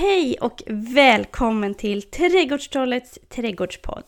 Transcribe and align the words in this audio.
Hej 0.00 0.36
och 0.40 0.62
välkommen 0.68 1.74
till 1.74 2.02
Trädgårdstrollets 2.02 3.18
trädgårdspodd. 3.28 4.04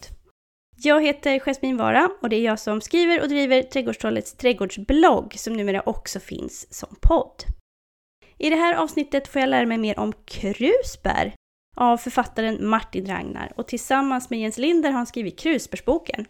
Jag 0.76 1.02
heter 1.02 1.38
Jasmin 1.38 1.76
Vara 1.76 2.10
och 2.22 2.28
det 2.28 2.36
är 2.36 2.44
jag 2.44 2.58
som 2.58 2.80
skriver 2.80 3.22
och 3.22 3.28
driver 3.28 3.62
Trädgårdstrollets 3.62 4.34
trädgårdsblogg 4.34 5.34
som 5.38 5.52
numera 5.52 5.82
också 5.86 6.20
finns 6.20 6.74
som 6.74 6.96
podd. 7.00 7.44
I 8.38 8.50
det 8.50 8.56
här 8.56 8.74
avsnittet 8.74 9.28
får 9.28 9.40
jag 9.40 9.48
lära 9.48 9.66
mig 9.66 9.78
mer 9.78 9.98
om 9.98 10.12
krusbär 10.24 11.34
av 11.76 11.96
författaren 11.96 12.68
Martin 12.68 13.06
Ragnar 13.06 13.52
och 13.56 13.68
tillsammans 13.68 14.30
med 14.30 14.40
Jens 14.40 14.58
Linder 14.58 14.90
har 14.90 14.96
han 14.96 15.06
skrivit 15.06 15.38
Krusbärsboken. 15.38 16.26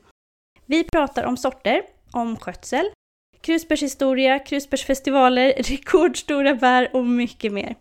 Vi 0.66 0.84
pratar 0.84 1.24
om 1.24 1.36
sorter, 1.36 1.82
om 2.12 2.36
skötsel, 2.36 2.90
krusbärshistoria, 3.40 4.38
krusbärsfestivaler, 4.38 5.52
rekordstora 5.58 6.54
bär 6.54 6.96
och 6.96 7.06
mycket 7.06 7.52
mer. 7.52 7.76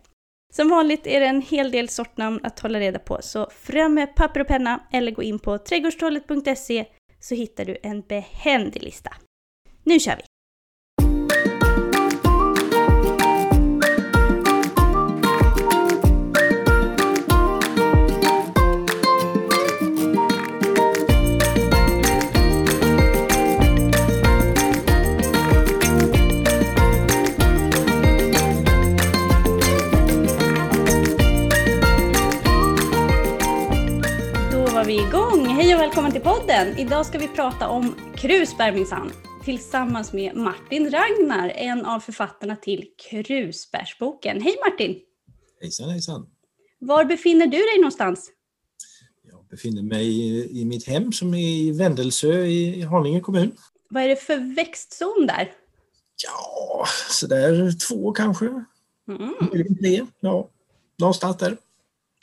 Som 0.54 0.68
vanligt 0.68 1.06
är 1.06 1.20
det 1.20 1.26
en 1.26 1.42
hel 1.42 1.70
del 1.70 1.88
sortnamn 1.88 2.40
att 2.42 2.60
hålla 2.60 2.80
reda 2.80 2.98
på, 2.98 3.18
så 3.22 3.50
fram 3.50 3.94
med 3.94 4.14
papper 4.14 4.40
och 4.40 4.46
penna 4.46 4.80
eller 4.92 5.12
gå 5.12 5.22
in 5.22 5.38
på 5.38 5.58
trädgårdstrollet.se 5.58 6.86
så 7.20 7.34
hittar 7.34 7.64
du 7.64 7.76
en 7.82 8.00
behändig 8.00 8.82
lista. 8.82 9.10
Nu 9.84 10.00
kör 10.00 10.16
vi! 10.16 10.31
Hej 35.72 35.76
och 35.76 35.82
välkommen 35.82 36.12
till 36.12 36.20
podden! 36.20 36.78
Idag 36.78 37.06
ska 37.06 37.18
vi 37.18 37.28
prata 37.28 37.68
om 37.68 37.94
krusbär 38.16 38.72
minsann. 38.72 39.12
Tillsammans 39.44 40.12
med 40.12 40.36
Martin 40.36 40.90
Ragnar, 40.90 41.48
en 41.48 41.86
av 41.86 42.00
författarna 42.00 42.56
till 42.56 42.88
Krusbärsboken. 43.10 44.40
Hej 44.42 44.56
Martin! 44.64 45.00
Hejsan 45.60 45.90
hejsan! 45.90 46.26
Var 46.78 47.04
befinner 47.04 47.46
du 47.46 47.56
dig 47.56 47.78
någonstans? 47.78 48.30
Jag 49.30 49.46
befinner 49.50 49.82
mig 49.82 50.60
i, 50.60 50.64
mitt 50.64 50.86
hem 50.86 51.12
som 51.12 51.34
är 51.34 51.48
i 51.48 51.70
Vändelsö 51.70 52.44
i 52.44 52.82
Haninge 52.82 53.20
kommun. 53.20 53.56
Vad 53.88 54.02
är 54.02 54.08
det 54.08 54.16
för 54.16 54.54
växtzon 54.54 55.26
där? 55.26 55.52
Ja, 56.24 56.86
sådär 57.10 57.72
två 57.88 58.12
kanske. 58.12 58.44
Mm. 59.08 59.34
Möjligen 59.40 59.78
tre. 59.78 60.06
Ja, 60.20 60.48
någonstans 60.98 61.36
där. 61.36 61.56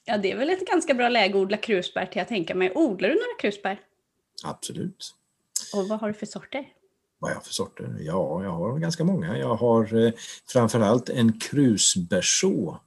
Ja, 0.10 0.18
det 0.18 0.32
är 0.32 0.38
väl 0.38 0.50
ett 0.50 0.68
ganska 0.68 0.94
bra 0.94 1.10
läge 1.10 1.34
att 1.34 1.42
odla 1.42 1.58
krusbär 1.58 2.06
till 2.06 2.20
jag 2.20 2.28
tänka 2.28 2.56
mig. 2.56 2.72
Odlar 2.76 3.10
du 3.10 3.16
några 3.16 3.40
krusbär? 3.40 3.80
Absolut. 4.44 5.14
Och 5.74 5.88
vad 5.88 6.00
har 6.00 6.08
du 6.08 6.14
för 6.14 6.26
sorter? 6.26 6.66
Vad 7.20 7.32
har 7.32 7.36
jag 7.36 7.46
för 7.46 7.54
sorter? 7.54 7.96
Ja, 8.00 8.44
jag 8.44 8.52
har 8.52 8.80
ganska 8.80 9.04
många. 9.04 9.38
Jag 9.38 9.56
har 9.56 10.06
eh, 10.06 10.14
framförallt 10.48 11.10
en 11.10 11.40
krusbärså. 11.40 12.80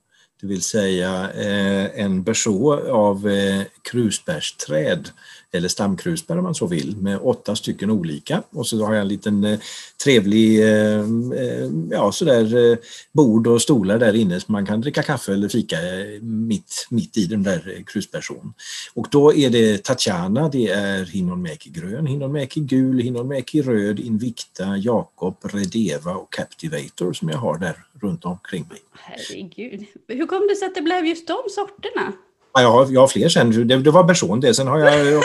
Det 0.43 0.49
vill 0.49 0.63
säga 0.63 1.31
eh, 1.31 2.01
en 2.05 2.23
berså 2.23 2.91
av 2.91 3.29
eh, 3.29 3.63
krusbärsträd 3.83 5.09
eller 5.53 5.69
stamkrusbär 5.69 6.39
om 6.39 6.45
man 6.45 6.55
så 6.55 6.67
vill 6.67 6.97
med 6.97 7.19
åtta 7.23 7.57
stycken 7.57 7.91
olika 7.91 8.43
och 8.51 8.67
så 8.67 8.85
har 8.85 8.95
jag 8.95 9.03
en 9.03 9.09
liten 9.09 9.45
eh, 9.45 9.59
trevlig 10.05 10.63
eh, 10.63 11.01
eh 11.01 11.71
ja, 11.91 12.13
sådär, 12.13 12.71
eh, 12.73 12.79
bord 13.13 13.47
och 13.47 13.63
stolar 13.63 13.99
där 13.99 14.15
inne 14.15 14.41
så 14.41 14.53
man 14.53 14.67
kan 14.67 14.81
dricka 14.81 15.03
kaffe 15.03 15.33
eller 15.33 15.49
fika 15.49 15.77
eh, 15.77 16.23
mitt, 16.23 16.87
mitt 16.91 17.19
i 17.19 17.27
den 17.27 17.43
där 17.43 17.75
eh, 17.77 17.85
krusbärsån. 17.85 18.55
Och 18.95 19.07
då 19.11 19.35
är 19.35 19.51
det 19.51 19.85
Tatjana, 19.85 20.49
det 20.49 20.69
är 20.69 21.05
Hinonmäki 21.05 21.71
grön, 21.71 22.07
Hinonmäki 22.07 22.61
gul, 22.61 22.99
Hinonmäki 22.99 23.63
röd, 23.63 24.01
Invicta, 24.01 24.77
Jakob, 24.77 25.37
Redeva 25.43 26.15
och 26.15 26.33
Captivator 26.33 27.13
som 27.13 27.29
jag 27.29 27.39
har 27.39 27.59
där 27.59 27.85
runt 28.01 28.25
omkring 28.25 28.67
mig. 28.69 28.79
Herregud. 28.93 29.85
Hur 30.09 30.27
kom 30.33 30.47
det 30.49 30.57
sig 30.57 30.67
att 30.69 30.75
det 30.75 30.83
blev 30.83 31.07
just 31.07 31.27
de 31.27 31.37
sorterna? 31.49 32.13
Ja, 32.55 32.63
jag, 32.63 32.73
har, 32.73 32.87
jag 32.91 33.01
har 33.01 33.09
fler 33.09 33.29
sen. 33.29 33.69
Det, 33.69 33.77
det 33.77 33.91
var 33.91 34.05
Berson 34.05 34.41
det. 34.41 34.55
Sen 34.55 34.67
har 34.67 34.79
jag 34.79 35.23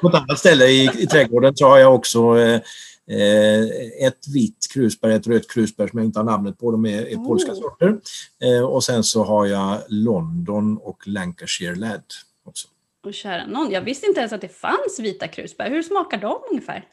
på 0.00 0.08
ett 0.08 0.14
annat 0.14 0.38
ställe 0.38 0.64
i, 0.66 0.90
i 0.98 1.06
trädgården 1.06 1.56
så 1.56 1.68
har 1.68 1.78
jag 1.78 1.94
också 1.94 2.38
eh, 2.38 4.06
ett 4.06 4.28
vitt 4.34 4.66
krusbär, 4.72 5.08
ett 5.08 5.26
rött 5.26 5.50
krusbär 5.50 5.86
som 5.88 5.98
jag 5.98 6.06
inte 6.06 6.18
har 6.18 6.24
namnet 6.24 6.58
på. 6.58 6.70
De 6.70 6.86
är, 6.86 7.06
är 7.06 7.16
polska 7.16 7.52
Oh. 7.52 7.60
sorter. 7.60 7.96
Eh, 8.44 8.64
och 8.64 8.84
sen 8.84 9.04
så 9.04 9.24
har 9.24 9.46
jag 9.46 9.78
London 9.88 10.78
och 10.78 11.08
Lancashire 11.08 11.74
Lad 11.74 12.02
också. 12.44 12.68
Och 13.06 13.14
kära 13.14 13.46
någon, 13.46 13.70
jag 13.70 13.80
visste 13.82 14.06
inte 14.06 14.20
ens 14.20 14.32
att 14.32 14.40
det 14.40 14.56
fanns 14.60 14.98
vita 15.00 15.28
krusbär. 15.28 15.70
Hur 15.70 15.82
smakar 15.82 16.18
de 16.18 16.38
ungefär? 16.50 16.84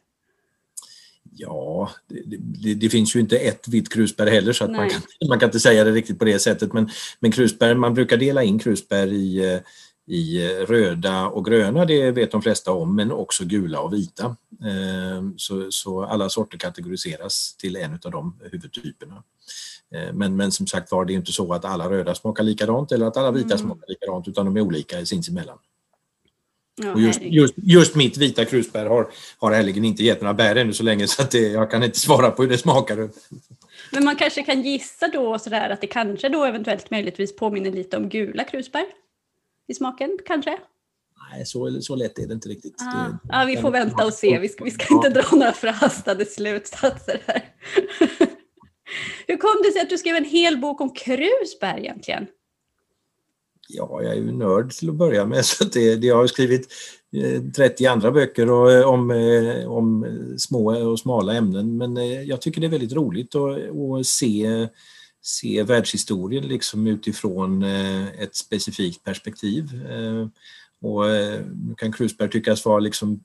Ja, 1.36 1.90
det, 2.08 2.38
det, 2.38 2.74
det 2.74 2.90
finns 2.90 3.16
ju 3.16 3.20
inte 3.20 3.38
ett 3.38 3.68
vitt 3.68 3.94
krusbär 3.94 4.28
heller 4.28 4.54
så 4.54 4.64
att 4.64 4.72
man 4.72 4.90
kan, 4.90 5.02
man 5.30 5.40
kan 5.40 5.48
inte 5.48 5.60
säga 5.60 5.84
det 5.84 5.92
riktigt 5.92 6.20
på 6.20 6.26
det 6.26 6.40
sättet. 6.40 6.74
Men, 6.74 6.90
men 7.20 7.32
krusbär, 7.32 7.76
man 7.76 7.94
brukar 7.94 8.18
dela 8.18 8.44
in 8.44 8.60
krusbär 8.60 9.08
i, 9.08 9.60
i 10.08 10.48
röda 10.50 11.28
och 11.28 11.46
gröna, 11.46 11.86
det 11.86 12.12
vet 12.12 12.32
de 12.32 12.42
flesta 12.42 12.72
om, 12.72 12.96
men 12.96 13.12
också 13.12 13.46
gula 13.46 13.80
och 13.80 13.94
vita. 13.94 14.26
Eh, 14.64 15.24
Så, 15.38 15.68
så 15.72 16.04
alla 16.04 16.30
sorter 16.30 16.58
kategoriseras 16.58 17.56
till 17.58 17.76
en 17.76 17.94
av 18.06 18.12
de 18.12 18.36
huvudtyperna. 18.52 19.24
Eh, 19.96 20.14
Men, 20.14 20.36
men 20.36 20.52
som 20.52 20.68
sagt 20.68 20.92
var, 20.92 21.06
det 21.06 21.14
är 21.14 21.16
inte 21.16 21.32
så 21.32 21.54
att 21.54 21.66
alla 21.66 21.90
röda 21.90 22.16
smakar 22.16 22.44
likadant 22.44 22.92
eller 22.92 23.06
att 23.06 23.18
alla 23.18 23.32
vita 23.32 23.46
Mm. 23.56 23.58
smakar 23.58 23.88
likadant 23.88 24.28
utan 24.28 24.46
de 24.46 24.58
är 24.58 24.62
olika 24.62 25.06
sinsemellan. 25.06 25.58
Ja, 26.84 26.94
Och 26.94 27.02
just, 27.02 27.22
just, 27.22 27.54
just 27.58 27.96
mitt 27.96 28.18
vita 28.18 28.46
krusbär 28.46 28.86
har, 28.86 29.08
har 29.38 29.52
ärligen 29.52 29.86
inte 29.86 30.04
gett 30.04 30.22
några 30.22 30.34
bär 30.34 30.56
ännu 30.56 30.74
så 30.74 30.84
länge 30.84 31.08
så 31.08 31.22
att 31.22 31.32
det, 31.32 31.40
jag 31.40 31.72
kan 31.72 31.84
inte 31.84 32.00
svara 32.00 32.32
på 32.32 32.42
hur 32.44 32.50
det 32.50 32.58
smakar. 32.58 33.10
Men 33.92 34.06
man 34.06 34.16
kanske 34.16 34.44
kan 34.44 34.62
gissa 34.62 35.08
då 35.08 35.40
sådär 35.40 35.70
att 35.70 35.82
det 35.82 35.88
kanske 35.88 36.30
då 36.30 36.44
eventuellt 36.46 36.92
möjligtvis 36.92 37.36
påminner 37.36 37.72
lite 37.72 37.98
om 37.98 38.10
gula 38.10 38.44
krusbär? 38.44 38.86
I 39.68 39.74
smaken 39.74 40.18
kanske? 40.26 40.58
Nej, 41.32 41.46
så, 41.46 41.82
så 41.82 41.96
lätt 41.96 42.20
är 42.20 42.28
det 42.28 42.34
inte 42.34 42.50
riktigt. 42.50 42.76
Ah. 42.82 43.08
Det- 43.08 43.18
Ja, 43.30 43.44
vi 43.48 43.58
får 43.58 43.72
vänta 43.72 44.06
och 44.06 44.14
se. 44.14 44.40
Vi 44.40 44.50
ska, 44.50 44.64
vi 44.64 44.72
ska 44.72 44.94
inte 44.96 45.10
dra 45.10 45.24
några 45.32 45.52
förhastade 45.52 46.26
slutsatser 46.26 47.22
här. 47.26 47.42
Hur 49.28 49.38
kom 49.38 49.62
det 49.64 49.72
sig 49.72 49.82
att 49.82 49.90
du 49.90 49.98
skrev 49.98 50.16
en 50.16 50.26
hel 50.26 50.58
bok 50.58 50.82
om 50.82 50.90
krusbär 50.94 51.78
egentligen? 51.80 52.28
Ja, 53.68 54.00
jag 54.04 54.12
är 54.12 54.16
ju 54.16 54.32
nörd 54.32 54.72
till 54.72 54.90
att 54.90 54.96
börja 54.96 55.26
med 55.26 55.46
så 55.46 55.64
det, 55.64 55.96
det 55.96 56.08
jag 56.08 56.16
har 56.16 56.28
skrivit 56.28 56.68
eh, 57.16 57.44
30 57.44 57.86
andra 57.86 58.12
böcker 58.12 58.50
och, 58.50 58.72
eh, 58.72 58.88
om, 58.88 59.12
eh, 59.12 59.68
om 59.68 60.06
små 60.38 60.90
och 60.92 61.00
smala 61.00 61.34
ämnen 61.34 61.78
men 61.78 61.96
jag 62.28 62.42
tycker 62.42 62.62
det 62.62 62.68
är 62.68 62.72
väldigt 62.72 62.94
roligt 62.94 63.36
att, 63.36 63.58
att 64.00 64.06
se, 64.06 64.68
se 65.22 65.64
världshistorien 65.64 66.48
liksom 66.48 66.88
utifrån 66.88 67.64
ett 68.20 68.36
specifikt 68.36 69.04
perspektiv. 69.04 69.70
Och 70.82 71.04
nu 71.56 71.76
kan 71.78 71.92
krusbär 71.92 72.28
tyckas 72.28 72.66
vara 72.66 72.80
liksom 72.80 73.22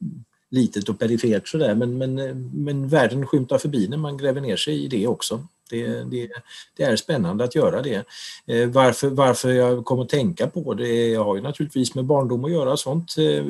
litet 0.52 0.88
och 0.88 0.98
perifert 0.98 1.48
sådär 1.48 1.74
men, 1.74 1.98
men, 1.98 2.18
eh, 2.18 2.34
men 2.34 2.88
världen 2.88 3.26
skymtar 3.26 3.58
förbi 3.58 3.88
när 3.88 3.96
man 3.96 4.16
gräver 4.16 4.40
ner 4.40 4.56
sig 4.56 4.84
i 4.84 4.88
det 4.88 5.06
också. 5.06 5.46
Det, 5.70 5.86
det, 5.86 6.30
det 6.76 6.82
är 6.82 6.96
spännande 6.96 7.44
att 7.44 7.54
göra 7.54 7.82
det. 7.82 8.04
Eh, 8.46 8.68
Varför, 8.68 9.08
varför 9.08 9.50
jag 9.50 9.84
kom 9.84 10.00
att 10.00 10.08
tänka 10.08 10.46
på 10.46 10.74
det 10.74 11.14
har 11.14 11.36
ju 11.36 11.42
naturligtvis 11.42 11.94
med 11.94 12.04
barndom 12.04 12.44
att 12.44 12.50
göra. 12.50 12.76
Sånt. 12.76 13.14
Eh, 13.18 13.44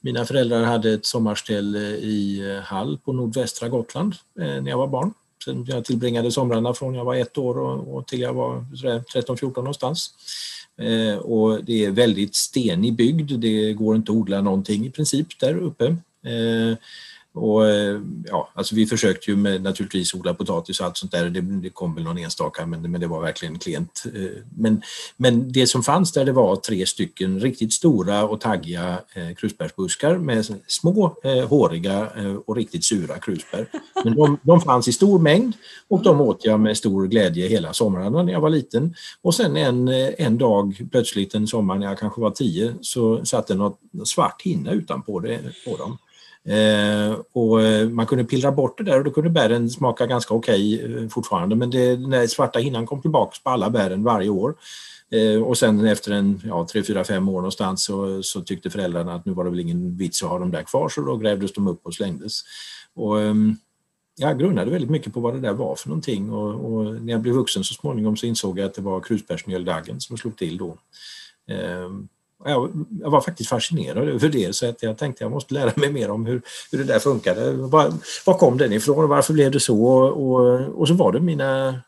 Mina 0.00 0.24
föräldrar 0.24 0.64
hade 0.64 0.92
ett 0.92 1.06
sommarställe 1.06 1.78
eh, 1.78 1.94
i 1.94 2.50
eh, 2.50 2.62
Hall 2.62 2.98
på 3.04 3.12
nordvästra 3.12 3.68
Gotland 3.68 4.14
eh, 4.40 4.62
när 4.62 4.68
jag 4.70 4.78
var 4.78 4.86
barn. 4.86 5.14
Sen 5.44 5.64
jag 5.68 5.84
tillbringade 5.84 6.30
somrarna 6.30 6.74
från 6.74 6.94
jag 6.94 7.04
var 7.04 7.14
ett 7.14 7.38
år 7.38 7.58
och, 7.58 7.96
och 7.96 8.06
till 8.06 8.20
jag 8.20 8.34
var 8.34 8.64
13-14 9.14 9.56
någonstans. 9.56 10.10
Och 11.20 11.64
det 11.64 11.84
är 11.84 11.90
väldigt 11.90 12.34
stenig 12.34 12.96
bygd. 12.96 13.40
Det 13.40 13.72
går 13.72 13.96
inte 13.96 14.12
att 14.12 14.16
odla 14.16 14.40
någonting 14.40 14.86
i 14.86 14.90
princip 14.90 15.40
där 15.40 15.56
uppe. 15.56 15.96
Eh, 16.26 16.76
och, 17.34 17.68
eh, 17.68 18.00
ja, 18.24 18.48
alltså 18.54 18.74
vi 18.74 18.86
försökte 18.86 19.30
ju 19.30 19.36
med, 19.36 19.62
naturligtvis 19.62 20.14
odla 20.14 20.34
potatis 20.34 20.80
och 20.80 20.86
allt 20.86 20.96
sånt 20.96 21.12
där. 21.12 21.30
Det, 21.30 21.40
det 21.40 21.70
kom 21.70 21.94
väl 21.94 22.04
någon 22.04 22.18
enstaka 22.18 22.66
men, 22.66 22.90
men 22.90 23.00
det 23.00 23.06
var 23.06 23.20
verkligen 23.20 23.58
klent. 23.58 24.02
Eh, 24.14 24.42
men, 24.56 24.82
men 25.16 25.52
det 25.52 25.66
som 25.66 25.82
fanns 25.82 26.12
där 26.12 26.24
det 26.24 26.32
var 26.32 26.56
tre 26.56 26.86
stycken 26.86 27.40
riktigt 27.40 27.72
stora 27.72 28.24
och 28.24 28.40
taggiga 28.40 28.98
eh, 29.14 29.34
krusbärsbuskar 29.36 30.18
med 30.18 30.46
små, 30.66 31.16
eh, 31.24 31.48
håriga 31.48 32.10
eh, 32.16 32.34
och 32.34 32.56
riktigt 32.56 32.84
sura 32.84 33.18
krusbär. 33.18 33.66
Men 34.04 34.14
de, 34.14 34.38
de 34.42 34.60
fanns 34.60 34.88
i 34.88 34.92
stor 34.92 35.18
mängd 35.18 35.54
och 35.88 36.02
de 36.02 36.20
åt 36.20 36.44
jag 36.44 36.60
med 36.60 36.76
stor 36.76 37.06
glädje 37.06 37.48
hela 37.48 37.72
somrarna 37.72 38.22
när 38.22 38.32
jag 38.32 38.40
var 38.40 38.50
liten. 38.50 38.94
Och 39.22 39.34
sen 39.34 39.56
en, 39.56 39.88
en 40.18 40.38
dag 40.38 40.88
plötsligt 40.90 41.34
en 41.34 41.46
sommar 41.46 41.78
när 41.78 41.86
jag 41.86 41.98
kanske 41.98 42.20
var 42.20 42.30
tio 42.30 42.74
så 42.80 43.24
satt 43.24 43.46
det 43.46 43.54
något 43.54 43.78
svart 44.04 44.42
hinna 44.42 44.70
utanpå 44.72 45.20
det, 45.20 45.40
på 45.64 45.76
dem. 45.76 45.98
Eh, 46.48 47.16
och 47.32 47.62
eh, 47.62 47.88
man 47.88 48.06
kunde 48.06 48.24
pillra 48.24 48.52
bort 48.52 48.78
det 48.78 48.84
där 48.84 48.98
och 48.98 49.04
då 49.04 49.10
kunde 49.10 49.30
bären 49.30 49.70
smaka 49.70 50.06
ganska 50.06 50.34
okej 50.34 50.84
okay, 50.84 51.08
fortfarande 51.08 51.56
men 51.56 51.70
det, 51.70 51.96
den 51.96 52.28
svarta 52.28 52.58
hinnan 52.58 52.86
kom 52.86 53.00
tillbaka 53.02 53.36
på 53.44 53.50
alla 53.50 53.70
bären 53.70 54.04
varje 54.04 54.28
år. 54.28 54.54
Eh, 55.10 55.42
och 55.42 55.58
sen 55.58 55.86
efter 55.86 56.12
en 56.12 56.40
ja, 56.44 56.66
3, 56.72 56.82
4, 56.82 57.04
5 57.04 57.28
år 57.28 57.34
någonstans 57.34 57.84
så, 57.84 58.22
så 58.22 58.40
tyckte 58.40 58.70
föräldrarna 58.70 59.14
att 59.14 59.26
nu 59.26 59.32
var 59.32 59.44
det 59.44 59.50
väl 59.50 59.60
ingen 59.60 59.96
vits 59.96 60.22
att 60.22 60.28
ha 60.28 60.38
dem 60.38 60.50
där 60.50 60.62
kvar 60.62 60.88
så 60.88 61.00
då 61.00 61.16
grävdes 61.16 61.52
de 61.52 61.68
upp 61.68 61.86
och 61.86 61.94
slängdes. 61.94 62.42
Och, 62.94 63.20
ehm, 63.20 63.56
jag 64.16 64.38
grunnade 64.38 64.70
väldigt 64.70 64.90
mycket 64.90 65.14
på 65.14 65.20
vad 65.20 65.34
det 65.34 65.40
där 65.40 65.52
var 65.52 65.76
för 65.76 65.88
någonting 65.88 66.30
och, 66.30 66.72
och 66.72 67.02
när 67.02 67.12
jag 67.12 67.20
blev 67.20 67.34
vuxen 67.34 67.64
så 67.64 67.74
småningom 67.74 68.16
så 68.16 68.26
insåg 68.26 68.58
jag 68.58 68.66
att 68.66 68.74
det 68.74 68.82
var 68.82 69.00
krusbärsmjöldaggen 69.00 70.00
som 70.00 70.16
slog 70.16 70.36
till 70.36 70.56
då. 70.56 70.78
Ehm, 71.48 72.08
jag, 72.44 72.86
jag, 73.00 73.10
var 73.10 73.20
faktiskt 73.20 73.50
fascinerad 73.50 74.08
över 74.08 74.28
det 74.28 74.56
så 74.56 74.68
att 74.68 74.82
jag 74.82 74.98
tänkte 74.98 75.24
jag 75.24 75.30
måste 75.30 75.54
lära 75.54 75.72
mig 75.76 75.92
mer 75.92 76.10
om 76.10 76.26
hur, 76.26 76.42
hur 76.72 76.78
det 76.78 76.84
där 76.84 76.98
funkade. 76.98 77.52
Var, 77.52 77.92
var 78.26 78.38
kom 78.38 78.58
den 78.58 78.72
ifrån 78.72 79.04
och 79.04 79.08
varför 79.08 79.32
blev 79.32 79.50
det 79.50 79.60
så? 79.60 79.84
Och, 79.94 80.80
och, 80.80 80.88
så 80.88 80.94
var 80.94 81.12
det 81.12 81.20
mina 81.20 81.80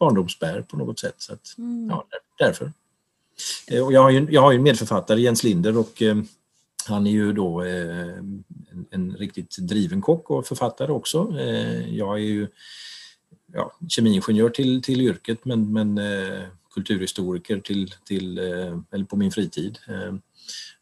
barndomsbär 0.00 0.62
på 0.62 0.76
något 0.76 0.98
sätt. 0.98 1.14
Så 1.18 1.32
att, 1.32 1.58
mm. 1.58 1.88
ja, 1.90 2.04
därför. 2.38 2.72
Eh, 3.66 3.84
och 3.84 3.92
jag, 3.92 4.02
har 4.02 4.10
ju, 4.10 4.26
jag 4.30 4.40
har 4.40 4.52
ju 4.52 4.56
en 4.56 4.62
medförfattare, 4.62 5.20
Jens 5.20 5.44
Linder, 5.44 5.78
och 5.78 6.02
eh, 6.02 6.16
han 6.88 7.06
är 7.06 7.10
ju 7.10 7.32
då 7.32 7.62
eh, 7.62 8.08
en, 8.08 8.86
en, 8.90 9.16
riktigt 9.16 9.56
driven 9.58 10.00
kock 10.00 10.30
och 10.30 10.46
författare 10.46 10.92
också. 10.92 11.38
Eh, 11.38 11.96
jag 11.96 12.14
är 12.14 12.22
ju 12.22 12.48
ja, 13.52 13.72
kemiingenjör 13.88 14.48
till, 14.48 14.82
till 14.82 15.00
yrket 15.00 15.44
men, 15.44 15.72
men 15.72 16.00
kulturhistoriker 16.78 17.60
till, 17.60 17.94
till, 18.04 18.38
eh, 18.38 18.78
eller 18.92 19.04
på 19.04 19.16
min 19.16 19.30
fritid. 19.30 19.78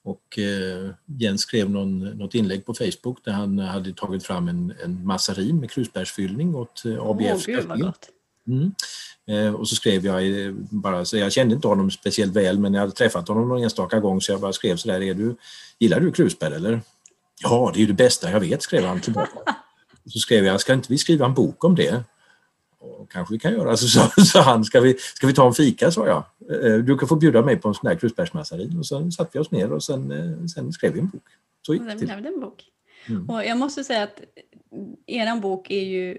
Och 0.02 0.38
Jens 1.06 1.40
skrev 1.40 1.70
någon, 1.70 1.98
något 1.98 2.34
inlägg 2.34 2.64
på 2.64 2.74
Facebook 2.74 3.24
där 3.24 3.32
han 3.32 3.58
hade 3.58 3.92
tagit 3.92 4.24
fram 4.24 4.48
en, 4.48 4.74
en 4.84 5.06
massarin 5.06 5.60
med 5.60 5.70
krusbärsfyllning 5.70 6.54
åt 6.54 6.82
ABF. 7.00 7.30
Åh, 7.48 7.90
Mm. 8.48 8.72
Eh, 9.28 9.54
och 9.54 9.68
så 9.68 9.74
skrev 9.74 10.06
jag 10.06 10.54
bara, 10.54 11.04
så 11.04 11.16
jag 11.16 11.32
kände 11.32 11.54
inte 11.54 11.68
honom 11.68 11.90
speciellt 11.90 12.32
väl 12.32 12.58
men 12.58 12.74
jag 12.74 12.80
hade 12.80 12.92
träffat 12.92 13.28
honom 13.28 13.48
någon 13.48 13.62
enstaka 13.62 14.00
gång 14.00 14.20
så 14.20 14.32
jag 14.32 14.40
bara 14.40 14.52
skrev 14.52 14.76
sådär, 14.76 15.02
är 15.02 15.14
du, 15.14 15.36
gillar 15.78 16.00
du 16.00 16.12
krusbär 16.12 16.50
eller? 16.50 16.80
Ja, 17.42 17.70
det 17.74 17.78
är 17.78 17.80
ju 17.80 17.86
det 17.86 17.92
bästa 17.92 18.30
jag 18.30 18.40
vet, 18.40 18.62
skrev 18.62 18.84
han 18.84 19.00
tillbaka. 19.00 19.38
Så 20.08 20.18
skrev 20.18 20.44
jag, 20.44 20.60
ska 20.60 20.72
inte 20.72 20.92
vi 20.92 20.98
skriva 20.98 21.26
en 21.26 21.34
bok 21.34 21.64
om 21.64 21.74
det? 21.74 22.04
Kanske 23.10 23.34
vi 23.34 23.38
kan 23.38 23.52
göra, 23.52 23.76
så 23.76 23.88
sa 23.88 24.22
så 24.24 24.40
han, 24.40 24.64
ska 24.64 24.80
vi, 24.80 24.94
ska 24.98 25.26
vi 25.26 25.34
ta 25.34 25.46
en 25.46 25.54
fika, 25.54 25.90
sa 25.90 26.06
jag. 26.06 26.24
Eh, 26.64 26.78
du 26.78 26.98
kan 26.98 27.08
få 27.08 27.16
bjuda 27.16 27.42
mig 27.42 27.56
på 27.56 27.68
en 27.68 27.74
sån 27.74 27.88
där 27.88 27.96
krusbärsmassarin. 27.96 28.78
Och 28.78 28.86
sen 28.86 29.12
satte 29.12 29.30
vi 29.32 29.38
oss 29.38 29.50
ner 29.50 29.72
och 29.72 29.82
sen, 29.82 30.10
eh, 30.10 30.46
sen 30.46 30.72
skrev 30.72 30.92
vi 30.92 31.00
en 31.00 31.08
bok. 31.08 31.22
Så 31.66 31.74
gick 31.74 31.82
det. 31.82 32.12
En 32.12 32.40
bok. 32.40 32.64
Mm. 33.08 33.30
Och 33.30 33.44
jag 33.44 33.58
måste 33.58 33.84
säga 33.84 34.02
att 34.02 34.20
er 35.06 35.40
bok 35.40 35.70
är 35.70 35.84
ju 35.84 36.18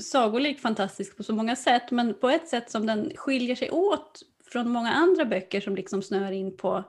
sagolik 0.00 0.60
fantastisk 0.60 1.16
på 1.16 1.22
så 1.22 1.32
många 1.32 1.56
sätt 1.56 1.90
men 1.90 2.14
på 2.14 2.30
ett 2.30 2.48
sätt 2.48 2.70
som 2.70 2.86
den 2.86 3.12
skiljer 3.16 3.56
sig 3.56 3.70
åt 3.70 4.22
från 4.52 4.70
många 4.70 4.92
andra 4.92 5.24
böcker 5.24 5.60
som 5.60 5.76
liksom 5.76 6.02
snör 6.02 6.32
in 6.32 6.56
på, 6.56 6.84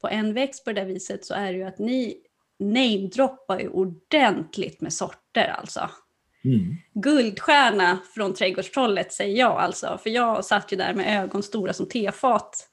på 0.00 0.08
en 0.08 0.34
växt 0.34 0.64
på 0.64 0.72
det 0.72 0.80
där 0.80 0.86
viset 0.86 1.24
så 1.24 1.34
är 1.34 1.52
det 1.52 1.58
ju 1.58 1.64
att 1.64 1.78
ni 1.78 2.16
namedroppar 2.58 3.58
ju 3.58 3.68
ordentligt 3.68 4.80
med 4.80 4.92
sorter 4.92 5.48
alltså. 5.58 5.90
Mm. 6.44 6.76
Guldstjärna 6.94 7.98
från 8.14 8.34
Trädgårdstrollet 8.34 9.12
säger 9.12 9.38
jag 9.38 9.52
alltså, 9.52 9.98
för 10.02 10.10
jag 10.10 10.44
satt 10.44 10.72
ju 10.72 10.76
där 10.76 10.94
med 10.94 11.24
ögon 11.24 11.42
stora 11.42 11.72
som 11.72 11.88
tefat 11.88 12.68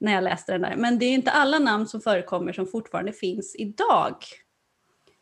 när 0.00 0.12
jag 0.12 0.24
läste 0.24 0.52
den 0.52 0.60
där. 0.60 0.76
Men 0.76 0.98
det 0.98 1.04
är 1.04 1.10
inte 1.10 1.30
alla 1.30 1.58
namn 1.58 1.86
som 1.86 2.00
förekommer 2.00 2.52
som 2.52 2.66
fortfarande 2.66 3.12
finns 3.12 3.56
idag. 3.58 4.16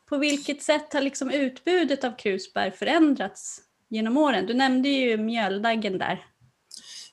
På 0.09 0.19
vilket 0.19 0.63
sätt 0.63 0.93
har 0.93 1.01
liksom 1.01 1.31
utbudet 1.31 2.05
av 2.05 2.17
krusbär 2.17 2.71
förändrats 2.71 3.61
genom 3.89 4.17
åren? 4.17 4.47
Du 4.47 4.55
nämnde 4.55 4.89
ju 4.89 5.17
mjöldaggen 5.17 5.99
där. 5.99 6.25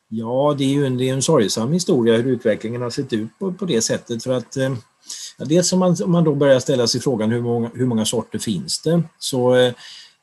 Ja, 0.10 0.56
det 0.58 0.64
är 0.64 0.70
ju 0.70 0.86
en, 0.86 0.98
det 0.98 1.10
är 1.10 1.14
en 1.14 1.22
sorgsam 1.22 1.74
historia 1.74 2.18
hur 2.18 2.32
utvecklingen 2.32 2.82
har 2.82 2.90
sett 2.90 3.14
ut 3.14 3.40
på, 3.40 3.54
på 3.54 3.66
det 3.66 3.82
sättet. 3.82 4.24
För 4.24 4.34
att, 4.34 4.58
eh, 4.58 4.74
dels 5.38 5.74
om 5.74 5.80
man, 5.80 5.96
om 6.04 6.12
man 6.12 6.24
då 6.24 6.36
börjar 6.36 6.60
ställa 6.60 6.88
sig 6.88 7.02
frågan 7.02 7.32
hur 7.32 7.42
många, 7.42 7.72
hur 7.74 7.86
många 7.86 8.06
sorter 8.06 8.40
finns 8.40 8.82
det? 8.82 9.04
Så 9.20 9.56
eh, 9.56 9.74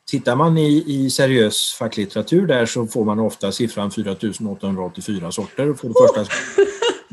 tittar 0.07 0.35
man 0.35 0.57
i, 0.57 0.83
i 0.87 1.09
seriös 1.09 1.75
facklitteratur 1.79 2.47
där 2.47 2.65
så 2.65 2.87
får 2.87 3.05
man 3.05 3.19
ofta 3.19 3.51
siffran 3.51 3.91
4884 3.91 5.31
sorter. 5.31 5.73
För 5.73 5.87
det, 5.87 5.93
första, 5.93 6.25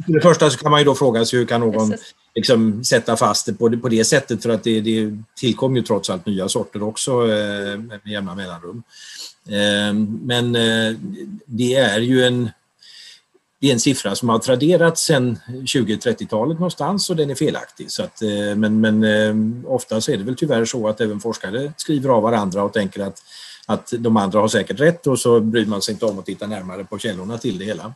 för 0.06 0.12
det 0.12 0.20
första 0.20 0.50
så 0.50 0.58
kan 0.58 0.70
man 0.70 0.80
ju 0.80 0.84
då 0.84 0.94
fråga 0.94 1.24
sig 1.24 1.38
hur 1.38 1.46
kan 1.46 1.60
någon 1.60 1.92
liksom 2.34 2.84
sätta 2.84 3.16
fast 3.16 3.46
det 3.46 3.52
på, 3.52 3.68
det 3.68 3.76
på 3.76 3.88
det 3.88 4.04
sättet 4.04 4.42
för 4.42 4.50
att 4.50 4.64
det, 4.64 4.80
det 4.80 5.18
tillkom 5.36 5.76
ju 5.76 5.82
trots 5.82 6.10
allt 6.10 6.26
nya 6.26 6.48
sorter 6.48 6.82
också 6.82 7.10
eh, 7.10 7.78
med 7.78 8.00
jämna 8.04 8.34
mellanrum. 8.34 8.82
Ehm, 9.48 10.20
men 10.22 10.56
eh, 10.56 10.96
det 11.46 11.74
är 11.74 12.00
ju 12.00 12.24
en, 12.24 12.50
det 13.62 13.68
är 13.68 13.72
en 13.72 13.80
siffra 13.80 14.14
som 14.14 14.28
har 14.28 14.38
traderats 14.38 15.04
sedan 15.04 15.38
20-30-talet 15.48 16.58
någonstans 16.58 17.10
och 17.10 17.16
den 17.16 17.30
är 17.30 17.34
felaktig. 17.34 17.90
Så 17.90 18.02
att, 18.02 18.22
eh, 18.22 18.56
men 18.56 18.80
men 18.80 19.04
ehm, 19.04 19.64
ofta 19.68 20.00
så 20.00 20.12
är 20.12 20.16
det 20.16 20.24
väl 20.24 20.36
tyvärr 20.36 20.64
så 20.64 20.88
att 20.88 21.00
även 21.00 21.20
forskare 21.20 21.72
skriver 21.76 22.08
av 22.08 22.22
varandra 22.22 22.62
och 22.62 22.72
tänker 22.72 23.02
att, 23.02 23.22
att 23.66 23.92
de 23.98 24.16
andra 24.16 24.40
har 24.40 24.48
säkert 24.48 24.80
rätt 24.80 25.06
och 25.06 25.18
så 25.18 25.40
bryr 25.40 25.66
man 25.66 25.82
sig 25.82 25.92
inte 25.92 26.06
om 26.06 26.18
att 26.18 26.26
titta 26.26 26.46
närmare 26.46 26.84
på 26.84 26.98
källorna 26.98 27.38
till 27.38 27.58
det 27.58 27.64
hela. 27.64 27.94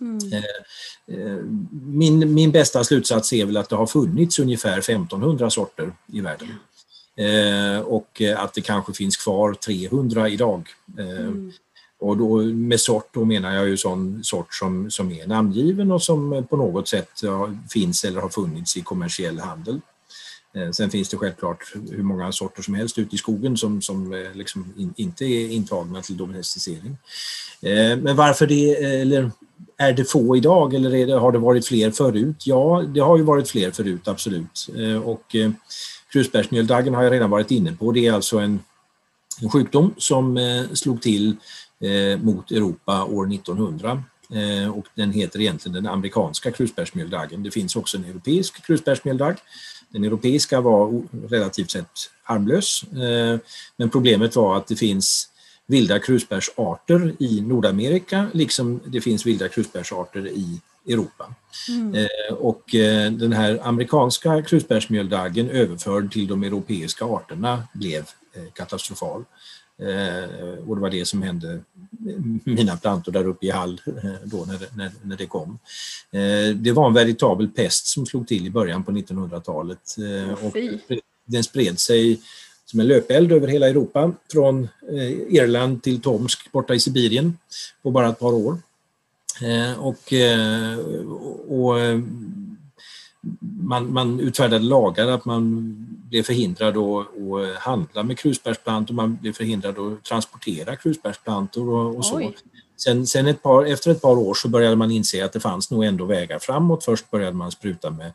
Mm. 0.00 0.18
Eh, 0.32 1.44
min, 1.82 2.34
min 2.34 2.50
bästa 2.50 2.84
slutsats 2.84 3.32
är 3.32 3.44
väl 3.44 3.56
att 3.56 3.68
det 3.68 3.76
har 3.76 3.86
funnits 3.86 4.38
ungefär 4.38 4.78
1500 4.78 5.50
sorter 5.50 5.92
i 6.12 6.20
världen. 6.20 6.48
Eh, 7.16 7.80
och 7.80 8.22
att 8.36 8.54
det 8.54 8.60
kanske 8.60 8.92
finns 8.92 9.16
kvar 9.16 9.54
300 9.54 10.28
idag. 10.28 10.68
Eh, 10.98 11.20
mm. 11.20 11.52
Och 12.00 12.16
då, 12.16 12.36
med 12.42 12.80
sort 12.80 13.08
då 13.12 13.24
menar 13.24 13.54
jag 13.54 13.68
ju 13.68 13.76
sån 13.76 14.24
sort 14.24 14.54
som, 14.54 14.90
som 14.90 15.12
är 15.12 15.26
namngiven 15.26 15.92
och 15.92 16.02
som 16.02 16.46
på 16.50 16.56
något 16.56 16.88
sätt 16.88 17.10
finns 17.70 18.04
eller 18.04 18.20
har 18.20 18.28
funnits 18.28 18.76
i 18.76 18.80
kommersiell 18.80 19.38
handel. 19.38 19.80
Eh, 20.54 20.70
sen 20.70 20.90
finns 20.90 21.08
det 21.08 21.16
självklart 21.16 21.74
hur 21.90 22.02
många 22.02 22.32
sorter 22.32 22.62
som 22.62 22.74
helst 22.74 22.98
ute 22.98 23.14
i 23.14 23.18
skogen 23.18 23.56
som, 23.56 23.82
som 23.82 24.12
eh, 24.12 24.34
liksom 24.34 24.74
in, 24.76 24.94
inte 24.96 25.24
är 25.24 25.50
intagna 25.50 26.02
till 26.02 26.16
domesticering. 26.16 26.98
Eh, 27.62 27.96
men 27.96 28.16
varför 28.16 28.46
det, 28.46 28.74
eller 28.74 29.30
är 29.76 29.92
det 29.92 30.04
få 30.04 30.36
idag 30.36 30.74
eller 30.74 31.06
det, 31.06 31.12
har 31.12 31.32
det 31.32 31.38
varit 31.38 31.66
fler 31.66 31.90
förut? 31.90 32.46
Ja, 32.46 32.84
det 32.94 33.00
har 33.00 33.16
ju 33.16 33.22
varit 33.22 33.48
fler 33.48 33.70
förut, 33.70 34.08
absolut. 34.08 34.68
Och 35.04 35.36
Krusbärsmjöldaggen 36.12 36.94
har 36.94 37.02
jag 37.02 37.12
redan 37.12 37.30
varit 37.30 37.50
inne 37.50 37.72
på. 37.72 37.92
Det 37.92 38.06
är 38.06 38.12
alltså 38.12 38.38
en, 38.38 38.60
en 39.42 39.50
sjukdom 39.50 39.94
som 39.98 40.38
slog 40.74 41.02
till 41.02 41.36
mot 42.20 42.50
Europa 42.50 43.04
år 43.04 43.34
1900 43.34 44.02
eh, 44.30 44.70
och 44.70 44.86
den 44.94 45.12
heter 45.12 45.40
egentligen 45.40 45.74
den 45.74 45.92
amerikanska 45.92 46.50
krusbärsmjöldaggen. 46.50 47.42
Det 47.42 47.50
finns 47.50 47.76
också 47.76 47.96
en 47.96 48.04
europeisk 48.04 48.66
krusbärsmjöldagg. 48.66 49.36
Den 49.88 50.04
europeiska 50.04 50.60
var 50.60 51.02
relativt 51.28 51.70
sett 51.70 52.10
harmlös 52.22 52.82
eh, 52.82 53.40
men 53.76 53.90
problemet 53.90 54.36
var 54.36 54.56
att 54.56 54.66
det 54.66 54.76
finns 54.76 55.28
vilda 55.66 55.98
krusbärsarter 55.98 57.14
i 57.18 57.40
Nordamerika 57.40 58.26
liksom 58.32 58.80
det 58.86 59.00
finns 59.00 59.26
vilda 59.26 59.48
krusbärsarter 59.48 60.26
i 60.28 60.60
Europa. 60.88 61.34
Mm. 61.68 61.94
Eh, 61.94 62.34
och 62.34 62.74
eh, 62.74 63.12
den 63.12 63.32
här 63.32 63.60
amerikanska 63.62 64.42
krusbärsmjöldaggen 64.42 65.50
överförd 65.50 66.12
till 66.12 66.26
de 66.26 66.42
europeiska 66.42 67.04
arterna 67.04 67.62
blev 67.72 68.04
eh. 69.78 70.68
Och 70.68 70.76
det 70.76 70.82
var 70.82 70.90
det 70.90 71.04
som 71.04 71.22
hände 71.22 71.60
mina 72.44 72.76
plantor 72.76 73.12
där 73.12 73.26
uppe 73.26 73.46
i 73.46 73.50
Hall 73.50 73.80
då 74.24 74.44
när 74.44 74.58
det, 74.58 74.66
när, 74.76 74.90
när 75.02 75.16
det 75.16 75.26
kom. 75.26 75.58
Det 76.56 76.72
var 76.72 76.86
en 76.86 76.94
veritabel 76.94 77.48
pest 77.48 77.86
som 77.86 78.06
slog 78.06 78.28
till 78.28 78.46
i 78.46 78.50
början 78.50 78.84
på 78.84 78.92
1900-talet 78.92 79.96
och 80.42 80.56
den 81.24 81.44
spred 81.44 81.78
sig 81.78 82.20
som 82.64 82.80
en 82.80 82.86
löpeld 82.86 83.32
över 83.32 83.48
hela 83.48 83.68
Europa 83.68 84.12
från 84.32 84.68
Irland 85.28 85.82
till 85.82 86.00
Tomsk 86.00 86.52
borta 86.52 86.74
i 86.74 86.80
Sibirien 86.80 87.38
på 87.82 87.90
bara 87.90 88.08
ett 88.08 88.18
par 88.18 88.32
år. 88.32 88.58
Eh, 89.42 89.78
och, 89.78 90.12
eh, 90.12 90.78
och 91.48 91.80
eh, 91.80 92.00
man, 93.62 93.92
man 93.92 94.20
utfärdade 94.20 94.64
lagar 94.64 95.08
att 95.08 95.24
man 95.24 95.74
blev 96.08 96.22
förhindrad 96.22 96.76
att, 96.76 97.06
att 97.06 97.58
handla 97.58 98.02
med 98.02 98.18
krusbärsplantor, 98.18 98.94
man 98.94 99.16
blev 99.16 99.32
förhindrad 99.32 99.78
att 99.78 100.04
transportera 100.04 100.76
krusbärsplantor 100.76 101.68
och, 101.68 101.96
och 101.96 102.04
så. 102.04 102.32
Sen, 102.76 103.06
sen 103.06 103.26
ett 103.26 103.42
par, 103.42 103.64
efter 103.64 103.90
ett 103.90 104.02
par 104.02 104.18
år 104.18 104.34
så 104.34 104.48
började 104.48 104.76
man 104.76 104.90
inse 104.90 105.24
att 105.24 105.32
det 105.32 105.40
fanns 105.40 105.70
nog 105.70 105.84
ändå 105.84 106.04
vägar 106.04 106.38
framåt. 106.38 106.84
Först 106.84 107.10
började 107.10 107.36
man 107.36 107.50
spruta 107.50 107.90
med 107.90 108.12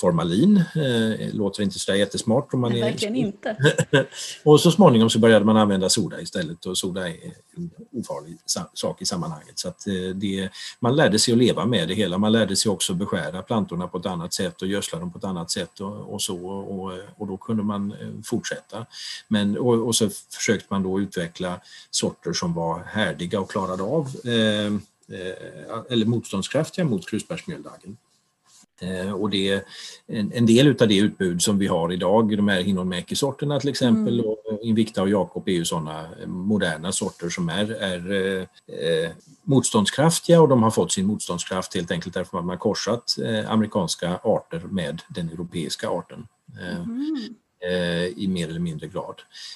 formalin. 0.00 0.56
Eh, 0.56 1.34
låter 1.34 1.62
inte 1.62 1.78
så 1.78 1.94
jättesmart. 1.94 2.54
Om 2.54 2.60
man 2.60 2.72
Nej, 2.72 2.80
är... 2.80 2.84
verkligen 2.84 3.16
inte. 3.16 3.56
och 4.44 4.60
så 4.60 4.70
småningom 4.70 5.10
så 5.10 5.18
började 5.18 5.44
man 5.44 5.56
använda 5.56 5.88
soda 5.88 6.20
istället 6.20 6.66
och 6.66 6.78
soda 6.78 7.08
är 7.08 7.16
en 7.56 7.70
ofarlig 7.92 8.38
sak 8.74 9.02
i 9.02 9.06
sammanhanget. 9.06 9.58
Så 9.58 9.68
att 9.68 9.86
eh, 9.86 9.94
det, 10.14 10.50
man 10.80 10.96
lärde 10.96 11.18
sig 11.18 11.32
att 11.32 11.38
leva 11.38 11.66
med 11.66 11.88
det 11.88 11.94
hela. 11.94 12.18
Man 12.18 12.32
lärde 12.32 12.56
sig 12.56 12.70
också 12.70 12.94
beskära 12.94 13.42
plantorna 13.42 13.88
på 13.88 13.98
ett 13.98 14.06
annat 14.06 14.34
sätt 14.34 14.62
och 14.62 14.68
gödsla 14.68 14.98
dem 14.98 15.12
på 15.12 15.18
ett 15.18 15.24
annat 15.24 15.50
sätt 15.50 15.80
och, 15.80 16.14
och 16.14 16.22
så 16.22 16.46
och, 16.48 16.92
och, 17.16 17.26
då 17.26 17.36
kunde 17.36 17.62
man 17.62 17.92
eh, 17.92 18.08
fortsätta. 18.24 18.86
Men, 19.28 19.58
och, 19.58 19.86
och, 19.86 19.94
så 19.94 20.10
försökte 20.30 20.66
man 20.70 20.82
då 20.82 21.00
utveckla 21.00 21.60
sorter 21.90 22.32
som 22.32 22.54
var 22.54 22.84
härdiga 22.86 23.40
och 23.40 23.50
klarade 23.50 23.82
av 23.82 24.06
eh, 24.06 24.72
eller 25.88 26.06
motståndskraftiga 26.06 26.84
mot 26.84 27.08
krusbärsmjöldaggen. 27.10 27.96
Eh, 28.80 29.12
och 29.12 29.30
det 29.30 29.64
en, 30.06 30.32
en 30.32 30.46
del 30.46 30.76
av 30.80 30.88
det 30.88 30.96
utbud 30.96 31.42
som 31.42 31.58
vi 31.58 31.66
har 31.66 31.92
idag, 31.92 32.36
de 32.36 32.48
här 32.48 32.60
Hinnonmäki-sorterna 32.60 33.60
till 33.60 33.70
exempel, 33.70 34.20
mm. 34.20 34.30
och 34.30 34.58
Invicta 34.62 35.02
och 35.02 35.08
Jakob 35.08 35.48
är 35.48 35.52
ju 35.52 35.64
sådana 35.64 36.08
moderna 36.26 36.92
sorter 36.92 37.28
som 37.28 37.48
är, 37.48 37.70
är 37.70 38.12
eh, 38.66 39.10
motstådskraftiga 39.42 40.40
och 40.40 40.48
de 40.48 40.62
har 40.62 40.70
fått 40.70 40.92
sin 40.92 41.06
motståndskraft 41.06 41.74
helt 41.74 41.90
enkelt 41.90 42.14
därför 42.14 42.38
att 42.38 42.44
man 42.44 42.50
har 42.50 42.56
korsat 42.56 43.16
eh, 43.24 43.50
amerikanska 43.50 44.20
arter 44.22 44.62
med 44.70 45.02
den 45.08 45.28
europeiska 45.28 45.88
arten. 45.88 46.26
Eh, 46.60 46.76
mm. 46.76 47.34
I 48.16 48.28
mer 48.28 48.48
eller 48.48 48.60
mindre 48.60 48.86
grad. 48.86 49.14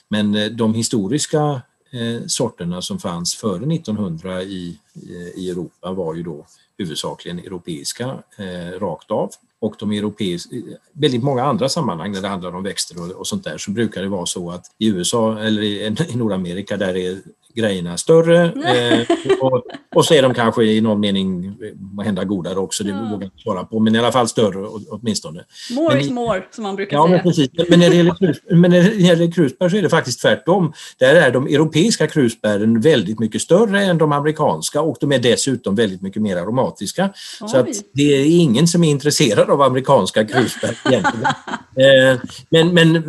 Men 0.08 0.34
eh, 0.34 0.46
de 0.46 0.74
historiska 0.74 1.62
Eh, 1.92 2.26
sorterna 2.26 2.82
som 2.82 2.98
fanns 2.98 3.34
före 3.34 3.66
1900 3.66 4.42
i, 4.42 4.78
eh, 4.94 5.40
i 5.40 5.50
Europa 5.50 5.92
var 5.92 6.14
ju 6.14 6.22
då 6.22 6.46
huvudsakligen 6.78 7.38
europeiska 7.38 8.22
eh, 8.38 8.80
rakt 8.80 9.10
av. 9.10 9.30
Och 9.58 9.74
de 9.78 9.92
europeiska, 9.92 10.56
eh, 10.56 10.62
väldigt 10.92 11.22
många 11.22 11.44
andra 11.44 11.68
sammanhang 11.68 12.12
när 12.12 12.22
det 12.22 12.28
handlar 12.28 12.54
om 12.54 12.62
växter 12.62 13.02
och, 13.02 13.10
och 13.10 13.26
sånt 13.26 13.44
där 13.44 13.58
så 13.58 13.70
brukar 13.70 14.02
det 14.02 14.08
vara 14.08 14.26
så 14.26 14.50
att 14.50 14.66
i 14.78 14.88
USA 14.88 15.38
eller 15.38 15.62
i, 15.62 15.86
i 16.08 16.16
Nordamerika 16.16 16.76
där 16.76 16.96
är 16.96 17.18
grejerna 17.54 17.96
större 17.96 18.44
eh, 18.44 19.06
och, 19.40 19.62
och, 19.94 20.04
så 20.04 20.14
är 20.14 20.22
de 20.22 20.34
kanske 20.34 20.64
i 20.64 20.80
någon 20.80 21.00
mening 21.00 21.54
måhända 21.76 22.24
godare 22.24 22.58
också, 22.58 22.84
det 22.84 22.92
vågar 22.92 23.10
jag 23.10 23.22
inte 23.22 23.38
svara 23.38 23.64
på, 23.64 23.78
men 23.78 23.94
i 23.94 23.98
alla 23.98 24.12
fall 24.12 24.28
större 24.28 24.66
åtminstone. 24.90 25.44
More 25.70 25.94
men, 25.94 26.04
is 26.04 26.10
more 26.10 26.42
som 26.50 26.62
man 26.62 26.76
brukar 26.76 26.96
ja, 26.96 27.04
säga. 27.04 27.16
Men, 27.16 27.22
precis. 27.22 27.50
men 27.68 27.80
när 27.80 28.80
det 28.80 28.94
gäller, 28.96 29.32
krusbär 29.32 29.68
så 29.68 29.76
är 29.76 29.82
det 29.82 29.88
faktiskt 29.88 30.20
tvärtom. 30.20 30.72
Där 30.98 31.14
är 31.14 31.30
de 31.30 31.46
europeiska 31.46 32.06
krusbären 32.06 32.80
väldigt 32.80 33.18
mycket 33.18 33.42
större 33.42 33.84
än 33.84 33.98
de 33.98 34.12
amerikanska 34.12 34.80
och 34.80 34.96
de 35.00 35.12
är 35.12 35.18
dessutom 35.18 35.74
väldigt 35.74 36.02
mycket 36.02 36.22
mer 36.22 36.36
aromatiska. 36.36 37.10
Oj. 37.40 37.48
Så 37.48 37.58
att 37.58 37.68
det 37.92 38.02
är 38.02 38.40
ingen 38.40 38.68
som 38.68 38.84
är 38.84 38.90
intresserad 38.90 39.50
av 39.50 39.62
amerikanska 39.62 40.24
krusbär 40.26 40.78
egentligen. 40.84 41.26
eh, 41.76 42.20
men, 42.50 42.74
men 42.74 43.02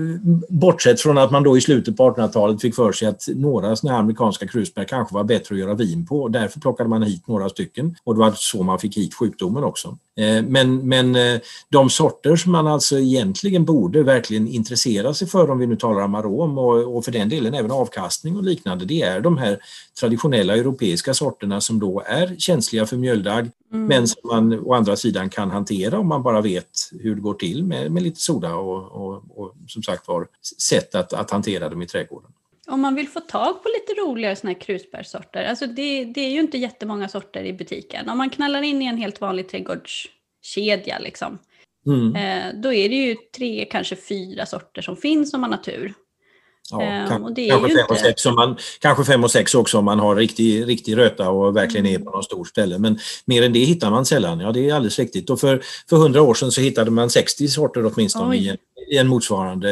bortsett 0.50 1.01
från 1.01 1.17
att 1.17 1.31
man 1.31 1.43
då 1.43 1.57
i 1.57 1.62
slutet 1.62 1.97
på 1.97 2.09
1800-talet 2.09 2.62
fick 2.62 2.75
för 2.75 2.91
sig 2.91 3.07
att 3.07 3.27
några 3.35 3.75
sådana 3.75 4.00
amerikanska 4.00 4.32
amerikanska 4.33 4.47
krusbär 4.47 4.83
kanske 4.85 5.13
var 5.13 5.23
bättre 5.23 5.55
att 5.55 5.59
göra 5.59 5.73
vin 5.73 6.05
på. 6.05 6.27
Därför 6.27 6.59
plockade 6.59 6.89
man 6.89 7.03
hit 7.03 7.27
några 7.27 7.49
stycken 7.49 7.95
och 8.03 8.15
det 8.15 8.19
var 8.19 8.33
så 8.35 8.63
man 8.63 8.79
fick 8.79 8.97
hit 8.97 9.13
sjukdomen 9.13 9.63
också. 9.63 9.97
Eh, 10.17 10.43
men, 10.43 10.87
men 10.87 11.15
eh, 11.15 11.39
de 11.69 11.89
sorter 11.89 12.35
som 12.35 12.51
man 12.51 12.67
alltså 12.67 12.99
egentligen 12.99 13.65
borde 13.65 14.03
verkligen 14.03 14.47
intressera 14.47 15.13
sig 15.13 15.27
för 15.27 15.51
om 15.51 15.59
vi 15.59 15.67
nu 15.67 15.75
talar 15.75 16.01
om 16.01 16.15
arom 16.15 16.57
och, 16.57 16.97
och 16.97 17.05
för 17.05 17.11
den 17.11 17.29
delen 17.29 17.53
även 17.53 17.71
avkastning 17.71 18.37
och 18.37 18.43
liknande, 18.43 18.85
det 18.85 19.01
är 19.01 19.21
de 19.21 19.37
här 19.37 19.59
traditionella 19.99 20.55
europeiska 20.55 21.13
sorterna 21.13 21.61
som 21.61 21.79
då 21.79 22.03
är 22.05 22.35
känsliga 22.37 22.85
för 22.85 22.97
mjöldagg 22.97 23.51
mm. 23.73 23.87
men 23.87 24.07
som 24.07 24.21
man 24.23 24.59
å 24.59 24.73
andra 24.73 24.95
sidan 24.95 25.29
kan 25.29 25.51
hantera 25.51 25.99
om 25.99 26.07
man 26.07 26.23
bara 26.23 26.41
vet 26.41 26.91
hur 26.99 27.15
det 27.15 27.21
går 27.21 27.33
till 27.33 27.63
med, 27.63 27.91
med 27.91 28.03
lite 28.03 28.19
soda 28.19 28.55
och, 28.55 28.91
och, 28.91 29.23
och 29.35 29.53
som 29.67 29.83
sagt 29.83 30.07
var 30.07 30.27
sätt 30.69 30.95
att, 30.95 31.13
att 31.13 31.31
hantera 31.31 31.69
dem 31.69 31.81
i 31.81 31.87
trädgården. 31.87 32.31
Om 32.67 32.82
man 32.82 32.96
vill 32.96 33.10
få 33.10 33.20
tag 33.20 33.63
på 33.63 33.70
lite 33.70 34.01
roligare 34.01 34.36
såna 34.36 34.53
här 34.53 34.60
krusbärssorter, 34.60 35.43
alltså 35.43 35.67
det, 35.67 36.05
det 36.05 36.22
är 36.22 36.29
ju 36.29 36.39
inte 36.39 36.58
jättemånga 36.58 37.08
sorter 37.08 37.43
i 37.43 37.53
butiken. 37.53 38.10
Om 38.10 38.17
man 38.17 38.29
knallar 38.29 38.62
in 38.62 38.82
i 38.82 38.86
en 38.86 38.98
helt 38.98 39.22
vanlig 39.22 39.50
trädgårdskedja 39.50 41.00
liksom, 41.00 41.39
mm. 41.88 42.15
eh, 42.15 42.62
då 42.62 42.74
är 42.74 42.89
det 42.89 42.96
ju 42.96 43.15
tre, 43.38 43.65
kanske 43.72 43.96
fyra 43.96 44.46
sorter 44.46 44.82
som 44.82 44.98
finns 44.98 45.34
om 45.34 45.41
man 45.41 45.51
har 45.51 45.58
tur. 45.58 45.93
Ja, 46.72 46.77
um, 46.77 47.10
kanske, 47.10 47.50
fem 47.51 47.65
inte... 47.65 47.84
och 47.89 47.98
sex 47.98 48.25
om 48.25 48.36
man, 48.36 48.58
kanske 48.79 49.03
fem 49.03 49.24
och 49.24 49.32
sex 49.32 49.55
också 49.55 49.77
om 49.77 49.86
man 49.86 50.00
har 50.00 50.15
riktig, 50.15 50.67
riktig 50.67 50.98
röta 50.98 51.29
och 51.29 51.55
verkligen 51.55 51.86
är 51.86 51.96
mm. 51.96 52.05
på 52.05 52.12
något 52.12 52.25
stort 52.25 52.48
ställe. 52.48 52.79
Men 52.79 53.00
mer 53.25 53.43
än 53.43 53.53
det 53.53 53.60
hittar 53.60 53.91
man 53.91 54.05
sällan. 54.05 54.39
Ja, 54.39 54.51
det 54.51 54.70
är 54.70 54.74
alldeles 54.74 55.00
riktigt. 55.00 55.29
Och 55.29 55.39
för, 55.39 55.63
för 55.89 55.96
100 55.96 56.22
år 56.22 56.34
sedan 56.34 56.51
så 56.51 56.62
hittade 56.62 56.91
man 56.91 57.10
60 57.10 57.48
sorter 57.48 57.91
åtminstone 57.93 58.36
i 58.36 58.50
en, 58.50 58.58
i 58.87 58.97
en 58.97 59.07
motsvarande 59.07 59.69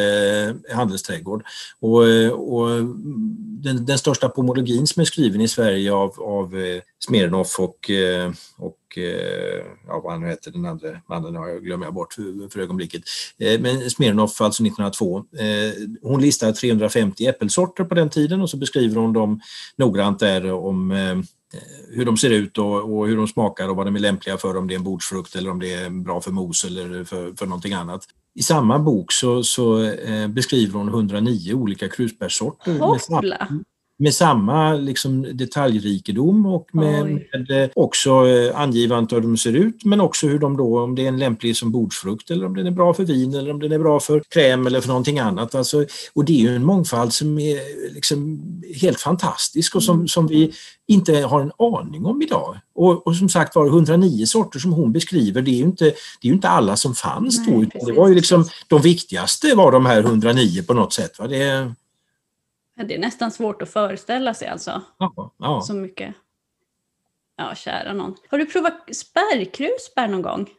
eh, 0.69 0.75
handelsträdgård. 0.75 1.43
Och, 1.79 2.07
eh, 2.07 2.31
och 2.31 2.69
den, 3.63 3.85
den, 3.85 3.97
största 3.97 4.29
pomologin 4.29 4.87
som 4.87 5.01
är 5.01 5.05
skriven 5.05 5.41
i 5.41 5.47
Sverige 5.47 5.93
av, 5.93 6.21
av 6.21 6.57
eh, 6.57 6.81
Smirnoff 6.99 7.59
och, 7.59 7.91
och 8.57 8.77
ja, 9.87 10.01
vad 10.03 10.11
han 10.11 10.21
nu 10.21 10.27
heter, 10.27 10.51
den 10.51 10.65
andra 10.65 10.87
mannen 11.09 11.35
har 11.35 11.47
jag 11.47 11.63
glömmer 11.63 11.85
jag 11.85 11.93
bort 11.93 12.13
för, 12.13 12.49
för 12.49 12.59
ögonblicket. 12.59 13.01
Men 13.59 13.89
Smirnoff, 13.89 14.41
alltså 14.41 14.63
1902, 14.63 15.23
hon 16.01 16.21
listar 16.21 16.51
350 16.51 17.25
äppelsorter 17.25 17.83
på 17.83 17.95
den 17.95 18.09
tiden 18.09 18.41
och 18.41 18.49
så 18.49 18.57
beskriver 18.57 18.95
hon 18.95 19.13
dem 19.13 19.41
noggrant 19.75 20.19
där 20.19 20.51
om 20.51 20.91
hur 21.89 22.05
de 22.05 22.17
ser 22.17 22.29
ut 22.29 22.57
och, 22.57 22.97
och, 22.97 23.07
hur 23.07 23.17
de 23.17 23.27
smakar 23.27 23.69
och 23.69 23.75
vad 23.75 23.87
de 23.87 23.95
är 23.95 23.99
lämpliga 23.99 24.37
för, 24.37 24.57
om 24.57 24.67
det 24.67 24.73
är 24.73 24.75
en 24.75 24.83
bordsfrukt 24.83 25.35
eller 25.35 25.51
om 25.51 25.59
det 25.59 25.73
är 25.73 25.89
bra 25.89 26.21
för 26.21 26.31
mos 26.31 26.65
eller 26.65 27.03
för, 27.03 27.33
för 27.33 27.45
någonting 27.45 27.73
annat. 27.73 28.07
I 28.35 28.43
samma 28.43 28.79
bok 28.79 29.11
så, 29.11 29.43
så 29.43 29.83
eh, 29.83 30.27
beskriver 30.27 30.79
hon 30.79 30.87
109 30.87 31.53
olika 31.53 31.89
krusbärssorter 31.89 32.71
med 32.71 32.99
med 34.01 34.13
samma 34.13 34.73
liksom, 34.73 35.27
detaljrikedom 35.33 36.45
och 36.45 36.75
med, 36.75 37.05
med 37.33 37.63
eh, 37.63 37.69
också 37.75 38.27
eh, 38.27 38.59
angivande 38.59 39.15
hur 39.15 39.21
de 39.21 39.37
ser 39.37 39.53
ut 39.53 39.85
men 39.85 40.01
också 40.01 40.27
hur 40.27 40.39
de 40.39 40.57
då, 40.57 40.79
om 40.81 40.95
det 40.95 41.03
är 41.03 41.07
en 41.07 41.19
lämplig 41.19 41.57
som 41.57 41.71
bordsfrukt 41.71 42.31
eller 42.31 42.45
om 42.45 42.55
den 42.55 42.67
är 42.67 42.71
bra 42.71 42.93
för 42.93 43.03
vin 43.03 43.33
eller 43.33 43.51
om 43.51 43.59
den 43.59 43.71
är 43.71 43.79
bra 43.79 43.99
för 43.99 44.23
kräm 44.29 44.67
eller 44.67 44.81
för 44.81 44.87
någonting 44.87 45.19
annat. 45.19 45.55
Alltså, 45.55 45.85
och 46.13 46.25
det 46.25 46.33
är 46.33 46.49
ju 46.49 46.55
en 46.55 46.65
mångfald 46.65 47.13
som 47.13 47.39
är 47.39 47.59
liksom 47.93 48.41
helt 48.81 48.99
fantastisk 48.99 49.75
och 49.75 49.83
som, 49.83 49.95
mm. 49.95 50.07
som 50.07 50.27
vi 50.27 50.51
inte 50.87 51.21
har 51.21 51.41
en 51.41 51.51
aning 51.57 52.05
om 52.05 52.21
idag. 52.21 52.57
Och, 52.75 53.07
och 53.07 53.15
som 53.15 53.29
sagt 53.29 53.55
var 53.55 53.67
109 53.67 54.25
sorter 54.25 54.59
som 54.59 54.73
hon 54.73 54.91
beskriver, 54.91 55.41
det 55.41 55.51
är 55.51 55.55
ju 55.55 55.63
inte, 55.63 55.93
det 56.21 56.27
är 56.27 56.33
inte 56.33 56.49
alla 56.49 56.75
som 56.75 56.95
fanns 56.95 57.39
Nej, 57.39 57.55
då. 57.55 57.65
Precis, 57.65 57.87
det 57.87 57.93
var 57.93 58.07
ju 58.07 58.15
liksom, 58.15 58.45
de 58.67 58.81
viktigaste 58.81 59.55
var 59.55 59.71
de 59.71 59.85
här 59.85 59.99
109 59.99 60.63
på 60.63 60.73
något 60.73 60.93
sätt. 60.93 61.19
Va? 61.19 61.27
Det, 61.27 61.73
det 62.83 62.95
är 62.95 62.99
nästan 62.99 63.31
svårt 63.31 63.61
att 63.61 63.69
föreställa 63.69 64.33
sig 64.33 64.47
alltså. 64.47 64.81
Ja, 64.97 65.33
ja. 65.37 65.61
Så 65.61 65.73
mycket. 65.73 66.15
Ja, 67.37 67.55
kära 67.55 67.93
någon. 67.93 68.15
Har 68.29 68.37
du 68.37 68.45
provat 68.45 68.95
spärrkrusbär 68.95 70.07
någon 70.07 70.21
gång? 70.21 70.49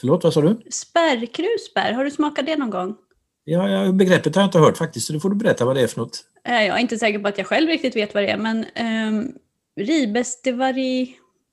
Förlåt, 0.00 0.24
vad 0.24 0.34
sa 0.34 0.40
du? 0.40 0.60
Spärrkrusbär, 0.70 1.92
har 1.92 2.04
du 2.04 2.10
smakat 2.10 2.46
det 2.46 2.56
någon 2.56 2.70
gång? 2.70 2.96
Ja, 3.44 3.68
ja, 3.68 3.92
begreppet 3.92 4.34
har 4.34 4.42
jag 4.42 4.48
inte 4.48 4.58
hört 4.58 4.76
faktiskt, 4.76 5.06
så 5.06 5.12
då 5.12 5.20
får 5.20 5.30
du 5.30 5.36
berätta 5.36 5.64
vad 5.64 5.76
det 5.76 5.82
är 5.82 5.86
för 5.86 6.00
något. 6.00 6.24
Eh, 6.44 6.64
jag 6.64 6.76
är 6.76 6.80
inte 6.80 6.98
säker 6.98 7.18
på 7.18 7.28
att 7.28 7.38
jag 7.38 7.46
själv 7.46 7.68
riktigt 7.68 7.96
vet 7.96 8.14
vad 8.14 8.22
det 8.22 8.30
är, 8.30 8.36
men 8.36 8.66
um, 9.08 9.32
Ribes 9.80 10.42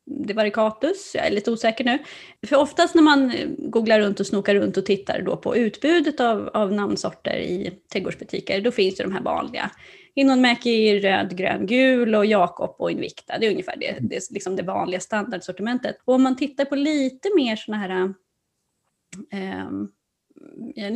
de 0.07 0.13
vari 0.13 0.27
Devaricatus, 0.27 1.11
jag 1.15 1.25
är 1.25 1.31
lite 1.31 1.51
osäker 1.51 1.83
nu. 1.83 1.99
För 2.47 2.55
oftast 2.55 2.95
när 2.95 3.01
man 3.01 3.33
googlar 3.57 3.99
runt 3.99 4.19
och 4.19 4.27
snokar 4.27 4.55
runt 4.55 4.77
och 4.77 4.85
tittar 4.85 5.21
då 5.21 5.37
på 5.37 5.55
utbudet 5.55 6.19
av, 6.19 6.49
av 6.53 6.73
namnsorter 6.73 7.37
i 7.37 7.71
trädgårdsbutiker, 7.91 8.61
då 8.61 8.71
finns 8.71 8.95
det 8.95 9.03
de 9.03 9.13
här 9.13 9.21
vanliga. 9.21 9.71
Innonmäki 10.15 10.99
röd, 10.99 11.37
grön, 11.37 11.65
gul 11.65 12.15
och 12.15 12.25
Jakob 12.25 12.75
och 12.79 12.91
Invicta. 12.91 13.37
Det 13.37 13.45
är 13.47 13.51
ungefär 13.51 13.77
det, 13.77 13.97
det, 13.99 14.15
är 14.15 14.33
liksom 14.33 14.55
det 14.55 14.63
vanliga 14.63 14.99
standardsortimentet. 14.99 15.97
Och 16.05 16.13
om 16.13 16.23
man 16.23 16.35
tittar 16.35 16.65
på 16.65 16.75
lite 16.75 17.29
mer 17.35 17.55
sådana 17.55 17.81
här 17.81 18.13
um, 19.53 19.91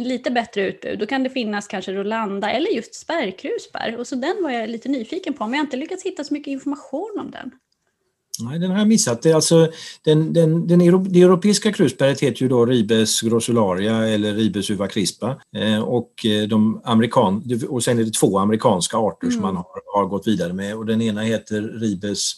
lite 0.03 0.31
bättre 0.31 0.67
utbud, 0.67 0.99
då 0.99 1.05
kan 1.05 1.23
det 1.23 1.29
finnas 1.29 1.67
kanske 1.67 1.93
Rolanda 1.93 2.51
eller 2.51 2.69
just 2.69 2.95
spärrkrusbär. 2.95 3.97
Och 3.97 4.07
så 4.07 4.15
den 4.15 4.43
var 4.43 4.51
jag 4.51 4.69
lite 4.69 4.89
nyfiken 4.89 5.33
på, 5.33 5.43
men 5.43 5.53
jag 5.53 5.59
har 5.59 5.65
inte 5.65 5.77
lyckats 5.77 6.03
hitta 6.03 6.23
så 6.23 6.33
mycket 6.33 6.51
information 6.51 7.17
om 7.19 7.31
den. 7.31 7.51
Nej, 8.41 8.59
den 8.59 8.71
har 8.71 8.77
jag 8.77 8.87
missat. 8.87 9.21
Det, 9.21 9.29
är 9.29 9.35
alltså, 9.35 9.71
den, 10.03 10.33
den, 10.33 10.67
den, 10.67 11.03
det 11.13 11.21
europeiska 11.21 11.73
krusbäret 11.73 12.19
heter 12.19 12.41
ju 12.41 12.49
då 12.49 12.65
Ribes 12.65 13.21
grossularia 13.21 14.07
eller 14.07 14.33
Ribes 14.33 14.69
uva 14.69 14.87
crispa. 14.87 15.41
Eh, 15.55 15.79
och, 15.79 16.25
eh, 16.25 16.47
de 16.47 16.81
amerikan, 16.83 17.43
och 17.69 17.83
sen 17.83 17.99
är 17.99 18.03
det 18.03 18.13
två 18.13 18.39
amerikanska 18.39 18.97
arter 18.97 19.27
mm. 19.27 19.33
som 19.33 19.41
man 19.41 19.55
har, 19.55 19.65
har, 19.93 20.05
gått 20.05 20.27
vidare 20.27 20.53
med. 20.53 20.75
Och 20.75 20.85
den 20.85 21.01
ena 21.01 21.21
heter 21.21 21.61
Ribes 21.61 22.33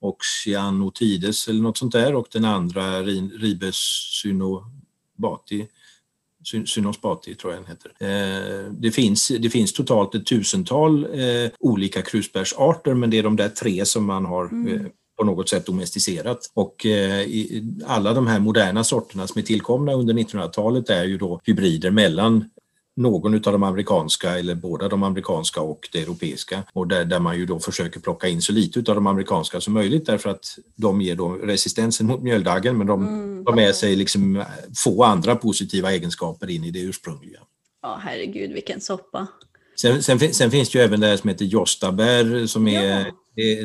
oxyanotides 0.00 1.48
eller 1.48 1.62
något 1.62 1.78
sånt 1.78 1.92
där 1.92 2.14
och 2.14 2.26
den 2.32 2.44
andra 2.44 3.02
Ribes 3.02 3.76
synobati. 4.22 5.68
Synospati 6.66 7.34
tror 7.34 7.52
jag 7.52 7.62
den 7.62 7.70
heter. 7.70 7.92
Eh, 8.00 8.72
det, 8.72 8.90
finns, 8.90 9.28
det 9.28 9.50
finns 9.50 9.72
totalt 9.72 10.14
ett 10.14 10.26
tusental 10.26 11.04
eh, 11.04 11.50
olika 11.58 12.02
krusbärsarter 12.02 12.94
men 12.94 13.10
det 13.10 13.18
är 13.18 13.22
de 13.22 13.36
där 13.36 13.48
tre 13.48 13.84
som 13.84 14.04
man 14.04 14.24
har 14.24 14.44
mm 14.44 14.90
på 15.18 15.24
något 15.24 15.48
sätt 15.48 15.66
domesticerat. 15.66 16.50
Och 16.54 16.86
eh, 16.86 17.26
alla 17.86 18.14
de 18.14 18.26
här 18.26 18.40
moderna 18.40 18.84
sorterna 18.84 19.26
som 19.26 19.38
är 19.38 19.42
tillkomna 19.42 19.92
under 19.92 20.14
1900-talet 20.14 20.90
är 20.90 21.04
ju 21.04 21.18
då 21.18 21.40
hybrider 21.44 21.90
mellan 21.90 22.44
någon 22.98 23.34
av 23.34 23.40
de 23.40 23.62
amerikanska 23.62 24.38
eller 24.38 24.54
båda 24.54 24.88
de 24.88 25.02
amerikanska 25.02 25.60
och 25.60 25.88
det 25.92 26.02
europeiska 26.02 26.62
och 26.72 26.88
där, 26.88 27.04
där 27.04 27.20
man 27.20 27.38
ju 27.38 27.46
då 27.46 27.60
försöker 27.60 28.00
plocka 28.00 28.28
in 28.28 28.42
så 28.42 28.52
lite 28.52 28.78
av 28.78 28.94
de 28.94 29.06
amerikanska 29.06 29.60
som 29.60 29.74
möjligt 29.74 30.06
därför 30.06 30.30
att 30.30 30.58
de 30.76 31.00
ger 31.00 31.16
då 31.16 31.28
resistensen 31.28 32.06
mot 32.06 32.22
mjöldaggen 32.22 32.78
men 32.78 32.86
de 32.86 33.06
mm. 33.08 33.44
tar 33.44 33.52
med 33.52 33.74
sig 33.74 33.96
liksom 33.96 34.44
få 34.84 35.04
andra 35.04 35.36
positiva 35.36 35.92
egenskaper 35.92 36.50
in 36.50 36.64
i 36.64 36.70
det 36.70 36.80
ursprungliga. 36.80 37.40
Ja, 37.82 38.00
herregud 38.02 38.52
vilken 38.52 38.80
soppa. 38.80 39.26
Sen, 39.80 40.02
sen, 40.02 40.34
sen, 40.34 40.50
finns 40.50 40.70
det 40.70 40.78
ju 40.78 40.84
även 40.84 41.00
det 41.00 41.18
som 41.18 41.28
heter 41.28 41.44
Jostabär 41.44 42.46
som, 42.46 42.68
är, 42.68 43.00
ja. 43.00 43.04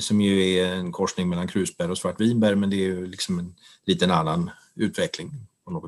Som 0.02 0.22
ju 0.22 0.58
är 0.58 0.74
en 0.74 0.92
korsning 0.92 1.30
mellan 1.30 1.48
krusbär 1.48 1.92
och 1.92 1.98
svartvinbär 1.98 2.56
men 2.56 2.70
det 2.70 2.76
är 2.76 2.86
ju 2.86 3.08
liksom 3.08 3.40
en 3.40 3.56
liten 3.86 4.12
annan 4.12 4.50
utveckling. 4.76 5.32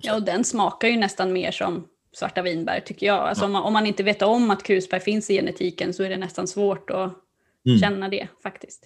Ja, 0.01 0.15
och 0.15 0.23
den 0.23 0.43
smakar 0.43 0.87
ju 0.87 0.97
nästan 0.97 1.33
mer 1.33 1.51
som 1.51 1.87
svarta 2.13 2.41
vinbär 2.41 2.79
tycker 2.79 3.07
jag. 3.07 3.19
Alltså 3.19 3.43
ja. 3.43 3.45
om, 3.45 3.51
man, 3.51 3.63
om, 3.63 3.73
man, 3.73 3.87
inte 3.87 4.03
vet 4.03 4.21
om 4.21 4.51
att 4.51 4.63
krusbär 4.63 4.99
finns 4.99 5.29
i 5.29 5.33
genetiken 5.33 5.93
så 5.93 6.03
är 6.03 6.09
det 6.09 6.17
nästan 6.17 6.47
svårt 6.47 6.89
att 6.89 7.13
mm. 7.65 7.79
känna 7.79 8.09
det 8.09 8.27
faktiskt. 8.43 8.83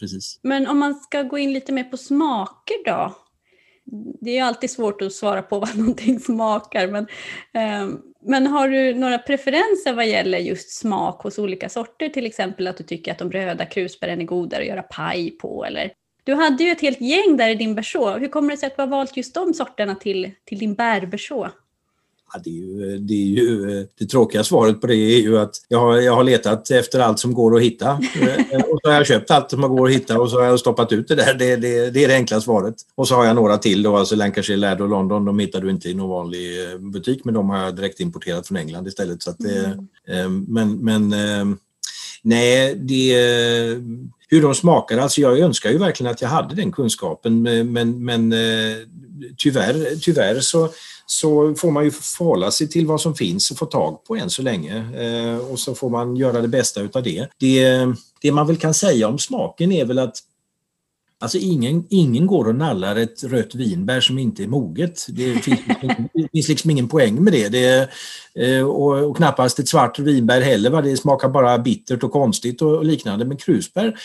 Precis. 0.00 0.40
Men 0.42 0.66
om 0.66 0.78
man 0.78 0.94
ska 0.94 1.22
gå 1.22 1.38
in 1.38 1.52
lite 1.52 1.72
mer 1.72 1.84
på 1.84 1.96
smaker 1.96 2.84
då? 2.84 3.14
Det 4.20 4.38
är 4.38 4.44
alltid 4.44 4.70
svårt 4.70 5.02
att 5.02 5.12
svara 5.12 5.42
på 5.42 5.58
vad 5.60 5.76
någonting 5.76 6.20
smakar 6.20 6.86
men, 6.86 7.06
eh, 7.52 7.98
men 8.22 8.46
har 8.46 8.68
du 8.68 8.94
några 8.94 9.18
preferenser 9.18 9.92
vad 9.92 10.06
gäller 10.06 10.38
just 10.38 10.70
smak 10.70 11.22
hos 11.22 11.38
olika 11.38 11.68
sorter? 11.68 12.08
Till 12.08 12.26
exempel 12.26 12.66
att 12.66 12.76
du 12.76 12.84
tycker 12.84 13.12
att 13.12 13.18
de 13.18 13.32
röda 13.32 13.66
krusbären 13.66 14.20
är 14.20 14.24
godare 14.24 14.60
att 14.60 14.68
göra 14.68 14.82
paj 14.82 15.30
på 15.30 15.64
eller 15.64 15.92
du 16.24 16.34
hade 16.34 16.64
ju 16.64 16.70
ett 16.70 16.80
helt 16.80 17.00
gäng 17.00 17.36
där 17.36 17.48
i 17.48 17.54
din 17.54 17.74
berså. 17.74 18.10
Hur 18.10 18.28
kommer 18.28 18.50
det 18.50 18.56
sig 18.56 18.66
att 18.66 18.76
du 18.76 18.82
har 18.82 18.86
valt 18.86 19.16
just 19.16 19.34
de 19.34 19.54
sorterna 19.54 19.94
till, 19.94 20.30
till 20.44 20.58
din 20.58 20.74
bärberså? 20.74 21.50
Ja, 22.32 22.40
det, 22.44 22.50
är 22.50 22.54
ju, 22.54 22.98
det, 22.98 23.14
är 23.14 23.26
ju, 23.26 23.86
det 23.98 24.06
tråkiga 24.06 24.44
svaret 24.44 24.80
på 24.80 24.86
det 24.86 24.96
är 24.96 25.20
ju 25.20 25.38
att 25.38 25.54
jag 25.68 25.78
har, 25.78 25.96
jag 25.96 26.14
har 26.14 26.24
letat 26.24 26.70
efter 26.70 27.00
allt 27.00 27.18
som 27.18 27.34
går 27.34 27.56
att 27.56 27.62
hitta. 27.62 28.00
Eh, 28.50 28.60
och 28.60 28.78
så 28.82 28.90
har 28.90 28.96
jag 28.96 29.06
köpt 29.06 29.30
allt 29.30 29.50
som 29.50 29.60
går 29.60 29.88
att 29.88 29.94
hitta 29.94 30.20
och 30.20 30.30
så 30.30 30.40
har 30.40 30.44
jag 30.44 30.60
stoppat 30.60 30.92
ut 30.92 31.08
det 31.08 31.14
där. 31.14 31.34
Det, 31.34 31.56
det, 31.56 31.90
det 31.90 32.04
är 32.04 32.08
det 32.08 32.14
enkla 32.14 32.40
svaret. 32.40 32.74
Och 32.94 33.08
så 33.08 33.14
har 33.14 33.24
jag 33.24 33.36
några 33.36 33.58
till 33.58 33.82
då, 33.82 33.96
alltså 33.96 34.16
Lancashire, 34.16 34.56
Laird 34.56 34.80
och 34.80 34.88
London. 34.88 35.24
De 35.24 35.38
hittar 35.38 35.60
du 35.60 35.70
inte 35.70 35.88
i 35.88 35.94
någon 35.94 36.08
vanlig 36.08 36.72
eh, 36.72 36.78
butik 36.78 37.24
men 37.24 37.34
de 37.34 37.50
har 37.50 37.58
jag 37.58 37.76
direkt 37.76 38.00
importerat 38.00 38.46
från 38.46 38.56
England 38.56 38.86
istället. 38.86 39.22
Så 39.22 39.34
det, 39.38 39.76
mm. 40.06 40.44
Men, 40.48 40.72
men 40.72 41.14
nej, 42.22 42.74
det 42.74 43.14
hur 44.28 44.42
de 44.42 44.54
smakar. 44.54 44.98
Alltså 44.98 45.20
jag 45.20 45.38
önskar 45.38 45.70
ju 45.70 45.78
verkligen 45.78 46.12
att 46.12 46.22
jag 46.22 46.28
hade 46.28 46.54
den 46.54 46.72
kunskapen 46.72 47.42
men, 47.72 48.04
men 48.04 48.34
tyvärr, 49.36 50.00
tyvärr 50.00 50.40
så 50.40 50.68
så 51.10 51.54
får 51.54 51.70
man 51.70 51.84
ju 51.84 51.90
förhålla 51.90 52.50
sig 52.50 52.68
till 52.68 52.86
vad 52.86 53.00
som 53.00 53.14
finns 53.14 53.50
och 53.50 53.56
få 53.56 53.66
tag 53.66 54.04
på 54.04 54.16
än 54.16 54.30
så 54.30 54.42
länge. 54.42 54.76
Eh, 54.76 55.38
och 55.38 55.58
så 55.58 55.74
får 55.74 55.90
man 55.90 56.16
göra 56.16 56.40
det 56.40 56.48
bästa 56.48 56.80
utav 56.80 57.02
det. 57.02 57.28
det. 57.38 57.86
Det 58.20 58.32
man 58.32 58.46
väl 58.46 58.56
kan 58.56 58.74
säga 58.74 59.08
om 59.08 59.18
smaken 59.18 59.72
är 59.72 59.84
väl 59.84 59.98
att 59.98 60.16
Alltså 61.20 61.38
ingen, 61.38 61.84
ingen 61.90 62.26
går 62.26 62.48
och 62.48 62.54
nallar 62.54 62.96
ett 62.96 63.24
rött 63.24 63.54
vinbär 63.54 64.00
som 64.00 64.18
inte 64.18 64.42
är 64.42 64.46
moget. 64.46 65.06
Det 65.08 65.34
finns, 65.34 65.60
liksom 65.66 66.08
det 66.14 66.28
finns 66.32 66.48
liksom 66.48 66.70
ingen 66.70 66.88
poäng 66.88 67.24
med 67.24 67.32
det. 67.32 67.48
det 67.48 67.88
eh, 68.34 68.62
och, 68.62 69.04
och, 69.04 69.16
knappast 69.16 69.58
ett 69.58 69.68
svart 69.68 69.98
vinbär 69.98 70.40
heller. 70.40 70.70
Va? 70.70 70.82
Det 70.82 70.96
smakar 70.96 71.28
bara 71.28 71.58
bittert 71.58 72.02
och 72.02 72.12
konstigt 72.12 72.62
och, 72.62 72.84
liknande. 72.84 73.24
Men 73.24 73.36
krusbär 73.36 73.98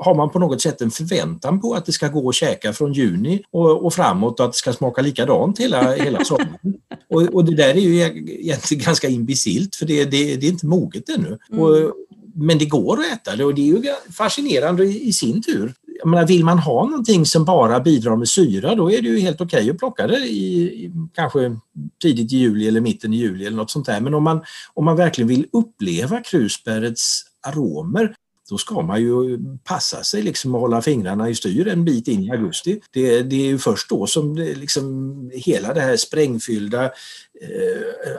har 0.00 0.14
man 0.14 0.30
på 0.30 0.38
något 0.38 0.60
sätt 0.60 0.80
en 0.80 0.90
förväntan 0.90 1.60
på 1.60 1.74
att 1.74 1.86
det 1.86 1.92
ska 1.92 2.08
gå 2.08 2.28
att 2.28 2.34
käka 2.34 2.72
från 2.72 2.92
juni 2.92 3.42
och, 3.50 3.86
och 3.86 3.94
framåt 3.94 4.40
och 4.40 4.46
att 4.46 4.52
det 4.52 4.58
ska 4.58 4.72
smaka 4.72 5.02
likadant 5.02 5.60
hela, 5.60 5.92
hela 5.92 6.24
sommaren. 6.24 6.74
Och, 7.10 7.22
och 7.22 7.44
det 7.44 7.54
där 7.54 7.74
är 7.74 7.80
ju 7.80 8.00
egentligen 8.00 8.84
ganska 8.84 9.08
imbecilt 9.08 9.76
för 9.76 9.86
det, 9.86 10.04
det, 10.04 10.36
det 10.36 10.46
är 10.46 10.50
inte 10.50 10.66
moget 10.66 11.08
ännu. 11.08 11.38
Mm. 11.52 11.62
Och, 11.62 11.92
men 12.34 12.58
det 12.58 12.66
går 12.66 13.00
att 13.00 13.12
äta 13.12 13.36
det 13.36 13.44
och 13.44 13.54
det 13.54 13.62
är 13.62 13.66
ju 13.66 13.82
fascinerande 14.12 14.84
i 14.84 15.12
sin 15.12 15.42
tur 15.42 15.74
menar, 16.04 16.26
vill 16.26 16.44
man 16.44 16.58
ha 16.58 16.84
någonting 16.84 17.26
som 17.26 17.44
bara 17.44 17.80
bidrar 17.80 18.16
med 18.16 18.28
syra 18.28 18.74
då 18.74 18.92
är 18.92 19.02
det 19.02 19.08
ju 19.08 19.18
helt 19.18 19.40
okej 19.40 19.58
okay 19.58 19.70
att 19.70 19.78
plocka 19.78 20.06
det 20.06 20.18
i, 20.18 20.62
i, 20.62 20.92
kanske 21.14 21.56
tidigt 22.02 22.32
i 22.32 22.36
juli 22.36 22.68
eller 22.68 22.80
mitten 22.80 23.14
i 23.14 23.16
juli 23.16 23.46
eller 23.46 23.56
något 23.56 23.70
sånt 23.70 23.86
där. 23.86 24.00
Men 24.00 24.14
om 24.14 24.24
man, 24.24 24.44
om 24.74 24.84
man 24.84 24.96
verkligen 24.96 25.28
vill 25.28 25.46
uppleva 25.52 26.20
krusbärets 26.20 27.22
aromer 27.46 28.14
då 28.48 28.58
ska 28.58 28.82
man 28.82 29.00
ju 29.00 29.38
passa 29.64 30.02
sig 30.02 30.22
liksom 30.22 30.54
och 30.54 30.60
hålla 30.60 30.82
fingrarna 30.82 31.28
i 31.28 31.34
styr 31.34 31.68
en 31.68 31.84
bit 31.84 32.08
in 32.08 32.22
i 32.22 32.30
augusti. 32.30 32.80
Det, 32.92 33.22
det 33.22 33.36
är 33.36 33.46
ju 33.46 33.58
först 33.58 33.90
då 33.90 34.06
som 34.06 34.36
det 34.36 34.54
liksom, 34.54 35.30
hela 35.34 35.74
det 35.74 35.80
här 35.80 35.96
sprängfyllda 35.96 36.84
eh, 36.84 36.90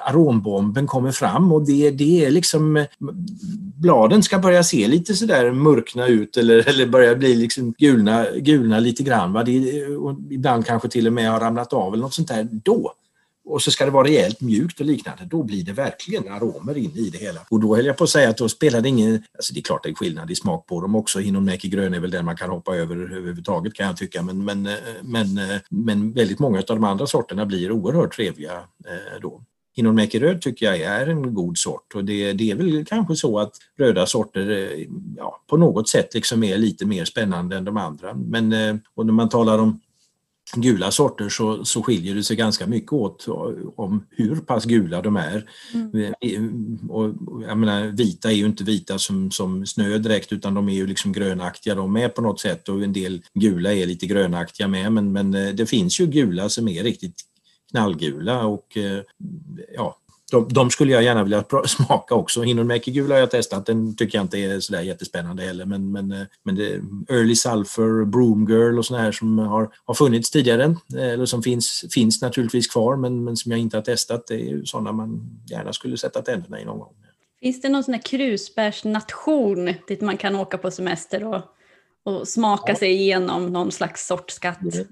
arombomben 0.02 0.88
kommer 0.88 1.12
fram 1.12 1.52
och 1.52 1.66
det, 1.66 1.92
det 1.92 2.26
är 2.26 2.32
liksom 2.32 2.86
bladen 3.76 4.24
ska 4.24 4.40
börja 4.40 4.64
se 4.64 4.88
lite 4.88 5.14
sådär 5.14 5.52
mörkna 5.52 6.08
ut 6.08 6.38
eller, 6.38 6.70
eller 6.70 6.86
börja 6.86 7.16
bli 7.16 7.36
liksom 7.36 7.74
gulna, 7.78 8.26
gulna 8.36 8.80
lite 8.80 9.04
grann. 9.04 9.34
Va? 9.34 9.44
Det, 9.44 9.52
ibland 10.30 10.66
kanske 10.66 10.90
till 10.90 11.08
och 11.08 11.14
med 11.14 11.32
har 11.32 11.40
ramlat 11.40 11.74
av 11.74 11.94
eller 11.94 12.04
något 12.04 12.14
sånt 12.14 12.28
där. 12.28 12.48
Då 12.52 12.94
och 13.50 13.62
så 13.62 13.72
ska 13.72 13.86
det 13.86 13.92
vara 13.92 14.08
rejält 14.08 14.42
mjukt 14.42 14.80
och 14.80 14.86
liknande, 14.86 15.26
då 15.26 15.44
blir 15.44 15.64
det 15.64 15.74
verkligen 15.74 16.28
aromer 16.28 16.78
in 16.78 16.92
i 16.96 17.10
det 17.10 17.18
hela. 17.18 17.40
Och 17.50 17.60
då 17.60 17.76
höll 17.76 17.86
jag 17.86 17.98
på 17.98 18.04
att 18.04 18.10
säga 18.10 18.30
att 18.30 18.38
då 18.38 18.50
spelar 18.50 18.82
det 18.82 18.90
ingen... 18.90 19.24
Alltså 19.34 19.54
det 19.54 19.60
är 19.60 19.64
klart 19.64 19.84
det 19.84 19.90
är 19.90 19.94
skillnad 19.94 20.32
i 20.32 20.36
smak 20.36 20.68
på 20.68 20.82
dem 20.82 20.96
också. 20.96 21.20
Hinonmäki 21.20 21.70
grön 21.70 21.94
är 21.94 22.00
väl 22.00 22.12
den 22.12 22.26
man 22.26 22.36
kan 22.36 22.50
hoppa 22.50 22.76
över 22.76 22.96
överhuvudtaget 22.96 23.74
kan 23.74 23.88
jag 23.88 23.98
tycka. 23.98 24.22
Men, 24.22 24.46
men, 24.46 24.66
eh, 24.66 24.74
men, 25.02 25.38
eh, 25.38 25.58
men 25.70 26.14
väldigt 26.14 26.40
många 26.40 26.58
av 26.58 26.64
de 26.66 26.84
andra 26.84 27.08
sorterna 27.08 27.46
blir 27.46 27.72
oerhört 27.72 28.16
trevliga 28.16 28.54
eh, 28.86 29.22
då. 29.22 29.42
Hinonmäki 29.76 30.20
röd 30.20 30.42
tycker 30.42 30.66
jag 30.66 30.78
är 30.80 31.08
en 31.08 31.34
god 31.34 31.58
sort 31.58 31.96
och 31.96 32.06
det, 32.06 32.34
det, 32.34 32.52
är 32.52 32.56
väl 32.56 32.86
kanske 32.86 33.16
så 33.16 33.40
att 33.40 33.54
röda 33.78 34.06
sorter 34.06 34.50
eh, 34.50 34.88
ja, 35.18 35.42
på 35.48 35.58
något 35.58 35.90
sätt 35.90 36.14
liksom 36.14 36.44
är 36.44 36.58
lite 36.58 36.86
mer 36.86 37.06
spännande 37.06 37.58
än 37.58 37.66
de 37.66 37.78
andra. 37.78 38.14
Men 38.14 38.54
eh, 38.54 38.76
och 38.96 39.06
när 39.06 39.14
man 39.14 39.30
talar 39.30 39.58
om 39.60 39.80
gula 40.56 40.92
sorter 40.92 41.30
så, 41.30 41.66
så 41.66 41.84
skiljer 41.84 42.16
det 42.16 42.24
sig 42.24 42.36
ganska 42.36 42.68
mycket 42.68 42.94
åt 42.94 43.26
om 43.76 44.06
hur 44.10 44.36
pass 44.36 44.66
gula 44.66 45.02
de 45.02 45.16
är. 45.16 45.50
Mm. 45.74 46.14
Eh, 46.22 46.90
och, 46.90 47.14
jag 47.48 47.58
menar, 47.58 47.88
vita 47.88 48.32
är 48.32 48.36
ju 48.36 48.46
inte 48.46 48.64
vita 48.64 49.00
som, 49.00 49.32
som 49.32 49.66
snö 49.66 49.98
direkt 49.98 50.34
utan 50.34 50.54
de 50.54 50.70
är 50.70 50.74
ju 50.74 50.88
liksom 50.88 51.12
grönaktiga 51.12 51.76
de 51.76 51.94
med 51.94 52.16
på 52.16 52.22
något 52.22 52.40
sätt 52.40 52.70
och 52.70 52.84
en 52.84 52.94
del 52.94 53.22
gula 53.34 53.74
är 53.74 53.86
lite 53.86 54.08
grönaktiga 54.08 54.68
med 54.68 54.92
men, 54.92 55.12
men 55.12 55.34
eh, 55.34 55.54
det 55.54 55.66
finns 55.66 56.00
ju 56.00 56.08
gula 56.08 56.50
som 56.50 56.68
är 56.68 56.84
riktigt 56.84 57.22
knallgula 57.72 58.46
och 58.46 58.78
eh, 58.78 59.02
ja, 59.76 59.98
de, 60.32 60.48
de, 60.50 60.70
skulle 60.70 60.94
jag 60.94 61.04
gärna 61.04 61.24
vilja 61.24 61.44
smaka 61.66 62.16
också. 62.16 62.42
Hinonmäki-gula 62.42 63.16
har 63.16 63.20
jag 63.20 63.32
testat, 63.32 63.66
den 63.66 63.96
tycker 63.96 64.18
jag 64.18 64.26
inte 64.26 64.38
är 64.38 64.60
sådär 64.60 64.82
jättespännande 64.82 65.44
heller. 65.44 65.66
Men, 65.66 65.92
men, 65.92 66.12
eh, 66.12 66.28
men 66.44 66.56
det, 66.56 66.82
Early 67.10 67.36
Sulfur, 67.36 68.06
Broom 68.06 68.48
Girl 68.50 68.78
och 68.78 68.86
sådana 68.86 69.04
här 69.04 69.12
som 69.12 69.40
har, 69.40 69.70
har 69.86 69.94
funnits 69.94 70.32
tidigare, 70.32 70.64
eh, 70.96 71.10
eller 71.14 71.26
som 71.26 71.44
finns, 71.44 71.86
finns 71.92 72.22
naturligtvis 72.22 72.68
kvar 72.68 72.96
men, 72.96 73.24
men 73.24 73.38
som 73.38 73.52
jag 73.52 73.62
inte 73.62 73.78
har 73.78 73.82
testat, 73.82 74.28
det 74.28 74.34
är 74.34 74.50
ju 74.50 74.66
sådana 74.66 74.92
man 74.92 75.40
gärna 75.50 75.74
skulle 75.74 75.98
sätta 75.98 76.22
tänderna 76.22 76.62
i 76.62 76.66
någon 76.66 76.80
gång. 76.80 76.94
Finns 77.42 77.62
det 77.62 77.70
någon 77.70 77.84
sån 77.84 77.94
här 77.94 78.02
krusbärsnation 78.02 79.74
dit 79.88 80.02
man 80.02 80.18
kan 80.18 80.36
åka 80.36 80.58
på 80.58 80.72
semester 80.72 81.24
och 81.24 81.42
och 82.10 82.28
smaka 82.28 82.72
ja. 82.72 82.76
sig 82.76 82.92
igenom 82.92 83.46
någon 83.46 83.72
slags 83.72 84.08
sortskatt? 84.08 84.60
Det, 84.62 84.88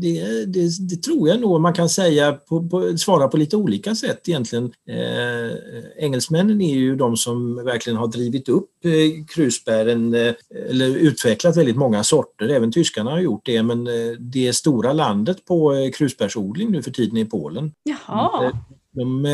det, 0.00 0.44
det, 0.46 0.88
det, 0.88 1.02
tror 1.02 1.28
jag 1.28 1.40
nog 1.40 1.60
man 1.60 1.74
kan 1.74 1.88
säga, 1.88 2.32
på, 2.32 2.68
på, 2.68 2.98
svara 2.98 3.28
på 3.28 3.36
lite 3.36 3.56
olika 3.56 3.94
sätt 3.94 4.28
egentligen. 4.28 4.64
Eh, 4.88 6.04
engelsmännen 6.04 6.60
är 6.60 6.74
ju 6.74 6.96
de 6.96 7.16
som 7.16 7.64
verkligen 7.64 7.96
har 7.96 8.06
drivit 8.08 8.48
upp 8.48 8.70
eh, 8.84 9.24
krusbären 9.34 10.14
eh, 10.14 10.34
eller 10.70 10.96
utvecklat 10.96 11.56
väldigt 11.56 11.76
många 11.76 12.04
sorter. 12.04 12.48
Även 12.48 12.72
tyskarna 12.72 13.10
har 13.10 13.20
gjort 13.20 13.42
det 13.44 13.62
men 13.62 13.86
eh, 13.86 14.12
det 14.18 14.52
stora 14.52 14.92
landet 14.92 15.44
på 15.44 15.74
eh, 15.74 15.90
krusbärsodling 15.90 16.70
nu 16.70 16.82
för 16.82 16.90
tiden 16.90 17.16
är 17.16 17.24
Polen. 17.24 17.72
Jaha. 17.82 18.44
Eh, 18.44 18.50
de 18.92 19.26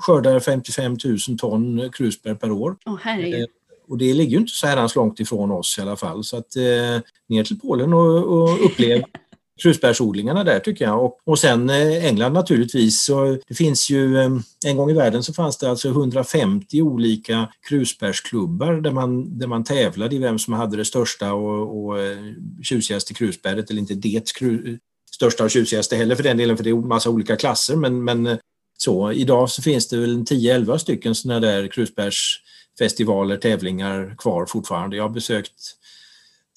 skördar 0.00 0.40
55 0.40 0.96
000 1.04 1.38
ton 1.38 1.90
krusbär 1.92 2.34
per 2.34 2.50
år. 2.50 2.76
Herregud. 3.00 3.48
Och 3.88 3.98
det 3.98 4.14
ligger 4.14 4.32
ju 4.32 4.38
inte 4.38 4.52
så 4.52 4.66
här 4.66 4.96
långt 4.96 5.20
ifrån 5.20 5.50
oss 5.50 5.78
i 5.78 5.82
alla 5.82 5.96
fall. 5.96 6.24
Så 6.24 6.36
att 6.36 6.56
eh, 6.56 7.00
ner 7.28 7.44
till 7.44 7.60
Polen 7.60 7.92
och, 7.92 8.24
och 8.24 8.66
upplev 8.66 9.02
krusbärsodlingarna 9.62 10.44
där 10.44 10.58
tycker 10.58 10.84
jag. 10.84 11.04
Och, 11.04 11.18
och 11.24 11.38
sen 11.38 11.70
eh, 11.70 12.06
England 12.06 12.32
naturligtvis. 12.32 13.04
Så 13.04 13.38
det 13.48 13.54
finns 13.54 13.90
ju, 13.90 14.18
eh, 14.18 14.30
en 14.66 14.76
gång 14.76 14.90
i 14.90 14.94
världen 14.94 15.22
så 15.22 15.32
fanns 15.32 15.58
det 15.58 15.70
alltså 15.70 15.88
150 15.88 16.82
olika 16.82 17.48
krusbärsklubbar 17.68 18.72
där 18.72 18.90
man, 18.90 19.38
där 19.38 19.46
man 19.46 19.64
tävlade 19.64 20.16
i 20.16 20.18
vem 20.18 20.38
som 20.38 20.54
hade 20.54 20.76
det 20.76 20.84
största 20.84 21.32
och, 21.32 21.84
och 21.84 22.00
eh, 22.00 22.18
tjusigaste 22.62 23.14
krusbäret, 23.14 23.70
eller 23.70 23.80
inte 23.80 23.94
det 23.94 24.32
kru, 24.32 24.78
största 25.14 25.44
och 25.44 25.50
tjusigaste 25.50 25.96
heller 25.96 26.14
för 26.14 26.22
den 26.22 26.36
delen, 26.36 26.56
för 26.56 26.64
det 26.64 26.70
är 26.70 26.74
en 26.74 26.88
massa 26.88 27.10
olika 27.10 27.36
klasser. 27.36 27.76
Men, 27.76 28.04
men 28.04 28.26
eh, 28.26 28.38
så 28.78 29.12
idag 29.12 29.50
så 29.50 29.62
finns 29.62 29.88
det 29.88 29.96
väl 29.96 30.22
10-11 30.22 30.78
stycken 30.78 31.14
sådana 31.14 31.40
där 31.40 31.68
krusbärs 31.68 32.42
festivaler, 32.78 33.36
tävlingar 33.36 34.14
kvar 34.18 34.46
fortfarande. 34.46 34.96
Jag 34.96 35.04
har 35.04 35.08
besökt 35.08 35.52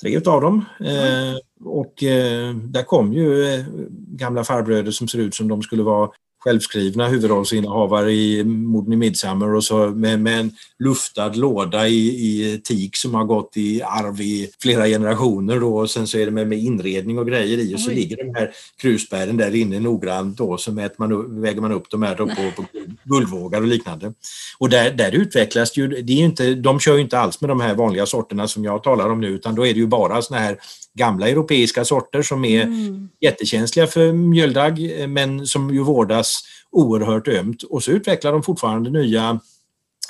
tre 0.02 0.18
utav 0.18 0.42
dem. 0.42 0.66
Eh, 0.80 1.38
och 1.66 2.04
eh, 2.04 2.56
där 2.56 2.84
kom 2.84 3.14
ju 3.14 3.54
eh, 3.54 3.66
gamla 4.08 4.44
farbröder 4.44 4.92
som 4.92 5.08
ser 5.08 5.20
ut 5.20 5.36
som 5.36 5.48
de 5.48 5.62
skulle 5.62 5.84
vara 5.84 6.10
självskrivna 6.40 7.08
huvudrollsinnehavare 7.08 8.12
i 8.12 8.44
Morden 8.44 8.94
i 8.94 8.96
Midsummer 8.96 9.56
och 9.56 9.64
så 9.64 9.88
med, 9.88 10.20
med, 10.20 10.40
en 10.40 10.52
luftad 10.80 11.30
låda 11.30 11.88
i, 11.88 12.08
i 12.08 12.62
teak 12.64 12.96
som 12.96 13.14
har 13.14 13.24
gått 13.24 13.58
i 13.58 13.82
arv 13.82 14.22
i 14.22 14.52
flera 14.62 14.86
generationer 14.86 15.60
då 15.60 15.78
och 15.78 15.90
sen 15.90 16.08
så 16.08 16.18
är 16.18 16.26
det 16.26 16.32
med, 16.32 16.48
med 16.48 16.60
inredning 16.60 17.20
och 17.20 17.28
grejer 17.28 17.58
i 17.58 17.76
och 17.76 17.80
så 17.80 17.90
Oj. 17.90 17.96
ligger 17.96 18.18
de 18.18 18.36
här 18.36 18.52
krusbären 18.82 19.38
där 19.38 19.56
inne 19.56 19.80
noggrant 19.80 20.38
då 20.38 20.58
så 20.58 20.72
man, 20.72 21.42
väger 21.42 21.62
man 21.62 21.72
upp 21.72 21.90
de 21.90 22.04
här 22.04 22.16
då 22.16 22.28
på, 22.28 22.52
på 22.56 22.66
guldvågar 23.04 23.62
och 23.62 23.68
liknande. 23.68 24.14
Och 24.58 24.70
där, 24.70 24.92
där 24.92 25.12
utvecklas 25.12 25.78
ju, 25.78 25.88
det 25.88 26.14
är 26.14 26.18
inte, 26.18 26.56
de 26.56 26.80
kör 26.80 26.96
ju 26.96 27.02
inte 27.02 27.20
alls 27.20 27.42
med 27.42 27.50
de 27.50 27.62
här 27.62 27.76
vanliga 27.76 28.06
sorterna 28.06 28.48
som 28.48 28.64
jag 28.64 28.84
talar 28.84 29.10
om 29.10 29.22
nu 29.22 29.28
utan 29.28 29.56
då 29.56 29.66
är 29.66 29.74
det 29.74 29.80
ju 29.80 29.88
bara 29.88 30.22
såna 30.22 30.40
här 30.40 30.58
gamla 30.94 31.30
europeiska 31.30 31.86
sorter 31.86 32.22
som 32.22 32.46
är 32.46 32.64
mm. 32.64 33.10
jättekänsliga 33.20 33.88
för 33.88 34.14
mjöldagg 34.14 35.10
men 35.10 35.48
som 35.48 35.74
ju 35.74 35.84
vårdas 35.84 36.42
oerhört 36.72 37.28
ömt 37.28 37.64
och 37.64 37.84
så 37.84 37.92
utvecklar 37.92 38.32
de 38.32 38.44
fortfarande 38.44 38.90
nya 38.90 39.40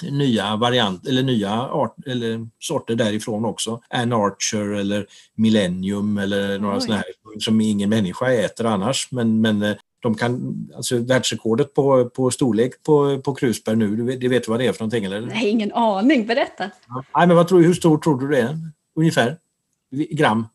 nya 0.04 0.56
variant 0.56 1.08
eller 1.08 1.24
nya 1.24 1.62
art, 1.62 1.96
eller 2.06 2.48
sorter 2.60 2.96
därifrån 2.96 3.46
också. 3.46 3.82
An 3.89 4.13
Archer 4.13 4.74
eller 4.74 5.06
Millennium 5.36 6.18
eller 6.18 6.60
några 6.60 6.80
sådana 6.80 6.96
här 6.96 7.39
som 7.39 7.62
ingen 7.62 7.89
människa 7.89 8.32
äter 8.32 8.65
annars 8.65 9.08
men, 9.12 9.42
men 9.42 9.62
eh, 9.62 9.76
de 10.02 10.15
kan, 10.15 10.56
alltså 10.76 10.98
världsrekordet 10.98 11.74
på, 11.74 12.10
på 12.10 12.32
storlek 12.32 12.84
på, 12.84 13.22
på 13.22 13.36
krusbär 13.36 13.76
nu, 13.76 13.96
det 14.18 14.28
vet 14.28 14.44
du 14.44 14.52
vad 14.52 14.60
det 14.60 14.68
är 14.68 14.74
för 14.74 14.80
någonting 14.80 15.06
eller? 15.06 15.22
Nej, 15.22 15.50
ingen 15.50 15.74
aning, 15.74 16.26
berätta. 16.28 16.72
Ja, 16.88 17.04
nej, 17.15 17.28
men 17.28 17.36
vad 17.36 17.48
tror, 17.48 17.62
hur 17.62 17.74
stor 17.74 17.98
tror 17.98 18.20
du 18.22 18.28
det 18.28 18.42
är? 18.42 18.58
Ungefär? 18.96 19.38
Gram? 19.92 20.48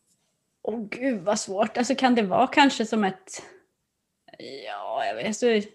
Åh 0.67 0.75
oh, 0.75 0.89
gud 0.91 1.21
vad 1.21 1.41
svårt. 1.41 1.77
Alltså 1.77 1.95
kan 1.95 2.15
det 2.15 2.23
vara 2.23 2.47
kanske 2.47 2.87
som 2.87 3.05
ett, 3.05 3.43
ja 4.67 5.05
jag 5.07 5.15
vet 5.15 5.27
alltså, 5.27 5.47
ett 5.47 5.69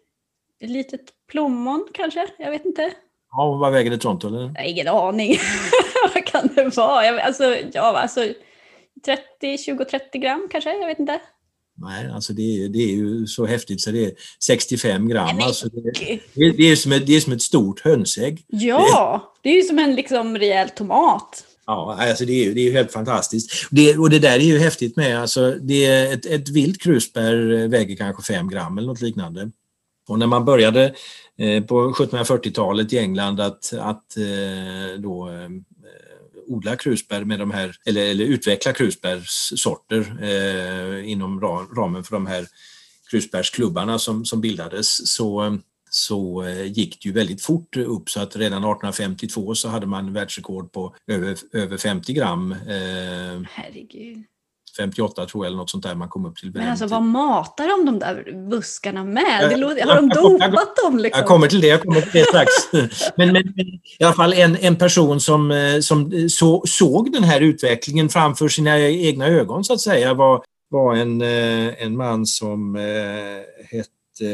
litet 0.61 1.01
plommon 1.31 1.87
kanske? 1.93 2.27
Jag 2.37 2.51
vet 2.51 2.65
inte. 2.65 2.91
Ja, 3.31 3.57
vad 3.61 3.71
väger 3.71 3.91
ett 3.91 4.01
sånt 4.01 4.23
eller? 4.23 4.39
Jag 4.39 4.61
har 4.61 4.69
ingen 4.69 4.87
aning. 4.87 5.37
vad 6.13 6.25
kan 6.25 6.49
det 6.55 6.77
vara? 6.77 7.05
Jag, 7.05 7.19
alltså, 7.19 7.55
ja, 7.73 7.97
alltså 7.97 8.33
30, 9.05 9.23
20-30 9.41 10.17
gram 10.17 10.47
kanske? 10.51 10.79
Jag 10.79 10.87
vet 10.87 10.99
inte. 10.99 11.21
Nej, 11.81 12.11
alltså 12.11 12.33
det 12.33 12.41
är, 12.41 12.69
det 12.69 12.79
är 12.79 12.95
ju 12.95 13.27
så 13.27 13.45
häftigt 13.45 13.81
så 13.81 13.91
det 13.91 14.05
är 14.05 14.11
65 14.43 15.07
gram. 15.07 15.35
Nej, 15.35 15.45
alltså 15.45 15.69
det, 15.69 15.81
det, 16.33 16.51
det, 16.51 16.63
är 16.63 16.75
som 16.75 16.91
ett, 16.91 17.07
det 17.07 17.15
är 17.15 17.19
som 17.19 17.33
ett 17.33 17.41
stort 17.41 17.79
hönsägg. 17.81 18.45
Ja, 18.47 19.33
det 19.41 19.49
är 19.49 19.55
ju 19.55 19.61
som 19.61 19.79
en 19.79 19.95
liksom 19.95 20.37
rejäl 20.37 20.69
tomat. 20.69 21.45
Ja, 21.69 21.97
alltså 21.99 22.25
det 22.25 22.33
är 22.33 22.45
ju 22.45 22.53
det 22.53 22.67
är 22.67 22.71
helt 22.71 22.91
fantastiskt. 22.91 23.67
Det, 23.71 23.97
och 23.97 24.09
det 24.09 24.19
där 24.19 24.35
är 24.35 24.43
ju 24.43 24.57
häftigt 24.57 24.95
med. 24.95 25.21
Alltså 25.21 25.51
det 25.61 25.85
är 25.85 26.13
ett, 26.13 26.25
ett 26.25 26.49
vilt 26.49 26.81
krusbär 26.81 27.51
eh, 27.51 27.67
väger 27.67 27.95
kanske 27.95 28.33
5 28.33 28.49
gram 28.49 28.77
eller 28.77 28.87
något 28.87 29.01
liknande. 29.01 29.51
Och 30.07 30.19
när 30.19 30.27
man 30.27 30.45
började 30.45 30.95
eh, 31.37 31.63
på 31.63 31.91
1740-talet 31.91 32.93
i 32.93 32.97
England 32.97 33.39
att, 33.39 33.73
att 33.73 34.17
eh, 34.17 35.01
då, 35.01 35.29
eh, 35.29 35.49
odla 36.47 36.75
krusbär 36.75 37.23
med 37.23 37.39
de 37.39 37.51
här, 37.51 37.75
eller, 37.85 38.05
eller 38.05 38.25
utveckla 38.25 38.73
krusbärssorter 38.73 40.17
eh, 40.21 41.11
inom 41.11 41.41
ramen 41.75 42.03
för 42.03 42.15
de 42.15 42.27
här 42.27 42.45
krusbärsklubbarna 43.11 43.99
som, 43.99 44.25
som 44.25 44.41
bildades 44.41 45.13
så 45.13 45.45
eh, 45.45 45.53
så 45.89 46.43
eh, 46.43 46.65
gick 46.65 47.01
det 47.01 47.09
ju 47.09 47.13
väldigt 47.13 47.41
fort 47.41 47.77
upp 47.77 48.09
så 48.09 48.21
att 48.21 48.35
redan 48.35 48.57
1852 48.57 49.55
så 49.55 49.69
hade 49.69 49.87
man 49.87 50.13
världsrekord 50.13 50.71
på 50.71 50.95
över, 51.07 51.37
över 51.53 51.77
50 51.77 52.13
gram. 52.13 52.51
Eh, 52.51 53.41
Herregud. 53.49 54.23
58 54.77 55.25
tror 55.25 55.45
jag 55.45 55.47
eller 55.47 55.57
något 55.57 55.69
sånt 55.69 55.83
där 55.83 55.95
man 55.95 56.09
kom 56.09 56.25
upp 56.25 56.35
till. 56.35 56.51
Men 56.53 56.69
alltså 56.69 56.87
vad 56.87 57.03
matar 57.03 57.67
de 57.67 57.85
de 57.85 57.99
där 57.99 58.47
buskarna 58.49 59.03
med? 59.03 59.49
Det 59.49 59.85
har 59.85 59.95
de 59.95 60.09
dopat 60.15 60.75
dem? 60.83 60.97
Liksom? 60.97 61.19
Jag 61.19 61.27
kommer 61.27 61.47
till 61.47 61.61
det, 61.61 61.67
jag 61.67 61.81
kommer 61.81 62.01
till 62.01 62.11
det 62.13 62.25
strax. 62.25 62.51
men, 63.17 63.33
men, 63.33 63.43
i 63.99 64.03
alla 64.03 64.13
fall 64.13 64.33
en, 64.33 64.55
en 64.55 64.75
person 64.75 65.19
som, 65.19 65.51
eh, 65.51 65.79
som 65.79 66.29
så, 66.29 66.63
såg 66.67 67.11
den 67.11 67.23
här 67.23 67.41
utvecklingen 67.41 68.09
framför 68.09 68.47
sina 68.47 68.79
egna 68.79 69.27
ögon 69.27 69.63
så 69.63 69.73
att 69.73 69.81
säga 69.81 70.13
var, 70.13 70.43
var 70.69 70.95
en, 70.95 71.21
en 71.21 71.97
man 71.97 72.25
som 72.25 72.75
hette 73.71 73.98
Eh, 74.21 74.29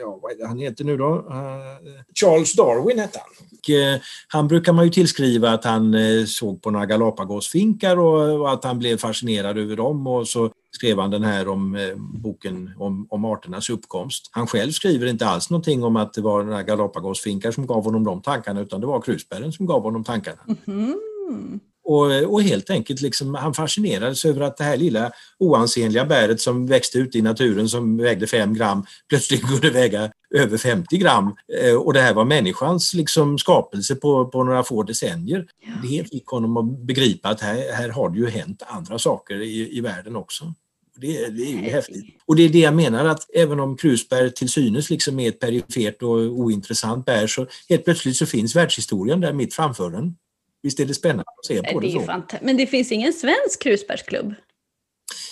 ja, 0.00 0.18
vad 0.22 0.32
är 0.32 0.36
det 0.36 0.46
han 0.46 0.58
heter 0.58 0.84
nu 0.84 0.96
då? 0.96 1.16
Eh, 1.30 1.94
Charles 2.20 2.52
Darwin 2.52 2.98
hette 2.98 3.18
han. 3.18 3.48
Och, 3.58 3.70
eh, 3.70 4.00
han 4.28 4.48
brukar 4.48 4.72
man 4.72 4.84
ju 4.84 4.90
tillskriva 4.90 5.50
att 5.50 5.64
han 5.64 5.96
såg 6.26 6.62
på 6.62 6.70
några 6.70 6.86
Galapagosfinkar 6.86 7.96
och, 7.96 8.40
och, 8.40 8.52
att 8.52 8.64
han 8.64 8.78
blev 8.78 8.96
fascinerad 8.96 9.58
över 9.58 9.76
dem 9.76 10.06
och 10.06 10.28
så 10.28 10.50
skrev 10.70 10.98
han 10.98 11.10
den 11.10 11.24
här 11.24 11.48
om 11.48 11.78
boken 11.98 12.70
om, 12.78 13.06
om 13.10 13.24
arternas 13.24 13.70
uppkomst. 13.70 14.28
Han 14.32 14.46
själv 14.46 14.70
skriver 14.70 15.06
inte 15.06 15.26
alls 15.26 15.50
någonting 15.50 15.84
om 15.84 15.96
att 15.96 16.12
det 16.12 16.20
var 16.20 16.44
några 16.44 16.62
Galapagosfinkar 16.62 17.52
som 17.52 17.66
gav 17.66 17.84
honom 17.84 18.04
de 18.04 18.22
tankarna 18.22 18.60
utan 18.60 18.80
det 18.80 18.86
var 18.86 19.00
krusbären 19.00 19.52
som 19.52 19.66
gav 19.66 19.82
honom 19.82 20.04
tankarna. 20.04 20.38
Mm 20.46 20.58
-hmm. 20.64 21.60
Och, 21.88 22.32
och, 22.32 22.42
helt 22.42 22.70
enkelt 22.70 23.00
liksom, 23.00 23.34
han 23.34 23.54
fascinerades 23.54 24.24
över 24.24 24.40
att 24.40 24.56
det 24.56 24.64
här 24.64 24.76
lilla 24.76 25.12
oansenliga 25.38 26.04
bäret 26.04 26.40
som 26.40 26.66
växte 26.66 26.98
ute 26.98 27.18
i 27.18 27.22
naturen 27.22 27.68
som 27.68 27.96
vägde 27.96 28.26
5 28.26 28.54
gram 28.54 28.86
plötsligt 29.08 29.42
kunde 29.48 29.70
väga 29.70 30.10
över 30.34 30.58
50 30.58 30.96
gram. 30.96 31.34
Eh, 31.62 31.74
och 31.74 31.92
det 31.92 32.00
här 32.00 32.14
var 32.14 32.24
människans 32.24 32.94
liksom, 32.94 33.38
skapelse 33.38 33.94
på, 33.94 34.28
på 34.28 34.44
några 34.44 34.62
få 34.62 34.82
decennier. 34.82 35.46
Ja. 35.60 35.72
Det 35.82 36.10
fick 36.10 36.26
honom 36.26 36.56
att 36.56 36.78
begripa 36.78 37.28
att 37.28 37.40
här, 37.40 37.72
här 37.72 37.88
har 37.88 38.10
det 38.10 38.18
ju 38.18 38.28
hänt 38.28 38.62
andra 38.66 38.98
saker 38.98 39.42
i, 39.42 39.78
i 39.78 39.80
världen 39.80 40.16
också. 40.16 40.54
Det, 40.96 41.28
det, 41.28 41.42
är 41.42 41.62
ju 41.62 41.70
häftigt. 41.70 42.04
Och 42.26 42.36
det 42.36 42.42
är 42.42 42.48
det 42.48 42.58
jag 42.58 42.74
menar 42.74 43.04
att 43.04 43.30
även 43.34 43.60
om 43.60 43.76
krusbär 43.76 44.28
till 44.28 44.48
synes 44.48 44.90
liksom 44.90 45.20
är 45.20 45.28
ett 45.28 45.40
perifert 45.40 46.02
och 46.02 46.18
ointressant 46.18 47.06
bär 47.06 47.26
så 47.26 47.46
helt 47.68 47.84
plötsligt 47.84 48.16
så 48.16 48.26
finns 48.26 48.56
världshistorien 48.56 49.20
där 49.20 49.32
mitt 49.32 49.54
framför 49.54 49.90
den. 49.90 50.14
Visst 50.62 50.80
är 50.80 50.86
det 50.86 50.94
spännande 50.94 51.24
att 51.38 51.46
se 51.46 51.72
på 51.72 51.80
det, 51.80 51.86
det 51.86 51.92
så? 51.92 52.36
Men 52.42 52.56
det 52.56 52.66
finns 52.66 52.92
ingen 52.92 53.12
svensk 53.12 53.62
krusbärsklubb? 53.62 54.34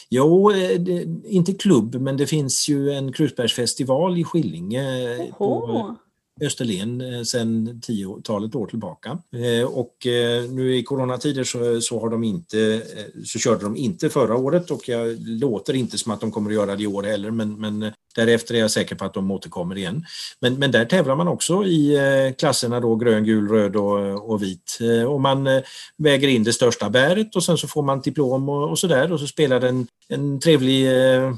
Jo, 0.08 0.50
eh, 0.50 0.80
det, 0.80 1.06
inte 1.24 1.52
klubb, 1.52 1.94
men 1.94 2.16
det 2.16 2.26
finns 2.26 2.68
ju 2.68 2.92
en 2.92 3.12
krusbärsfestival 3.12 4.18
i 4.18 4.24
Skillinge. 4.24 5.16
På, 5.38 5.96
Österlen 6.40 7.00
eh, 7.00 7.22
sedan 7.22 7.80
tiotalet 7.80 8.54
år 8.54 8.66
tillbaka. 8.66 9.18
Eh, 9.32 9.66
och 9.66 10.06
eh, 10.06 10.50
nu 10.50 10.76
i 10.76 10.82
coronatider 10.82 11.44
så, 11.44 11.80
så, 11.80 12.00
har 12.00 12.08
de 12.08 12.24
inte, 12.24 12.82
så 13.24 13.38
körde 13.38 13.64
de 13.64 13.76
inte 13.76 14.08
förra 14.08 14.36
året 14.36 14.70
och 14.70 14.88
jag 14.88 15.16
låter 15.20 15.74
inte 15.74 15.98
som 15.98 16.12
att 16.12 16.20
de 16.20 16.30
kommer 16.30 16.50
att 16.50 16.54
göra 16.54 16.76
det 16.76 16.82
i 16.82 16.86
år 16.86 17.02
heller 17.02 17.30
men, 17.30 17.60
men 17.60 17.92
därefter 18.16 18.55
är 18.55 18.59
jag 18.59 18.70
säker 18.70 18.94
på 18.94 19.05
att 19.05 19.14
de 19.14 19.31
återkommer 19.31 19.79
igen. 19.79 20.05
Men, 20.40 20.55
men 20.55 20.70
där 20.70 20.85
tävlar 20.85 21.16
man 21.16 21.29
också 21.29 21.64
i 21.64 21.96
eh, 21.96 22.35
klasserna 22.35 22.81
då 22.81 22.96
grön, 22.96 23.24
gul, 23.24 23.48
röd 23.48 23.76
och, 23.76 24.31
och 24.31 24.42
vit. 24.42 24.79
Eh, 24.81 25.12
och 25.12 25.20
man 25.20 25.46
eh, 25.46 25.62
väger 25.96 26.29
in 26.29 26.44
det 26.44 26.52
största 26.52 26.90
bäret 26.90 27.37
och 27.37 27.44
sen 27.44 27.59
så 27.59 27.68
får 27.68 27.83
man 27.83 28.00
diplom 28.00 28.48
och, 28.48 28.70
och 28.70 28.79
sådär 28.79 29.12
och 29.12 29.20
så 29.20 29.26
spelar 29.26 29.61
den 29.61 29.87
en 30.09 30.40
trevlig 30.40 30.88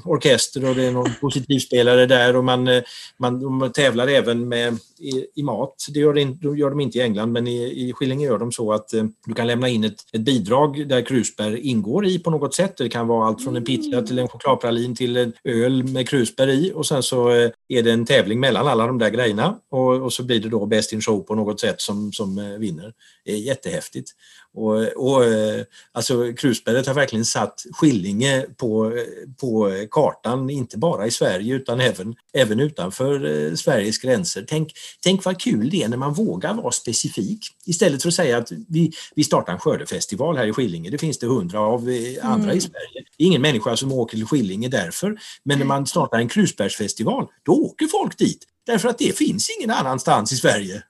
orkester 0.05 0.69
och 0.69 0.75
det 0.75 0.83
är 0.83 0.91
någon 0.91 1.13
positivspelare 1.21 2.05
där 2.05 2.35
och 2.35 2.43
man, 2.43 2.69
man, 3.17 3.39
de 3.39 3.71
tävlar 3.73 4.07
även 4.07 4.47
med 4.47 4.77
i, 4.99 5.25
i 5.35 5.43
mat. 5.43 5.85
Det 5.89 5.99
gör, 5.99 6.13
det, 6.13 6.57
gör 6.57 6.69
de 6.69 6.79
inte 6.79 6.97
i 6.97 7.01
England 7.01 7.31
men 7.31 7.47
i, 7.47 7.87
i 7.87 7.93
Skillinge 7.93 8.25
gör 8.25 8.37
de 8.37 8.51
så 8.51 8.73
att 8.73 8.93
eh, 8.93 9.03
du 9.25 9.33
kan 9.33 9.47
lämna 9.47 9.69
in 9.69 9.83
ett, 9.83 10.05
ett 10.13 10.21
bidrag 10.21 10.87
där 10.87 11.01
krusbär 11.01 11.55
ingår 11.55 12.05
i 12.05 12.19
på 12.19 12.29
något 12.29 12.55
sätt. 12.55 12.77
Det 12.77 12.89
kan 12.89 13.07
vara 13.07 13.27
allt 13.27 13.43
från 13.43 13.55
en 13.55 13.63
pizza 13.63 14.01
till 14.01 14.19
en 14.19 14.27
chokladpralin 14.27 14.95
till 14.95 15.17
en 15.17 15.33
öl 15.43 15.83
med 15.83 16.09
krusbär 16.09 16.47
i 16.47 16.68
och 16.73 16.85
sen 16.85 17.03
så 17.03 17.29
eh, 17.29 17.51
är 17.67 17.83
det 17.83 17.91
en 17.91 18.05
tävling 18.05 18.39
mellan 18.39 18.67
alla 18.67 18.87
de 18.87 18.97
där 18.97 19.09
grejerna 19.09 19.55
och, 19.71 20.01
och 20.01 20.13
så 20.13 20.23
blir 20.23 20.39
det 20.39 20.49
då 20.49 20.65
Best 20.65 20.93
in 20.93 21.01
show 21.01 21.19
på 21.19 21.35
något 21.35 21.59
sätt 21.59 21.81
som, 21.81 22.11
som 22.11 22.37
eh, 22.37 22.57
vinner. 22.57 22.93
Det 23.25 23.31
är 23.31 23.37
jättehäftigt. 23.37 24.11
Och, 24.53 24.87
och, 24.95 25.25
eh, 25.25 25.63
alltså 25.91 26.33
krusbäret 26.33 26.87
har 26.87 26.93
verkligen 26.93 27.25
satt 27.25 27.65
Skillinge 27.73 28.45
på, 28.57 28.93
på 29.41 29.71
kartan, 29.91 30.49
inte 30.49 30.77
bara 30.77 31.07
i 31.07 31.11
Sverige 31.11 31.55
utan 31.55 31.79
även, 31.79 32.15
även 32.33 32.59
utanför 32.59 33.25
eh, 33.25 33.55
Sveriges 33.55 33.97
gränser. 33.97 34.45
Tänk, 34.47 34.73
tänk 35.03 35.25
vad 35.25 35.41
kul 35.41 35.69
det 35.69 35.83
är 35.83 35.87
när 35.87 35.97
man 35.97 36.13
vågar 36.13 36.53
vara 36.53 36.71
specifik. 36.71 37.39
Istället 37.65 38.01
för 38.01 38.09
att 38.09 38.15
säga 38.15 38.37
att 38.37 38.51
vi, 38.67 38.91
vi 39.15 39.23
startar 39.23 39.53
en 39.53 39.59
skördefestival 39.59 40.37
här 40.37 40.47
i 40.47 40.53
Skillinge, 40.53 40.89
det 40.89 40.97
finns 40.97 41.19
det 41.19 41.27
hundra 41.27 41.59
av 41.59 41.89
eh, 41.89 42.25
andra 42.25 42.43
mm. 42.43 42.57
i 42.57 42.61
Sverige. 42.61 43.05
Det 43.17 43.23
är 43.23 43.27
ingen 43.27 43.41
människa 43.41 43.77
som 43.77 43.91
åker 43.93 44.17
till 44.17 44.25
Skillinge 44.25 44.67
därför. 44.67 45.19
Men 45.43 45.59
när 45.59 45.65
man 45.65 45.85
startar 45.85 46.17
en 46.17 46.29
krusbärsfestival, 46.29 47.27
då 47.43 47.51
åker 47.51 47.87
folk 47.87 48.17
dit. 48.17 48.45
Därför 48.65 48.89
att 48.89 48.97
det 48.97 49.17
finns 49.17 49.49
ingen 49.59 49.71
annanstans 49.71 50.31
i 50.31 50.35
Sverige. 50.35 50.83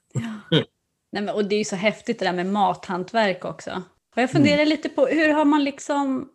Nej, 1.12 1.24
men, 1.24 1.36
och 1.36 1.46
det 1.46 1.56
är 1.56 1.60
ju 1.60 1.66
så 1.66 1.76
häftigt 1.76 2.20
det 2.20 2.26
där 2.26 2.34
med 2.34 2.46
mathantverk 2.46 3.46
också. 3.46 3.84
Och 4.16 4.22
jag 4.22 4.32
funderar 4.32 4.58
mm. 4.58 4.70
lite 4.70 4.90
på 4.90 5.06
hur 5.06 5.34
har 5.34 5.46
man 5.46 5.64
liksom... 5.64 6.30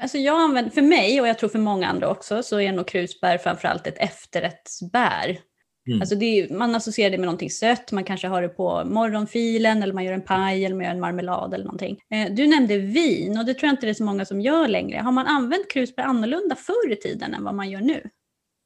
Alltså 0.00 0.18
jag 0.18 0.40
använder, 0.40 0.70
för 0.70 0.82
mig 0.82 1.20
och 1.20 1.28
jag 1.28 1.38
tror 1.38 1.48
för 1.48 1.58
många 1.58 1.88
andra 1.88 2.08
också, 2.08 2.42
så 2.42 2.60
är 2.60 2.72
nog 2.72 2.86
krusbär 2.86 3.38
framförallt 3.38 3.86
ett 3.86 3.98
efterrättsbär. 3.98 5.38
Mm. 5.88 6.00
Alltså 6.00 6.14
är, 6.14 6.54
man 6.54 6.74
associerar 6.74 7.10
det 7.10 7.18
med 7.18 7.26
någonting 7.26 7.50
sött, 7.50 7.92
man 7.92 8.04
kanske 8.04 8.28
har 8.28 8.42
det 8.42 8.48
på 8.48 8.84
morgonfilen 8.84 9.82
eller 9.82 9.94
man 9.94 10.04
gör 10.04 10.12
en 10.12 10.22
paj 10.22 10.64
eller 10.64 10.76
man 10.76 10.84
gör 10.84 10.92
en 10.92 11.00
marmelad 11.00 11.54
eller 11.54 11.64
någonting. 11.64 11.98
Eh, 12.10 12.32
du 12.34 12.46
nämnde 12.46 12.78
vin 12.78 13.38
och 13.38 13.44
det 13.44 13.54
tror 13.54 13.66
jag 13.66 13.72
inte 13.72 13.86
det 13.86 13.90
är 13.90 13.94
så 13.94 14.04
många 14.04 14.24
som 14.24 14.40
gör 14.40 14.68
längre. 14.68 14.98
Har 14.98 15.12
man 15.12 15.26
använt 15.26 15.70
krusbär 15.70 16.02
annorlunda 16.02 16.56
förr 16.56 16.92
i 16.92 16.96
tiden 16.96 17.34
än 17.34 17.44
vad 17.44 17.54
man 17.54 17.70
gör 17.70 17.80
nu? 17.80 18.10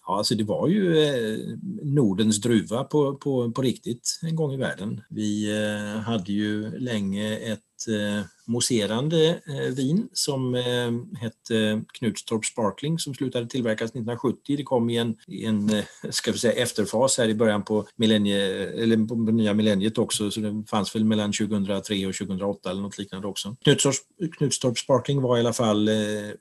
Ja, 0.06 0.18
alltså 0.18 0.34
det 0.34 0.44
var 0.44 0.68
ju 0.68 0.98
eh, 0.98 1.38
Nordens 1.82 2.40
druva 2.40 2.84
på, 2.84 3.14
på, 3.14 3.50
på 3.50 3.62
riktigt 3.62 4.20
en 4.22 4.36
gång 4.36 4.52
i 4.52 4.56
världen. 4.56 5.00
Vi 5.10 5.50
eh, 5.62 6.00
hade 6.00 6.32
ju 6.32 6.78
länge 6.78 7.36
ett 7.36 7.60
eh, 7.88 8.24
mousserande 8.46 9.40
eh, 9.46 9.74
vin 9.74 10.08
som 10.12 10.54
eh, 10.54 11.20
hette 11.20 11.82
Knutstorp 11.92 12.44
Sparkling 12.44 12.98
som 12.98 13.14
slutade 13.14 13.46
tillverkas 13.46 13.90
1970. 13.90 14.56
Det 14.56 14.62
kom 14.62 14.90
i 14.90 14.96
en, 14.96 15.16
i 15.26 15.44
en 15.44 15.70
eh, 15.70 15.84
ska 16.10 16.32
vi 16.32 16.38
säga, 16.38 16.52
efterfas 16.52 17.18
här 17.18 17.28
i 17.28 17.34
början 17.34 17.62
på, 17.62 17.86
millennie, 17.96 18.38
eller 18.82 19.06
på 19.06 19.14
nya 19.14 19.54
millenniet 19.54 19.98
också 19.98 20.30
så 20.30 20.40
det 20.40 20.64
fanns 20.70 20.94
väl 20.94 21.04
mellan 21.04 21.32
2003 21.32 22.06
och 22.06 22.14
2008 22.14 22.70
eller 22.70 22.82
något 22.82 22.98
liknande 22.98 23.28
också. 23.28 23.56
Knutstorp, 23.64 23.94
Knutstorp 24.38 24.78
Sparkling 24.78 25.22
var 25.22 25.36
i 25.36 25.40
alla 25.40 25.52
fall 25.52 25.88
eh, 25.88 25.94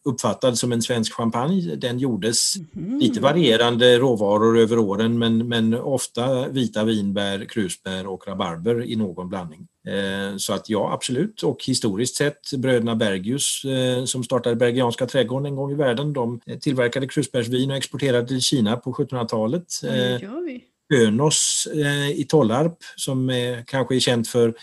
uppfattad 0.04 0.58
som 0.58 0.71
en 0.71 0.82
svensk 0.82 1.13
champagne. 1.13 1.76
Den 1.76 2.00
gjordes 2.00 2.54
mm. 2.76 3.00
lite 3.00 3.19
varierande 3.19 3.98
råvaror 3.98 4.60
över 4.60 4.80
åren 4.80 5.19
men, 5.19 5.48
men 5.48 5.74
ofta 5.74 6.48
vita 6.48 6.84
vinbär, 6.84 7.45
krusbär 7.45 8.08
och 8.08 8.28
rabarber 8.28 8.84
i 8.84 8.95
någon 8.95 9.30
blandning. 9.30 9.67
Eh, 9.88 10.38
så 10.38 10.54
att 10.54 10.69
ja, 10.69 10.93
absolut. 10.93 11.43
Och 11.43 11.63
historiskt 11.65 12.15
sett, 12.15 12.52
bröderna 12.58 12.95
Bergius 12.95 13.65
eh, 13.65 14.06
som 14.06 14.24
startade 14.24 14.56
Bergianska 14.56 15.06
trädgården 15.06 15.45
en 15.45 15.56
gång 15.56 15.71
i 15.71 15.76
världen, 15.76 16.13
de 16.13 16.39
tillverkade 16.62 17.08
krusbärsvin 17.08 17.71
och 17.71 17.78
exporterade 17.78 18.28
till 18.28 18.41
Kina 18.41 18.78
på 18.78 18.93
1700-talet. 18.93 19.65
Önos 20.93 21.67
eh, 21.74 22.10
i 22.10 22.26
Tollarp 22.30 22.78
som 22.95 23.30
är, 23.30 23.63
kanske 23.67 23.95
är 23.95 24.00
känt 24.00 24.28
för 24.28 24.54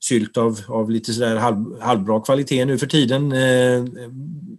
sylt 0.00 0.36
av, 0.36 0.60
av 0.68 0.90
lite 0.90 1.12
sådär 1.12 1.36
halv, 1.36 1.80
halvbra 1.80 2.20
kvalitet 2.20 2.64
nu 2.64 2.78
för 2.78 2.86
tiden 2.86 3.34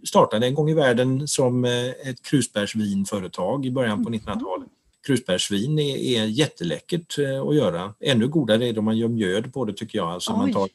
startade 0.07 0.45
en 0.47 0.53
gång 0.53 0.69
i 0.69 0.73
världen 0.73 1.27
som 1.27 1.65
ett 1.65 2.21
krusbärsvinföretag 2.21 3.65
i 3.65 3.71
början 3.71 4.03
på 4.03 4.09
1900-talet 4.09 4.69
krusbärsvin 5.03 5.79
är, 5.79 5.97
är 5.97 6.25
jätteläckert 6.25 7.19
eh, 7.19 7.41
att 7.41 7.55
göra. 7.55 7.93
Ännu 7.99 8.27
godare 8.27 8.67
är 8.67 8.73
det 8.73 8.79
om 8.79 8.85
man 8.85 8.97
gör 8.97 9.07
mjöd 9.07 9.53
på 9.53 9.65
det 9.65 9.73
tycker 9.73 9.97
jag. 9.97 10.07
Alltså 10.07 10.31
man 10.31 10.53
tar 10.53 10.69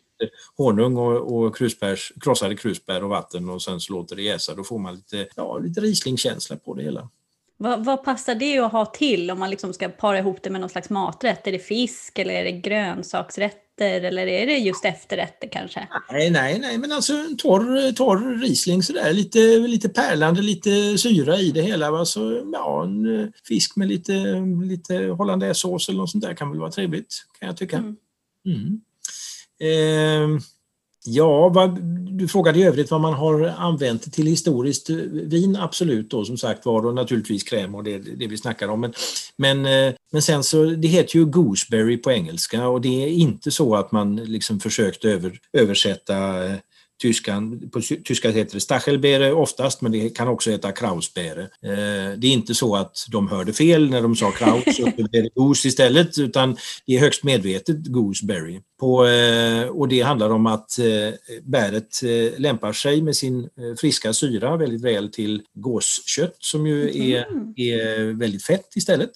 honung 0.56 0.96
och, 0.96 1.36
och 1.36 1.56
krusbärs, 1.56 2.12
krossade 2.20 2.56
krusbär 2.56 3.04
och 3.04 3.10
vatten 3.10 3.48
och 3.48 3.62
sen 3.62 3.80
så 3.80 3.92
låter 3.92 4.16
det 4.16 4.22
jäsa. 4.22 4.54
Då 4.54 4.64
får 4.64 4.78
man 4.78 4.94
lite, 4.94 5.26
ja, 5.36 5.58
lite 5.58 5.80
rislingkänsla 5.80 6.56
på 6.56 6.74
det 6.74 6.82
hela. 6.82 7.08
Vad, 7.56 7.84
vad, 7.84 8.04
passar 8.04 8.34
det 8.34 8.58
att 8.58 8.72
ha 8.72 8.86
till 8.86 9.30
om 9.30 9.38
man 9.38 9.50
liksom 9.50 9.72
ska 9.72 9.88
para 9.88 10.18
ihop 10.18 10.42
det 10.42 10.50
med 10.50 10.60
någon 10.60 10.70
slags 10.70 10.90
maträtt? 10.90 11.46
Är 11.46 11.52
det 11.52 11.58
fisk 11.58 12.18
eller 12.18 12.34
är 12.34 12.44
det 12.44 12.52
grönsaksrätter 13.78 14.08
eller 14.08 14.26
är 14.26 14.46
det 14.46 14.58
just 14.58 14.84
efterrätter 14.84 15.48
kanske? 15.48 15.88
Nej, 16.12 16.30
nej, 16.30 16.58
nej, 16.58 16.78
men 16.78 16.92
alltså 16.92 17.12
en 17.12 17.36
torr, 17.36 17.92
torr 17.92 18.40
Riesling 18.40 18.82
sådär, 18.82 19.12
lite, 19.12 19.38
lite 19.58 19.88
pärlande, 19.88 20.42
lite 20.42 20.98
syra 20.98 21.38
i 21.38 21.50
det 21.50 21.62
hela. 21.62 21.90
Va? 21.90 22.04
Så, 22.04 22.50
ja, 22.52 22.84
en 22.84 23.20
eh, 23.20 23.28
fisk 23.48 23.76
med 23.76 23.88
lite, 23.88 24.12
lite 24.64 24.96
hollandaisesås 24.96 25.88
eller 25.88 25.98
något 25.98 26.10
sånt 26.10 26.24
där 26.24 26.34
kan 26.34 26.50
väl 26.50 26.60
vara 26.60 26.70
trevligt, 26.70 27.24
kan 27.38 27.46
jag 27.46 27.56
tycka. 27.56 27.76
Mm. 27.76 27.96
Mm. 28.46 28.80
Eh, 29.60 30.40
Ja, 31.10 31.48
vad, 31.48 31.78
du 32.18 32.28
frågade 32.28 32.58
i 32.58 32.62
övrigt 32.62 32.90
vad 32.90 33.00
man 33.00 33.14
har 33.14 33.54
använt 33.58 34.12
till 34.12 34.26
historiskt 34.26 34.90
vin, 35.12 35.56
absolut 35.56 36.10
då 36.10 36.24
som 36.24 36.36
sagt 36.36 36.66
var 36.66 36.86
och 36.86 36.94
naturligtvis 36.94 37.42
kräm 37.42 37.74
och 37.74 37.84
det, 37.84 37.98
det 37.98 38.26
vi 38.26 38.36
snackar 38.36 38.68
om. 38.68 38.80
Men, 38.80 38.92
men, 39.36 39.66
eh, 39.66 39.94
men 40.12 40.22
sen 40.22 40.44
så, 40.44 40.64
det 40.64 40.88
heter 40.88 41.18
ju 41.18 41.24
gooseberry 41.24 41.96
på 41.96 42.12
engelska 42.12 42.68
och 42.68 42.80
det 42.80 43.04
är 43.04 43.08
inte 43.08 43.50
så 43.50 43.74
att 43.76 43.92
man 43.92 44.16
liksom 44.16 44.60
försökt 44.60 45.04
över, 45.04 45.38
översätta 45.52 46.46
eh, 46.46 46.54
Tyskan, 46.98 47.70
på 47.70 47.80
tyska 47.80 48.30
heter 48.30 48.54
det 48.54 48.60
Stachelbeere 48.60 49.32
oftast, 49.32 49.80
men 49.80 49.92
det 49.92 50.10
kan 50.10 50.28
också 50.28 50.50
heta 50.50 50.72
Krausbeere. 50.72 51.42
Eh, 51.42 52.18
det 52.18 52.26
är 52.26 52.32
inte 52.32 52.54
så 52.54 52.76
att 52.76 53.06
de 53.08 53.28
hörde 53.28 53.52
fel 53.52 53.90
när 53.90 54.02
de 54.02 54.16
sa 54.16 54.30
Kraus 54.30 54.78
och 54.78 54.90
det 54.96 55.10
blev 55.10 55.28
Goose 55.34 55.68
istället, 55.68 56.18
utan 56.18 56.56
det 56.86 56.96
är 56.96 57.00
högst 57.00 57.24
medvetet 57.24 57.86
Gooseberry. 57.86 58.60
På, 58.80 59.06
eh, 59.06 59.66
och 59.66 59.88
det 59.88 60.00
handlar 60.00 60.30
om 60.30 60.46
att 60.46 60.78
eh, 60.78 60.84
bäret 61.42 62.02
lämpar 62.36 62.72
sig 62.72 63.02
med 63.02 63.16
sin 63.16 63.48
friska 63.80 64.12
syra 64.12 64.56
väldigt 64.56 64.82
väl 64.82 65.12
till 65.12 65.42
gåskött 65.54 66.36
som 66.38 66.66
ju 66.66 67.10
är, 67.10 67.26
är 67.56 68.18
väldigt 68.18 68.44
fett 68.44 68.76
istället. 68.76 69.10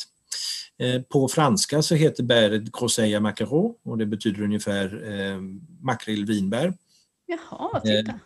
På 1.08 1.28
franska 1.28 1.82
så 1.82 1.94
heter 1.94 2.22
bäret 2.22 2.62
Crosseilla 2.72 3.20
maquereau 3.20 3.74
och 3.84 3.98
det 3.98 4.06
betyder 4.06 4.42
ungefär 4.42 5.12
eh, 5.12 5.40
makrillvinbär. 5.80 6.72
Jaha, 7.32 7.80
titta. 7.80 8.10
Eh, 8.10 8.16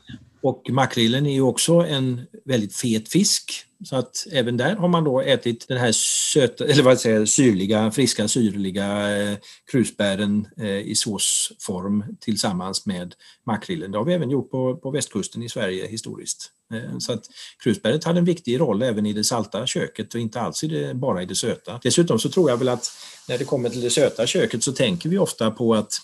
och 0.43 0.71
makrillen 0.71 1.27
är 1.27 1.33
ju 1.33 1.41
också 1.41 1.73
en 1.73 2.21
väldigt 2.45 2.77
fet 2.77 3.09
fisk. 3.09 3.53
Så 3.85 3.97
att 3.97 4.27
även 4.33 4.57
där 4.57 4.77
har 4.77 4.89
man 4.89 5.05
då 5.05 5.21
ätit 5.21 5.69
den 5.69 5.79
här 5.79 5.93
söta, 6.33 6.65
eller 6.65 6.83
vad 6.83 7.01
säger, 7.01 7.27
syrliga, 7.27 7.91
friska 7.91 8.29
syrliga 8.29 9.19
eh, 9.19 9.37
krusbären 9.71 10.49
eh, 10.57 10.79
i 10.79 10.95
såsform 10.95 12.05
tillsammans 12.21 12.87
med 12.87 13.15
makrillen. 13.47 13.93
Det 13.93 13.99
har 13.99 14.05
vi 14.05 14.15
även 14.15 14.31
gjort 14.31 14.51
på, 14.51 14.77
på 14.77 14.91
västkusten 14.91 15.43
i 15.43 15.49
Sverige 15.49 15.87
historiskt. 15.87 16.51
Eh, 16.75 16.99
så 16.99 17.13
att 17.13 17.25
krusbäret 17.63 18.05
hade 18.05 18.19
en 18.19 18.25
viktig 18.25 18.61
roll 18.61 18.83
även 18.83 19.07
i 19.07 19.13
det 19.13 19.25
salta 19.25 19.67
köket 19.67 20.15
och 20.15 20.21
inte 20.21 20.41
alls 20.41 20.65
i 20.65 20.69
det, 20.69 20.95
bara 20.95 21.23
i 21.23 21.27
det 21.27 21.35
söta. 21.35 21.81
Dessutom 21.83 22.19
så 22.19 22.29
tror 22.29 22.51
jag 22.51 22.57
väl 22.57 22.69
att 22.69 22.91
när 23.29 23.39
det 23.39 23.45
kommer 23.45 23.69
till 23.69 23.81
det 23.81 23.91
söta 23.91 24.27
köket 24.27 24.63
så 24.63 24.73
tänker 24.73 25.09
vi 25.09 25.19
ofta 25.19 25.51
på 25.51 25.75
att 25.75 26.01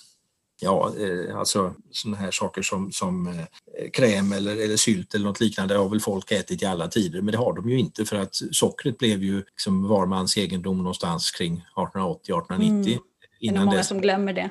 ja, 0.63 0.93
eh, 0.99 1.39
alltså 1.39 1.75
sådana 1.91 2.17
här 2.17 2.31
saker 2.31 2.63
som, 2.63 2.93
som 2.93 3.27
eh, 3.27 3.91
kräm 3.93 4.33
eller, 4.33 4.57
eller 4.57 4.77
sylt 4.77 5.15
eller 5.15 5.25
något 5.25 5.41
liknande 5.41 5.77
har 5.77 5.89
väl 5.89 6.01
folk 6.01 6.33
ätit 6.33 6.63
i 6.63 6.67
alla 6.67 6.89
tider, 6.89 7.23
men 7.23 7.33
det 7.33 7.39
har 7.39 7.53
de 7.53 7.71
ju 7.71 7.79
inte 7.79 8.05
för 8.05 8.17
att 8.17 8.35
sockret 8.53 8.99
blev 8.99 9.23
ju 9.23 9.37
liksom 9.37 9.89
var 9.89 10.07
mans 10.07 10.37
egendom 10.37 10.79
någonstans 10.79 11.31
kring 11.31 11.65
1880-1890. 11.77 12.61
Mm. 12.61 12.99
Innan 13.41 13.55
det 13.55 13.61
är 13.61 13.65
många 13.65 13.77
dess, 13.77 13.89
som 13.89 14.01
glömmer 14.01 14.33
det. 14.33 14.51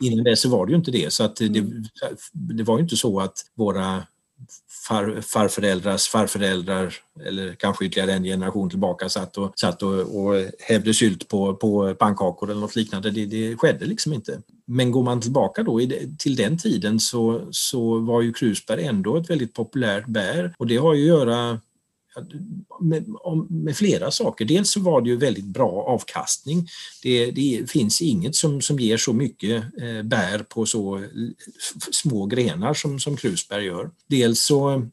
Innan 0.00 0.24
dess 0.24 0.44
var 0.44 0.66
det 0.66 0.72
ju 0.72 0.78
inte 0.78 0.90
det, 0.90 1.12
så 1.12 1.24
att 1.24 1.36
det, 1.36 1.46
mm. 1.46 1.84
det 2.32 2.62
var 2.62 2.78
ju 2.78 2.82
inte 2.82 2.96
så 2.96 3.20
att 3.20 3.36
våra 3.54 4.02
far, 4.88 5.20
farföräldrars 5.20 6.08
farföräldrar 6.08 6.94
eller 7.24 7.54
kanske 7.54 7.84
ytterligare 7.84 8.12
en 8.12 8.24
generation 8.24 8.70
tillbaka 8.70 9.08
satt 9.08 9.38
och, 9.38 9.52
satt 9.56 9.82
och, 9.82 10.24
och 10.24 10.44
hävde 10.58 10.94
sylt 10.94 11.28
på, 11.28 11.54
på 11.54 11.94
pannkakor 11.94 12.50
eller 12.50 12.60
något 12.60 12.76
liknande. 12.76 13.10
Det, 13.10 13.26
det 13.26 13.56
skedde 13.56 13.84
liksom 13.84 14.12
inte. 14.12 14.40
Men 14.66 14.90
går 14.90 15.02
man 15.02 15.20
tillbaka 15.20 15.62
då 15.62 15.80
till 16.18 16.36
den 16.36 16.58
tiden 16.58 17.00
så, 17.00 17.48
så 17.50 17.98
var 17.98 18.22
ju 18.22 18.32
krusbär 18.32 18.78
ändå 18.78 19.16
ett 19.16 19.30
väldigt 19.30 19.54
populärt 19.54 20.06
bär 20.06 20.54
och 20.58 20.66
det 20.66 20.76
har 20.76 20.94
ju 20.94 21.02
att 21.02 21.18
göra 21.18 21.60
med, 22.80 23.06
med, 23.50 23.76
flera 23.76 24.10
saker. 24.10 24.44
Dels 24.44 24.70
så 24.70 24.80
var 24.80 25.00
det 25.00 25.10
ju 25.10 25.16
väldigt 25.16 25.44
bra 25.44 25.84
avkastning. 25.88 26.68
Det, 27.02 27.30
det 27.30 27.70
finns 27.70 28.02
inget 28.02 28.36
som, 28.36 28.60
som 28.60 28.78
ger 28.78 28.96
så 28.96 29.12
mycket 29.12 29.64
eh, 29.80 30.02
bär 30.02 30.38
på 30.38 30.66
så 30.66 30.96
eh, 30.96 31.04
små 31.92 32.26
grenar 32.26 32.74
som, 32.74 33.00
som 33.00 33.16
krusbär 33.16 33.60
gör. 33.60 33.90
Dels 34.08 34.40
så 34.40 34.88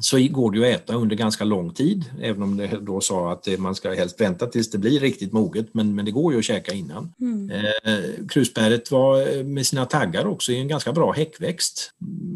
så 0.00 0.28
går 0.30 0.50
det 0.50 0.58
ju 0.58 0.64
att 0.64 0.80
äta 0.80 0.94
under 0.94 1.16
ganska 1.16 1.44
lång 1.44 1.74
tid, 1.74 2.04
även 2.20 2.42
om 2.42 2.56
det 2.56 2.66
då 2.66 3.00
sa 3.00 3.32
att 3.32 3.48
man 3.58 3.74
ska 3.74 3.94
helst 3.94 4.20
vänta 4.20 4.46
tills 4.46 4.70
det 4.70 4.78
blir 4.78 5.00
riktigt 5.00 5.32
moget, 5.32 5.66
men, 5.72 5.94
men 5.94 6.04
det 6.04 6.10
går 6.10 6.32
ju 6.32 6.38
att 6.38 6.44
käka 6.44 6.72
innan. 6.72 7.12
Mm. 7.20 7.50
Eh, 7.50 8.26
krusbäret 8.28 8.90
var 8.90 9.42
med 9.42 9.66
sina 9.66 9.86
taggar 9.86 10.26
också 10.26 10.52
en 10.52 10.68
ganska 10.68 10.92
bra 10.92 11.12
häckväxt. 11.12 11.90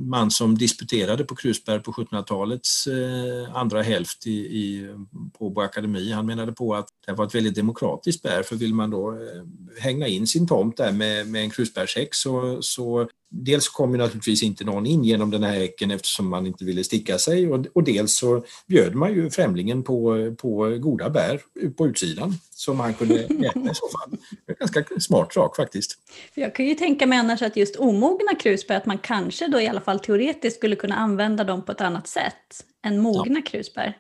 Man 0.07 0.31
som 0.31 0.59
disputerade 0.59 1.25
på 1.25 1.37
krusbär 1.37 1.79
på 1.79 1.93
1700-talets 1.93 2.87
eh, 2.87 3.57
andra 3.57 3.83
hälft 3.83 4.27
i, 4.27 4.31
i, 4.31 4.95
på 5.39 5.51
Bo 5.51 5.61
Akademi, 5.61 6.13
han 6.13 6.27
menade 6.27 6.53
på 6.53 6.75
att 6.75 6.89
det 7.11 7.17
var 7.17 7.27
ett 7.27 7.35
väldigt 7.35 7.55
demokratiskt 7.55 8.23
bär, 8.23 8.43
för 8.43 8.57
vill 8.57 8.75
man 8.75 8.91
då 8.91 9.11
eh, 9.11 9.43
hänga 9.81 10.07
in 10.07 10.27
sin 10.27 10.49
tomt 10.49 10.77
där 10.77 10.93
med, 10.93 11.27
med 11.27 11.43
en 11.43 11.51
krusbärshäck 11.51 12.15
så, 12.15 12.63
så 12.63 13.09
dels 13.31 13.69
kom 13.69 13.93
ju 13.93 13.99
naturligtvis 13.99 14.43
inte 14.43 14.65
någon 14.65 14.87
in 14.87 15.05
genom 15.05 15.31
den 15.31 15.43
här 15.43 15.53
häcken 15.53 15.91
eftersom 15.91 16.29
man 16.29 16.47
inte 16.47 16.65
ville 16.65 16.85
sticka 16.85 17.19
sig 17.19 17.53
och, 17.53 17.67
och 17.73 17.85
dels 17.85 18.17
så 18.17 18.45
bjöd 18.67 18.95
man 18.95 19.15
ju 19.15 19.31
främlingen 19.31 19.83
på, 19.83 20.17
på 20.39 20.79
goda 20.81 21.11
bär 21.11 21.41
på 21.77 21.87
utsidan 21.87 22.35
som 22.51 22.81
han 22.81 22.95
kunde 22.95 23.15
äta 23.15 23.71
i 23.71 23.75
så 23.75 23.89
fall. 23.89 24.19
En 24.47 24.55
ganska 24.59 24.85
smart 25.01 25.35
sak 25.35 25.57
faktiskt. 25.57 25.99
Jag 26.35 26.55
kan 26.55 26.67
ju 26.67 26.75
tänka 26.75 27.07
mig 27.07 27.19
annars 27.19 27.43
att 27.43 27.57
just 27.57 27.77
omogna 27.77 28.35
krusbär, 28.41 28.77
att 28.77 28.87
man 28.87 28.99
kanske 28.99 29.49
då 29.49 29.61
i 29.61 29.69
alla 29.69 29.81
fall 29.81 30.01
teoretiskt 30.01 30.57
skulle 30.57 30.77
kunna 30.77 30.95
använda 30.95 31.45
dem 31.45 31.65
på 31.65 31.73
ett 31.73 31.81
annat 31.81 32.09
sätt 32.09 32.65
än 32.83 33.01
mogna 33.01 33.39
ja. 33.45 33.51
krusbär. 33.51 33.97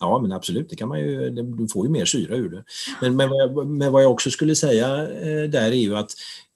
Ja, 0.00 0.18
men 0.18 0.32
absolut, 0.32 0.70
det 0.70 0.76
kan 0.76 0.88
man 0.88 1.00
ju, 1.00 1.30
du 1.30 1.68
får 1.68 1.86
ju 1.86 1.92
mer 1.92 2.04
syra 2.04 2.36
ur 2.36 2.48
det. 2.48 2.64
Men, 3.00 3.16
men, 3.16 3.28
vad, 3.28 3.38
jag, 3.38 3.66
men 3.66 3.92
vad 3.92 4.02
jag 4.02 4.12
också 4.12 4.30
skulle 4.30 4.56
säga 4.56 5.02
eh, 5.02 5.50
där 5.50 5.66
är 5.66 5.72
ju 5.72 5.96
att 5.96 6.10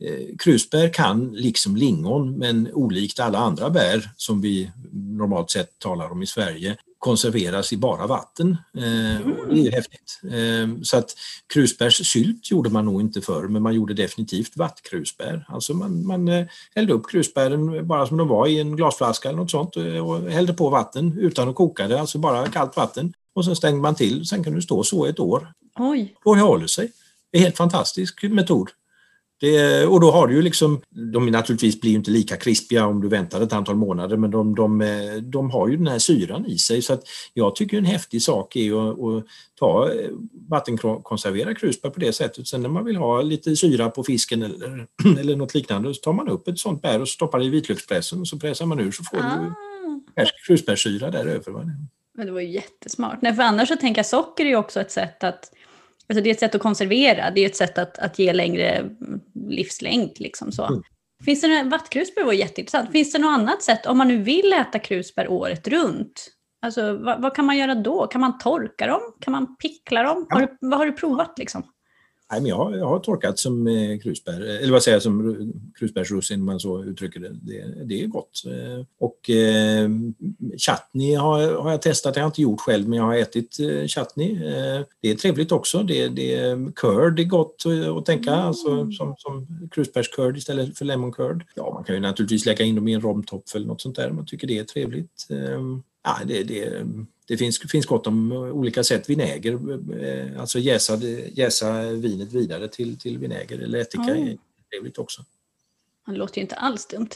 eh, 0.05 0.37
krusbär 0.39 0.93
kan, 0.93 1.33
liksom 1.33 1.77
lingon, 1.77 2.39
men 2.39 2.69
olikt 2.73 3.21
alla 3.21 3.39
andra 3.39 3.71
bär 3.71 4.11
som 4.17 4.41
vi 4.41 4.71
normalt 4.93 5.51
sett 5.51 5.79
talar 5.79 6.13
om 6.13 6.23
i 6.23 6.27
Sverige, 6.27 6.77
konserveras 7.01 7.73
i 7.73 7.77
bara 7.77 8.07
vatten. 8.07 8.57
Eh, 8.77 9.27
det 9.51 9.61
är 9.61 9.65
ju 9.65 9.71
häftigt. 9.71 10.21
Eh, 10.25 10.83
så 10.83 10.97
att 10.97 11.15
krusbärssylt 11.53 12.51
gjorde 12.51 12.71
man 12.71 12.85
nog 12.85 13.01
inte 13.01 13.21
förr, 13.21 13.49
men 13.49 13.63
man 13.63 13.75
gjorde 13.75 13.95
definitivt 13.95 14.57
vattkrusbär. 14.57 15.45
Alltså 15.49 15.75
man, 15.75 16.07
man 16.07 16.29
eh, 16.29 16.47
hällde 16.75 16.93
upp 16.93 17.11
krusbären 17.11 17.87
bara 17.87 18.07
som 18.07 18.17
de 18.17 18.29
var 18.29 18.47
i 18.47 18.61
en 18.61 18.77
glasflaska 18.77 19.29
eller 19.29 19.39
något 19.39 19.51
sånt 19.51 19.77
eh, 19.77 20.09
och 20.09 20.31
hällde 20.31 20.53
på 20.53 20.71
vatten 20.71 21.19
utan 21.19 21.49
att 21.49 21.55
koka 21.55 21.89
det, 21.89 22.01
alltså 22.01 22.19
bara 22.19 22.49
kallt 22.49 22.77
vatten. 22.77 23.13
Och 23.35 23.45
sen 23.45 23.57
stängde 23.57 23.81
man 23.81 23.95
till, 23.95 24.27
sen 24.27 24.45
kan 24.45 24.55
du 24.55 24.63
stå 24.63 24.83
så 24.83 25.07
ett 25.07 25.21
år. 25.21 25.53
Oj. 25.79 26.15
Och 26.25 26.37
det 26.37 26.43
håller 26.43 26.67
sig. 26.67 26.93
Det 27.33 27.39
är 27.39 27.41
en 27.41 27.45
helt 27.45 27.57
fantastisk 27.57 28.23
metod. 28.23 28.71
Det, 29.41 29.87
och 29.87 30.01
då 30.01 30.11
har 30.11 30.27
du 30.27 30.35
ju 30.35 30.43
liksom, 30.43 30.81
de 31.13 31.27
naturligtvis 31.27 31.81
blir 31.81 31.95
inte 31.95 32.11
lika 32.11 32.37
krispiga 32.37 32.87
om 32.87 33.01
du 33.01 33.09
väntar 33.09 33.41
ett 33.41 33.53
antal 33.53 33.77
månader 33.77 34.17
men 34.17 34.31
de, 34.31 34.55
de, 34.55 35.21
de 35.23 35.51
har 35.51 35.69
ju 35.69 35.77
den 35.77 35.87
här 35.87 35.99
syran 35.99 36.47
i 36.47 36.59
sig 36.59 36.83
så 36.83 36.93
att 36.93 37.03
jag 37.35 37.57
tycker 37.57 37.79
en 37.79 37.85
häftig 37.85 38.23
sak 38.23 38.57
är 38.57 38.91
att, 38.91 39.01
att 39.01 39.25
ta 39.59 39.91
vattenkonservera 40.49 41.55
krusbär 41.55 41.91
på 41.91 42.01
det 42.01 42.13
sättet. 42.13 42.49
Sen 42.49 42.63
när 42.63 42.69
man 42.69 42.85
vill 42.85 42.97
ha 42.97 43.23
lite 43.23 43.57
syra 43.57 43.91
på 43.91 44.05
fisken 44.05 44.43
eller, 44.43 44.87
eller 45.21 45.37
något 45.37 45.55
liknande 45.55 45.95
så 45.95 46.01
tar 46.01 46.13
man 46.13 46.29
upp 46.29 46.49
ett 46.49 46.59
sånt 46.59 46.83
bär 46.83 47.01
och 47.01 47.09
stoppar 47.09 47.39
det 47.39 47.45
i 47.45 47.51
vitlökspressen 47.51 48.21
och 48.21 48.29
så 48.29 48.39
pressar 48.39 48.67
man 48.67 48.81
ur 48.81 48.91
så 48.91 49.05
får 49.05 49.19
ah. 49.19 49.37
du 49.37 49.53
färsk 50.15 50.47
krusbärssyra 50.47 51.11
där 51.11 51.27
över. 51.27 51.77
Men 52.21 52.27
det 52.27 52.33
var 52.33 52.41
ju 52.41 52.49
jättesmart. 52.49 53.23
Nej, 53.23 53.35
för 53.35 53.43
annars 53.43 53.69
så 53.69 53.77
tänker 53.77 53.99
jag 53.99 54.07
socker 54.07 54.45
är 54.45 54.49
ju 54.49 54.57
också 54.57 54.81
ett 54.81 54.91
sätt 54.91 55.25
att 55.25 55.53
Alltså 56.09 56.23
det 56.23 56.31
är 56.31 56.35
ett 56.35 56.41
sätt 56.41 56.55
att 56.55 56.63
konservera, 56.63 57.31
det 57.31 57.41
är 57.41 57.47
ett 57.47 57.57
sätt 57.57 57.79
att, 57.79 57.99
att 57.99 58.19
ge 58.19 58.33
längre 58.33 58.91
livslängd. 59.35 60.21
Liksom 60.21 60.53
så. 60.53 60.67
Mm. 60.67 60.83
Finns 61.25 61.41
det, 61.41 61.63
vattkrusbär 61.63 62.25
var 62.25 62.33
jätteintressant. 62.33 62.91
Finns 62.93 63.13
det 63.13 63.19
något 63.19 63.39
annat 63.39 63.63
sätt, 63.63 63.87
om 63.87 63.99
man 63.99 64.09
nu 64.09 64.17
vill 64.23 64.53
äta 64.53 64.79
krusbär 64.79 65.29
året 65.29 65.69
runt? 65.69 66.29
Alltså, 66.63 66.97
vad, 66.97 67.23
vad, 67.23 67.35
kan 67.35 67.45
man 67.45 67.59
göra 67.59 67.75
då? 67.75 68.07
Kan 68.07 68.21
man 68.21 68.39
torka 68.39 68.87
dem? 68.87 69.01
Kan 69.21 69.33
man 69.33 69.57
pickla 69.57 70.03
dem? 70.03 70.27
Ja. 70.29 70.37
Har 70.37 70.41
du, 70.41 70.57
vad 70.61 70.79
har 70.79 70.87
du 70.87 70.93
provat? 70.93 71.39
Liksom? 71.39 71.63
Nej, 72.31 72.41
men 72.41 72.49
jag, 72.49 72.79
jag 72.79 72.87
har 72.87 72.99
torkat 72.99 73.39
som 73.39 73.67
eh, 73.67 73.99
krusbär, 73.99 74.41
eller 74.41 74.73
vad 74.73 74.83
säger 74.83 74.97
jag, 74.97 75.03
som 75.03 75.53
krusbärsrussin 75.79 76.41
om 76.41 76.47
man 76.47 76.61
så 76.61 76.85
uttrycker 76.85 77.21
det. 77.21 77.29
det. 77.43 77.85
Det 77.85 78.03
är 78.03 78.07
gott. 78.07 78.43
Eh, 78.47 78.85
och 78.99 79.31
eh, 79.31 79.91
chutney 80.59 81.15
har, 81.15 81.63
har 81.63 81.71
jag 81.71 81.83
testat, 81.83 82.17
jag 82.17 82.23
har 82.23 82.27
inte 82.27 82.43
gjort 82.43 82.61
själv 82.61 82.89
men 82.89 82.99
jag 82.99 83.05
har 83.05 83.15
ätit 83.15 83.61
eh, 83.61 83.87
chutney. 83.87 84.33
Eh, 84.33 84.83
det 85.01 85.11
är 85.11 85.15
trevligt 85.15 85.53
också. 85.53 85.83
Det, 85.83 86.09
det, 86.09 86.57
curd 86.77 87.21
är 87.21 87.25
gott 87.25 87.65
att 87.99 88.07
tänka, 88.07 88.33
mm. 88.33 88.47
alltså, 88.47 88.91
som, 88.91 89.15
som 89.19 89.69
krusbärscurd 89.71 90.37
istället 90.37 90.79
för 90.79 90.85
lemon 90.85 91.13
curd. 91.13 91.45
Ja, 91.55 91.71
man 91.75 91.85
kan 91.85 91.95
ju 91.95 92.01
naturligtvis 92.01 92.47
lägga 92.47 92.65
in 92.65 92.75
dem 92.75 92.89
i 92.89 92.93
en 92.93 93.01
romtopf 93.01 93.55
eller 93.55 93.67
något 93.67 93.81
sånt 93.81 93.97
där 93.97 94.11
om 94.11 94.17
man 94.17 94.27
tycker 94.27 94.47
det 94.47 94.59
är 94.59 94.65
trevligt. 94.65 95.27
Ja, 96.03 96.19
det, 96.25 96.43
det, 96.43 96.87
det 97.29 97.37
finns, 97.37 97.71
finns 97.71 97.87
gott 97.87 98.07
om 98.07 98.33
olika 98.33 98.85
sätt. 98.85 99.11
Vinäger, 99.11 99.53
eh, 100.03 100.41
alltså 100.41 100.59
jäsa, 100.59 100.97
jäsa 101.33 101.83
vinet 101.83 102.33
vidare 102.33 102.69
till, 102.69 102.99
till 102.99 103.19
vinäger 103.19 103.59
eller 103.59 103.79
ättika 103.79 104.03
mm. 104.03 104.29
är 104.29 104.37
trevligt 104.71 104.99
också. 104.99 105.23
Det 106.07 106.13
låter 106.13 106.37
ju 106.37 106.43
inte 106.43 106.55
alls 106.55 106.87
dumt. 106.87 107.09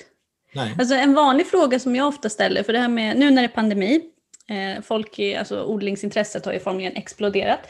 Nej. 0.55 0.75
Alltså 0.79 0.95
en 0.95 1.15
vanlig 1.15 1.47
fråga 1.47 1.79
som 1.81 1.97
jag 1.97 2.09
ofta 2.09 2.31
ställer, 2.31 2.63
för 2.63 2.73
det 2.73 2.79
här 2.79 2.89
med, 2.89 3.19
nu 3.19 3.31
när 3.31 3.43
det 3.43 3.49
är 3.49 3.55
pandemi, 3.55 4.01
eh, 4.49 4.83
folk 4.83 5.19
är, 5.19 5.39
alltså 5.39 5.65
odlingsintresset 5.65 6.45
har 6.45 6.53
ju 6.53 6.61
formligen 6.61 6.97
exploderat. 6.97 7.61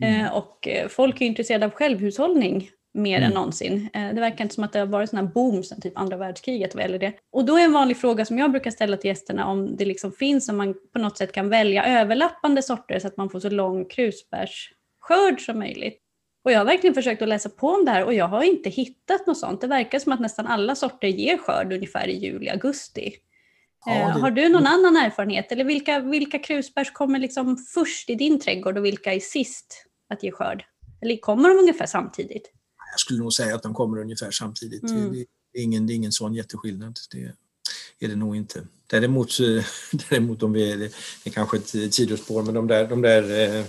Mm. 0.00 0.24
Eh, 0.24 0.32
och 0.32 0.68
folk 0.88 1.20
är 1.20 1.26
intresserade 1.26 1.66
av 1.66 1.70
självhushållning 1.72 2.70
mer 2.96 3.16
mm. 3.16 3.28
än 3.28 3.34
någonsin. 3.34 3.88
Eh, 3.94 4.14
det 4.14 4.20
verkar 4.20 4.44
inte 4.44 4.54
som 4.54 4.64
att 4.64 4.72
det 4.72 4.78
har 4.78 4.86
varit 4.86 5.10
sån 5.10 5.18
här 5.18 5.26
boom 5.26 5.62
sen 5.62 5.80
typ 5.80 5.98
andra 5.98 6.16
världskriget 6.16 6.74
vad 6.74 6.82
gäller 6.82 6.98
det. 6.98 7.12
Och 7.32 7.44
då 7.44 7.56
är 7.56 7.64
en 7.64 7.72
vanlig 7.72 7.96
fråga 7.96 8.24
som 8.24 8.38
jag 8.38 8.50
brukar 8.50 8.70
ställa 8.70 8.96
till 8.96 9.08
gästerna 9.08 9.46
om 9.46 9.76
det 9.76 9.84
liksom 9.84 10.12
finns 10.12 10.48
om 10.48 10.56
man 10.56 10.74
på 10.92 10.98
något 10.98 11.18
sätt 11.18 11.32
kan 11.32 11.48
välja 11.48 12.00
överlappande 12.00 12.62
sorter 12.62 12.98
så 12.98 13.06
att 13.06 13.16
man 13.16 13.30
får 13.30 13.40
så 13.40 13.50
lång 13.50 13.84
krusbärsskörd 13.84 15.40
som 15.40 15.58
möjligt. 15.58 16.02
Och 16.44 16.52
jag 16.52 16.58
har 16.58 16.64
verkligen 16.64 16.94
försökt 16.94 17.22
att 17.22 17.28
läsa 17.28 17.48
på 17.48 17.68
om 17.68 17.84
det 17.84 17.90
här 17.90 18.04
och 18.04 18.14
jag 18.14 18.28
har 18.28 18.42
inte 18.42 18.70
hittat 18.70 19.26
något 19.26 19.38
sånt. 19.38 19.60
Det 19.60 19.66
verkar 19.66 19.98
som 19.98 20.12
att 20.12 20.20
nästan 20.20 20.46
alla 20.46 20.74
sorter 20.74 21.08
ger 21.08 21.38
skörd 21.38 21.72
ungefär 21.72 22.08
i 22.08 22.16
juli, 22.16 22.48
augusti. 22.48 23.12
Ja, 23.86 23.94
eh, 23.94 24.14
det... 24.14 24.20
Har 24.20 24.30
du 24.30 24.48
någon 24.48 24.66
annan 24.66 24.96
erfarenhet 24.96 25.52
eller 25.52 25.64
vilka, 25.64 26.00
vilka 26.00 26.38
krusbärs 26.38 26.92
kommer 26.92 27.18
liksom 27.18 27.56
först 27.56 28.10
i 28.10 28.14
din 28.14 28.40
trädgård 28.40 28.78
och 28.78 28.84
vilka 28.84 29.14
är 29.14 29.20
sist 29.20 29.86
att 30.08 30.22
ge 30.22 30.30
skörd? 30.30 30.64
Eller 31.02 31.16
kommer 31.16 31.48
de 31.48 31.58
ungefär 31.58 31.86
samtidigt? 31.86 32.52
Jag 32.96 33.00
skulle 33.00 33.18
nog 33.18 33.32
säga 33.32 33.54
att 33.54 33.62
de 33.62 33.74
kommer 33.74 33.98
ungefär 34.00 34.30
samtidigt. 34.30 34.90
Mm. 34.90 35.12
Det, 35.12 35.60
är 35.60 35.62
ingen, 35.62 35.86
det 35.86 35.92
är 35.92 35.94
ingen 35.94 36.12
sån 36.12 36.34
jätteskillnad. 36.34 36.98
Det 37.10 38.06
är 38.06 38.08
det 38.08 38.16
nog 38.16 38.36
inte. 38.36 38.66
Däremot, 38.86 39.38
däremot 40.10 40.42
om 40.42 40.52
vi, 40.52 40.76
det 41.24 41.30
är 41.30 41.32
kanske 41.32 41.56
ett 41.56 41.94
sidospår, 41.94 42.42
men 42.42 42.54
de 42.54 42.66
där, 42.66 42.88
de 42.88 43.02
där 43.02 43.56
eh, 43.58 43.64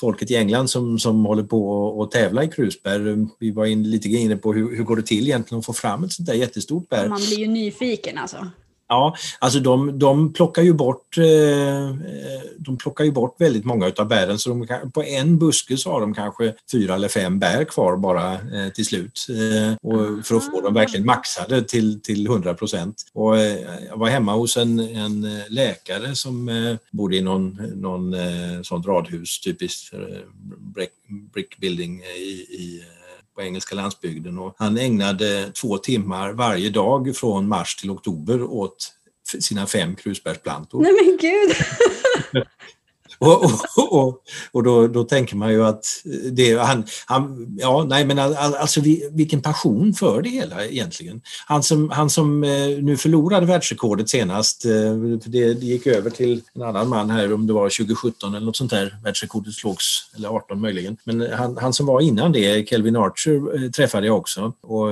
folket 0.00 0.30
i 0.30 0.36
England 0.36 0.68
som, 0.68 0.98
som 0.98 1.24
håller 1.24 1.42
på 1.42 2.02
att 2.02 2.10
tävla 2.10 2.44
i 2.44 2.48
krusbär. 2.48 3.26
Vi 3.38 3.50
var 3.50 3.66
in, 3.66 3.90
lite 3.90 4.08
inne 4.08 4.36
på 4.36 4.52
hur, 4.52 4.76
hur 4.76 4.84
går 4.84 4.96
det 4.96 5.02
till 5.02 5.24
egentligen 5.24 5.58
att 5.58 5.66
få 5.66 5.72
fram 5.72 6.04
ett 6.04 6.12
sånt 6.12 6.26
där 6.26 6.34
jättestort 6.34 6.88
bär. 6.88 7.08
Man 7.08 7.20
blir 7.20 7.38
ju 7.38 7.46
nyfiken 7.46 8.18
alltså. 8.18 8.50
Ja, 8.88 9.16
alltså 9.38 9.60
de, 9.60 9.98
de, 9.98 10.32
plockar 10.32 10.62
ju 10.62 10.72
bort, 10.72 11.18
eh, 11.18 11.96
de 12.58 12.76
plockar 12.78 13.04
ju 13.04 13.12
bort 13.12 13.40
väldigt 13.40 13.64
många 13.64 13.86
utav 13.86 14.08
bären 14.08 14.38
så 14.38 14.48
de, 14.48 14.90
på 14.94 15.02
en 15.02 15.38
buske 15.38 15.76
så 15.76 15.90
har 15.90 16.00
de 16.00 16.14
kanske 16.14 16.54
fyra 16.72 16.94
eller 16.94 17.08
fem 17.08 17.38
bär 17.38 17.64
kvar 17.64 17.96
bara 17.96 18.32
eh, 18.32 18.68
till 18.74 18.86
slut. 18.86 19.26
Eh, 19.28 19.76
och 19.82 20.26
för 20.26 20.36
att 20.36 20.50
få 20.50 20.60
dem 20.60 20.74
verkligen 20.74 21.06
maxade 21.06 21.62
till, 21.62 22.00
till 22.00 22.26
100 22.26 22.54
procent. 22.54 23.02
jag 23.88 23.96
var 23.96 24.08
hemma 24.08 24.34
hos 24.34 24.56
en, 24.56 24.78
en 24.78 25.40
läkare 25.48 26.14
som 26.14 26.50
bodde 26.90 27.16
i 27.16 27.22
någon, 27.22 27.50
någon 27.74 28.14
sånt 28.64 28.86
radhus, 28.86 29.40
typiskt 29.40 29.94
brick, 30.74 30.90
brick 31.34 31.58
building 31.58 32.00
i, 32.00 32.30
i 32.50 32.82
på 33.36 33.42
engelska 33.42 33.74
landsbygden 33.74 34.38
och 34.38 34.54
han 34.58 34.78
ägnade 34.78 35.52
två 35.52 35.78
timmar 35.78 36.32
varje 36.32 36.70
dag 36.70 37.16
från 37.16 37.48
mars 37.48 37.76
till 37.76 37.90
oktober 37.90 38.42
åt 38.42 38.92
sina 39.40 39.66
fem 39.66 39.96
krusbärsplantor. 39.96 40.82
Nej 40.82 40.92
men 40.92 41.18
gud! 41.20 41.56
Och, 43.18 43.44
och, 43.44 43.92
och, 43.92 44.22
och 44.52 44.62
då, 44.62 44.86
då, 44.86 45.04
tänker 45.04 45.36
man 45.36 45.52
ju 45.52 45.64
att 45.64 45.84
det, 46.32 46.54
han, 46.54 46.84
han, 47.06 47.56
ja 47.58 47.84
nej 47.88 48.04
men 48.04 48.18
alltså 48.18 48.80
vilken 49.10 49.42
passion 49.42 49.94
för 49.94 50.22
det 50.22 50.28
hela 50.28 50.64
egentligen. 50.64 51.20
Han 51.46 51.62
som, 51.62 51.90
han 51.90 52.10
som 52.10 52.44
eh, 52.44 52.50
nu 52.82 52.96
förlorade 52.96 53.46
världsrekordet 53.46 54.08
senast, 54.08 54.64
eh, 54.64 54.94
det, 55.26 55.54
det 55.54 55.66
gick 55.66 55.86
över 55.86 56.10
till 56.10 56.42
en 56.54 56.62
annan 56.62 56.88
man 56.88 57.10
här 57.10 57.32
om 57.32 57.46
det 57.46 57.52
var 57.52 57.68
2017 57.68 58.34
eller 58.34 58.46
något 58.46 58.56
sånt 58.56 58.70
där, 58.70 58.96
världsrekordet 59.04 59.54
slogs, 59.54 59.84
eller 60.16 60.28
18 60.28 60.60
möjligen. 60.60 60.96
Men 61.04 61.32
han, 61.32 61.56
han 61.56 61.72
som 61.72 61.86
var 61.86 62.00
innan 62.00 62.32
det, 62.32 62.68
Kelvin 62.68 62.96
Archer, 62.96 63.64
eh, 63.64 63.70
träffade 63.70 64.06
jag 64.06 64.16
också 64.16 64.52
och 64.62 64.90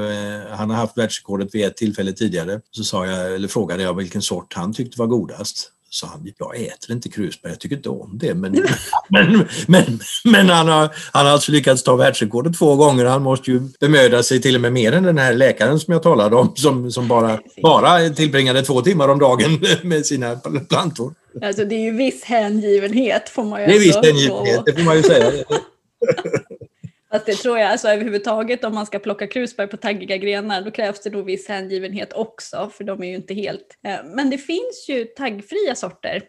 han 0.51 0.71
har 0.71 0.77
haft 0.77 0.99
världsrekordet 0.99 1.55
vid 1.55 1.65
ett 1.65 1.77
tillfälle 1.77 2.13
tidigare. 2.13 2.61
Så 2.71 2.85
sa 2.85 3.07
jag, 3.07 3.35
eller 3.35 3.49
frågade 3.49 3.83
jag 3.83 3.97
vilken 3.97 4.23
sort 4.23 4.55
han 4.55 4.73
tyckte 4.73 4.99
var 4.99 5.07
godast 5.07 5.71
sa 5.95 6.07
han, 6.07 6.33
jag 6.39 6.57
äter 6.57 6.93
inte 6.93 7.09
krusbär, 7.09 7.49
jag 7.49 7.61
tycker 7.61 7.77
inte 7.77 7.89
om 7.89 8.19
det. 8.19 8.35
Men, 8.35 8.53
men, 9.09 9.49
men, 9.67 10.01
men 10.25 10.49
han, 10.49 10.69
har, 10.69 10.91
han 11.13 11.27
har 11.27 11.33
alltså 11.33 11.53
lyckats 11.53 11.83
ta 11.83 11.97
världsrekordet 11.97 12.59
två 12.59 12.77
gånger. 12.77 13.05
Han 13.05 13.23
måste 13.23 13.51
ju 13.51 13.61
bemöda 13.81 14.23
sig 14.23 14.43
till 14.43 14.55
och 14.55 14.61
med 14.61 14.73
mer 14.73 14.93
än 14.93 15.03
den 15.03 15.19
här 15.19 15.35
läkaren 15.35 15.81
som 15.81 15.93
jag 15.93 16.03
talade 16.03 16.37
om 16.37 16.57
som, 16.57 16.91
som 16.91 17.09
bara, 17.09 17.39
bara 17.63 18.09
tillbringade 18.09 18.63
två 18.63 18.83
timmar 18.83 19.09
om 19.09 19.19
dagen 19.19 19.65
med 19.83 20.07
sina 20.07 20.37
plantor. 20.69 21.15
Alltså 21.43 21.65
det 21.65 21.75
är 21.75 21.81
ju 21.81 21.97
viss 21.97 22.25
hängivenhet 22.25 23.29
får 23.29 23.45
man 23.45 23.61
ju 23.61 23.67
Det 23.67 23.75
är 23.75 23.81
viss 23.81 23.97
hängivenhet, 23.97 24.63
det 24.67 24.73
får 24.73 24.83
man 24.83 24.97
ju 24.97 25.03
säga. 25.03 25.31
Fast 27.15 27.27
det 27.27 27.35
tror 27.35 27.59
jag, 27.59 27.71
alltså 27.71 27.89
överhuvudtaget 27.89 28.65
om 28.65 28.75
man 28.75 28.87
ska 28.87 28.99
plocka 28.99 29.27
krusbär 29.27 29.67
på 29.67 29.77
taggiga 29.77 30.17
grenar, 30.17 30.63
då 30.63 30.71
krävs 30.71 31.01
det 31.01 31.11
nog 31.11 31.25
viss 31.25 31.49
hängivenhet 31.49 32.13
också, 32.13 32.71
för 32.73 32.85
de 32.85 33.03
är 33.03 33.07
ju 33.07 33.15
inte 33.15 33.35
helt... 33.35 33.79
Eh, 33.87 33.97
men 34.17 34.31
det 34.31 34.39
finns 34.39 34.87
ju 34.89 35.05
taggfria 35.05 35.75
sorter, 35.75 36.23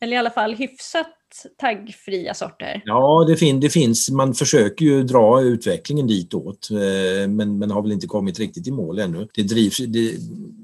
eller 0.00 0.12
i 0.12 0.16
alla 0.16 0.30
fall 0.30 0.54
hyfsat 0.54 1.14
taggfria 1.60 2.34
sorter. 2.34 2.82
Ja, 2.84 3.24
det, 3.28 3.36
fin 3.36 3.60
det 3.60 3.70
finns. 3.70 4.10
Man 4.10 4.34
försöker 4.34 4.84
ju 4.84 5.02
dra 5.02 5.40
utvecklingen 5.40 6.06
ditåt, 6.06 6.68
eh, 6.70 7.28
men, 7.28 7.58
men 7.58 7.70
har 7.70 7.82
väl 7.82 7.92
inte 7.92 8.06
kommit 8.06 8.38
riktigt 8.38 8.68
i 8.68 8.70
mål 8.70 8.98
ännu. 8.98 9.28
Det, 9.34 9.42
drivs, 9.42 9.76
det, 9.76 10.14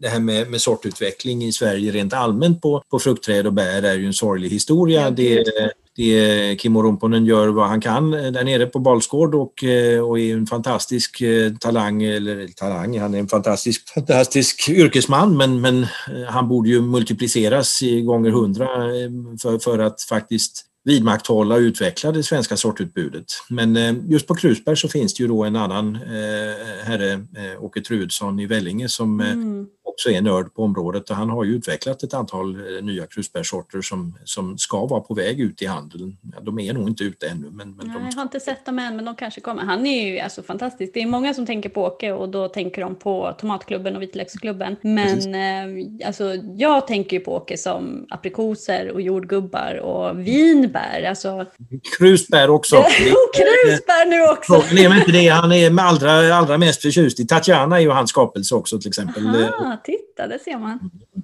det 0.01 0.09
här 0.09 0.21
med, 0.21 0.51
med 0.51 0.61
sortutveckling 0.61 1.45
i 1.45 1.53
Sverige 1.53 1.93
rent 1.93 2.13
allmänt 2.13 2.61
på, 2.61 2.83
på 2.91 2.99
fruktträd 2.99 3.47
och 3.47 3.53
bär 3.53 3.83
är 3.83 3.95
ju 3.95 4.07
en 4.07 4.13
sorglig 4.13 4.49
historia. 4.51 5.11
Det, 5.11 5.45
det, 6.01 6.61
Kimmo 6.61 6.83
Rumponen 6.83 7.25
gör 7.25 7.49
vad 7.49 7.69
han 7.69 7.81
kan 7.81 8.15
eh, 8.15 8.33
där 8.33 8.45
nere 8.45 8.67
på 8.67 8.79
Balsgård 8.79 9.35
och, 9.35 9.65
eh, 9.65 10.01
och 10.01 10.19
är 10.19 10.35
en 10.35 10.47
fantastisk 10.47 11.21
eh, 11.21 11.53
talang, 11.53 12.03
eller 12.03 12.49
talang, 12.49 12.99
han 12.99 13.15
är 13.15 13.19
en 13.19 13.29
fantastisk, 13.29 13.89
fantastisk 13.95 14.69
yrkesman 14.69 15.37
men, 15.37 15.61
men 15.61 15.87
han 16.29 16.49
borde 16.49 16.69
ju 16.69 16.81
multipliceras 16.81 17.83
i 17.83 18.01
gånger 18.01 18.31
hundra 18.31 18.67
för, 19.43 19.59
för 19.59 19.79
att 19.79 20.03
faktiskt 20.03 20.67
vidmakthålla 20.85 21.55
och 21.55 21.61
utveckla 21.61 22.13
det 22.13 22.23
svenska 22.23 22.57
sortutbudet. 22.57 23.25
Men 23.51 23.77
just 24.11 24.27
på 24.27 24.35
krusbär 24.35 24.75
så 24.75 24.89
finns 24.89 25.15
det 25.15 25.23
ju 25.23 25.29
då 25.29 25.45
en 25.45 25.57
annan 25.57 25.95
herre, 26.85 27.27
Åke 27.61 27.81
Truedsson 27.81 28.41
i 28.41 28.47
Vellinge 28.47 28.89
som 28.89 29.21
mm 29.21 29.67
också 29.91 30.11
är 30.11 30.21
nörd 30.21 30.55
på 30.55 30.63
området 30.63 31.11
och 31.11 31.17
han 31.17 31.31
har 31.31 31.45
ju 31.45 31.55
utvecklat 31.55 32.03
ett 32.03 32.15
antal 32.15 32.77
eh, 32.77 32.85
nya 32.85 33.07
krusbärssorter 33.07 33.81
som, 33.81 34.19
som 34.25 34.59
ska 34.59 34.87
vara 34.87 35.01
på 35.01 35.15
väg 35.15 35.41
ut 35.41 35.63
i 35.63 35.67
handeln. 35.67 36.17
Ja, 36.35 36.41
de 36.41 36.59
är 36.59 36.73
nog 36.73 36.89
inte 36.89 37.05
ute 37.05 37.29
ännu. 37.29 37.51
Men, 37.51 37.71
men 37.77 37.87
Nej, 37.87 37.97
de... 37.97 38.05
Jag 38.05 38.13
har 38.13 38.23
inte 38.23 38.41
sett 38.41 38.67
dem 38.67 38.79
än, 38.79 38.97
men 38.97 39.05
de 39.05 39.15
kanske 39.15 39.41
kommer. 39.41 39.63
Han 39.63 39.87
är 39.87 40.07
ju 40.07 40.19
alltså 40.19 40.43
fantastisk. 40.43 40.95
Det 40.95 41.03
är 41.03 41.07
många 41.07 41.35
som 41.35 41.47
tänker 41.47 41.69
på 41.69 41.85
Åke 41.85 42.13
och 42.13 42.29
då 42.29 42.49
tänker 42.49 42.83
de 42.83 42.95
på 42.95 43.35
Tomatklubben 43.41 43.97
och 43.97 44.03
Vitlöksklubben. 44.03 44.77
Men 44.83 45.35
eh, 45.35 46.07
alltså, 46.07 46.35
jag 46.57 46.87
tänker 46.87 47.17
ju 47.17 47.25
på 47.25 47.35
Åke 47.35 47.57
som 47.59 48.07
aprikoser 48.11 48.91
och 48.91 49.01
jordgubbar 49.01 49.75
och 49.75 50.27
vinbär. 50.27 51.05
Alltså, 51.09 51.47
Krusbär 51.99 52.51
också. 52.51 52.77
och 52.79 53.35
krusbär 53.35 54.07
nu 54.07 54.33
också! 54.33 54.61
Frågan 54.61 54.93
är 54.93 54.99
inte 54.99 55.13
det. 55.13 55.29
Han 55.29 55.53
är 55.53 55.81
allra, 55.81 56.35
allra 56.35 56.59
mest 56.59 56.83
förtjust 56.83 57.21
i 57.21 57.27
Tatjana 57.27 57.77
är 57.77 57.81
ju 57.81 57.91
hans 57.91 58.11
skapelse 58.11 58.55
också 58.55 58.79
till 58.79 58.89
exempel. 58.89 59.27
Aha, 59.27 59.77
titta, 59.85 60.27
det 60.27 60.39
ser 60.45 60.59
man. 60.59 60.79
Mm. 60.79 61.23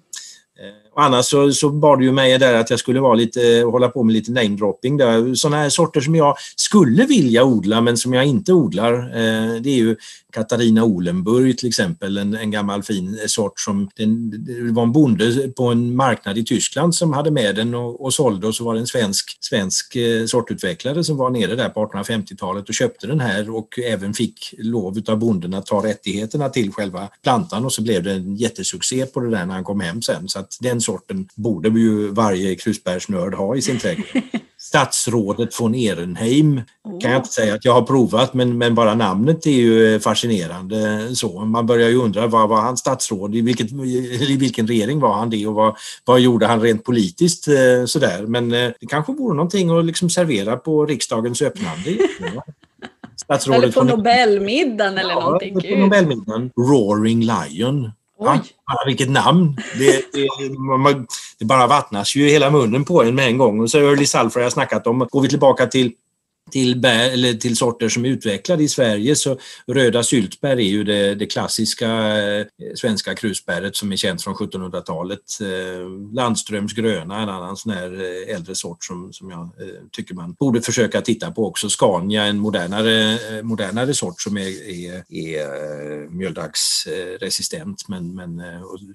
Eh, 0.59 0.93
och 0.95 1.03
annars 1.03 1.27
så, 1.27 1.53
så 1.53 1.71
bad 1.71 2.01
du 2.01 2.13
mig 2.13 2.39
där 2.39 2.55
att 2.55 2.71
jag 2.71 2.79
skulle 2.79 3.01
vara 3.01 3.15
lite, 3.15 3.63
hålla 3.65 3.89
på 3.89 4.03
med 4.03 4.13
lite 4.13 4.33
namedropping. 4.33 4.99
Sådana 5.37 5.57
här 5.57 5.69
sorter 5.69 6.01
som 6.01 6.15
jag 6.15 6.37
skulle 6.57 7.07
vilja 7.07 7.45
odla 7.45 7.81
men 7.81 7.97
som 7.97 8.15
jag 8.15 8.27
inte 8.27 8.53
odlar. 8.53 8.93
Eh, 8.93 9.61
det 9.61 9.71
är 9.71 9.77
ju 9.77 9.97
Katarina 10.33 10.85
Olenburg 10.85 11.59
till 11.59 11.69
exempel, 11.69 12.19
en, 12.19 12.35
en 12.35 12.51
gammal 12.51 12.83
fin 12.83 13.19
sort 13.27 13.61
som 13.61 13.91
den, 13.97 14.31
det 14.45 14.73
var 14.73 14.83
en 14.83 14.93
bonde 14.93 15.49
på 15.57 15.65
en 15.65 15.97
marknad 15.97 16.39
i 16.39 16.45
Tyskland 16.45 16.95
som 16.95 17.13
hade 17.13 17.31
med 17.31 17.57
den 17.57 17.75
och, 17.75 18.05
och 18.05 18.15
sålde 18.15 18.47
och 18.47 18.55
så 18.55 18.65
var 18.65 18.75
det 18.75 18.81
en 18.81 18.87
svensk, 18.87 19.39
svensk 19.41 19.97
eh, 19.97 20.27
sortutvecklare 20.27 21.05
som 21.05 21.17
var 21.17 21.31
nere 21.31 21.57
där 21.57 21.69
på 21.69 21.87
1850-talet 21.87 22.69
och 22.69 22.75
köpte 22.75 23.07
den 23.07 23.21
här 23.21 23.57
och 23.57 23.79
även 23.79 24.15
fick 24.15 24.55
lov 24.59 25.03
av 25.09 25.19
bonden 25.19 25.55
att 25.55 25.67
ta 25.67 25.85
rättigheterna 25.85 26.49
till 26.49 26.73
själva 26.73 27.09
plantan 27.23 27.65
och 27.65 27.73
så 27.73 27.83
blev 27.83 28.03
det 28.03 28.13
en 28.13 28.37
jättesuccé 28.37 29.07
på 29.07 29.21
det 29.21 29.31
där 29.31 29.47
när 29.47 29.55
han 29.55 29.65
kom 29.65 29.81
hem 29.81 30.03
sen. 30.03 30.29
Så 30.29 30.46
att 30.47 30.57
den 30.61 30.81
sorten 30.81 31.29
borde 31.35 31.69
ju 31.69 32.09
varje 32.09 32.55
krusbärsnörd 32.55 33.35
ha 33.35 33.57
i 33.57 33.63
sin 33.63 33.79
trädgård. 33.79 34.07
Statsrådet 34.59 35.61
von 35.61 35.75
Ehrenheim 35.75 36.61
kan 37.01 37.11
jag 37.11 37.19
inte 37.19 37.33
säga 37.33 37.55
att 37.55 37.65
jag 37.65 37.73
har 37.73 37.83
provat 37.83 38.35
men, 38.35 38.59
men 38.59 38.75
bara 38.75 38.95
namnet 38.95 39.47
är 39.47 39.51
ju 39.51 40.01
fascinerande. 40.01 41.09
Så 41.17 41.45
man 41.45 41.67
börjar 41.67 41.89
ju 41.89 41.97
undra 41.97 42.27
vad 42.27 42.49
var 42.49 42.61
han 42.61 42.77
statsråd, 42.77 43.35
i, 43.35 43.41
vilket, 43.41 43.73
i 43.73 44.37
vilken 44.37 44.67
regering 44.67 45.01
var 45.01 45.15
han 45.15 45.31
det 45.31 45.47
och 45.47 45.55
vad, 45.55 45.77
vad 46.05 46.21
gjorde 46.21 46.47
han 46.47 46.61
rent 46.61 46.85
politiskt 46.85 47.49
eh, 47.49 47.85
sådär. 47.87 48.27
Men 48.27 48.53
eh, 48.53 48.71
det 48.81 48.87
kanske 48.87 49.13
vore 49.13 49.37
någonting 49.37 49.79
att 49.79 49.85
liksom 49.85 50.11
servera 50.11 50.57
på 50.57 50.87
riksdagens 50.87 51.43
öppnande. 51.43 51.99
Statsrådet 53.17 53.63
eller 53.63 53.73
på. 53.73 53.83
Nobelmiddagen 53.97 54.99
eller 54.99 55.11
ja, 55.11 55.21
någonting. 55.21 55.55
på. 55.55 55.77
Nobelmiddagen. 55.77 56.51
Roaring 56.57 57.21
Lion. 57.21 57.91
Oj. 58.19 58.39
Ja, 58.67 58.83
vilket 58.87 59.11
namn! 59.11 59.57
Det, 59.79 60.05
det, 60.13 60.59
man, 60.59 61.07
det 61.39 61.45
bara 61.45 61.67
vattnas 61.67 62.17
ju 62.17 62.29
i 62.29 62.33
hela 62.33 62.51
munnen 62.51 62.85
på 62.85 63.03
en 63.03 63.15
med 63.15 63.27
en 63.27 63.39
gång. 63.39 63.61
Och 63.61 63.71
så 63.71 63.79
Early 63.79 64.07
Sulfur 64.07 64.41
har 64.41 64.43
jag 64.43 64.53
snackat 64.53 64.87
om. 64.87 64.99
Går 65.11 65.21
vi 65.21 65.29
tillbaka 65.29 65.67
till 65.67 65.93
till, 66.51 66.81
bär, 66.81 67.11
eller 67.11 67.35
till 67.35 67.57
sorter 67.57 67.89
som 67.89 68.05
är 68.05 68.09
utvecklade 68.09 68.63
i 68.63 68.69
Sverige 68.69 69.17
så 69.17 69.39
röda 69.67 70.03
syltbär 70.03 70.57
är 70.57 70.61
ju 70.61 70.85
det, 70.85 71.15
det 71.15 71.27
klassiska 71.27 71.89
eh, 72.19 72.47
svenska 72.75 73.15
krusbäret 73.15 73.77
som 73.77 73.93
är 73.93 73.97
känt 73.97 74.23
från 74.23 74.35
1700-talet. 74.35 75.21
Eh, 75.41 76.15
Landströms 76.15 76.73
gröna, 76.73 77.23
en 77.23 77.29
annan 77.29 77.57
sån 77.57 77.73
här 77.73 77.93
eh, 77.93 78.35
äldre 78.35 78.55
sort 78.55 78.85
som, 78.85 79.13
som 79.13 79.31
jag 79.31 79.41
eh, 79.41 79.83
tycker 79.93 80.15
man 80.15 80.33
borde 80.33 80.63
försöka 80.63 81.01
titta 81.01 81.31
på 81.31 81.47
också. 81.47 81.69
Scania, 81.69 82.25
en 82.25 82.39
modernare, 82.39 83.19
modernare 83.43 83.95
sort 83.95 84.21
som 84.21 84.37
är, 84.37 84.69
är, 84.69 85.05
är 85.09 86.09
mjöldaggsresistent 86.11 87.89
men, 87.89 88.15
men 88.15 88.43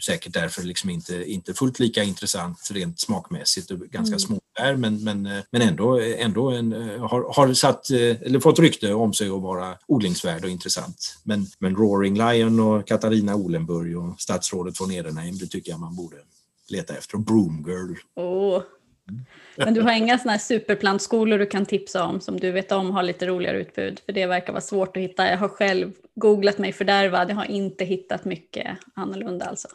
säkert 0.06 0.34
därför 0.34 0.64
liksom 0.64 0.90
inte, 0.90 1.32
inte 1.32 1.54
fullt 1.54 1.80
lika 1.80 2.04
intressant 2.04 2.70
rent 2.72 3.00
smakmässigt 3.00 3.72
och 3.72 3.80
ganska 3.80 4.14
mm. 4.14 4.20
små 4.20 4.40
är 4.62 4.76
men, 4.76 5.04
men, 5.04 5.26
eh, 5.26 5.44
men 5.52 5.62
ändå, 5.62 6.00
ändå 6.00 6.50
en, 6.50 6.74
eh, 6.74 7.08
har, 7.08 7.34
har 7.36 7.54
satt, 7.54 7.90
eh, 7.92 8.22
eller 8.22 8.40
fått 8.40 8.60
rykte 8.60 8.94
om 8.94 9.14
sig 9.14 9.30
att 9.30 9.42
vara 9.42 9.78
odlingsvärd 9.88 10.44
och 10.44 10.50
intressant. 10.50 11.18
Men, 11.24 11.46
men 11.60 11.76
Roaring 11.76 12.18
Lion 12.18 12.60
och 12.60 12.88
Katarina 12.88 13.36
Olenburg 13.36 13.98
och 13.98 14.22
statsrådet 14.22 14.82
von 14.82 14.92
Edenheim, 14.92 15.38
det 15.38 15.48
tycker 15.48 15.72
jag 15.72 15.80
man 15.80 15.96
borde 15.96 16.16
leta 16.70 16.94
efter. 16.94 17.16
Och 17.16 17.22
Broom 17.22 17.66
Girl. 17.68 17.96
Oh. 18.16 18.62
Men 19.56 19.74
du 19.74 19.82
har 19.82 19.92
inga 19.92 20.18
sådana 20.18 20.32
här 20.32 20.40
superplantskolor 20.40 21.38
du 21.38 21.46
kan 21.46 21.66
tipsa 21.66 22.04
om 22.04 22.22
som 22.22 22.40
du 22.40 22.52
vet 22.52 22.72
om 22.72 22.92
har 22.92 23.04
lite 23.04 23.28
roligare 23.28 23.62
utbud? 23.62 24.02
För 24.06 24.14
det 24.14 24.26
verkar 24.26 24.54
vara 24.54 24.62
svårt 24.62 24.98
att 24.98 25.04
hitta. 25.04 25.30
Jag 25.30 25.38
har 25.38 25.48
själv 25.48 25.92
googlat 26.16 26.58
mig 26.58 26.74
fördärvad. 26.74 27.30
Jag 27.30 27.36
har 27.36 27.46
inte 27.46 27.86
hittat 27.86 28.26
mycket 28.26 28.78
annorlunda 28.96 29.46
alltså. 29.46 29.68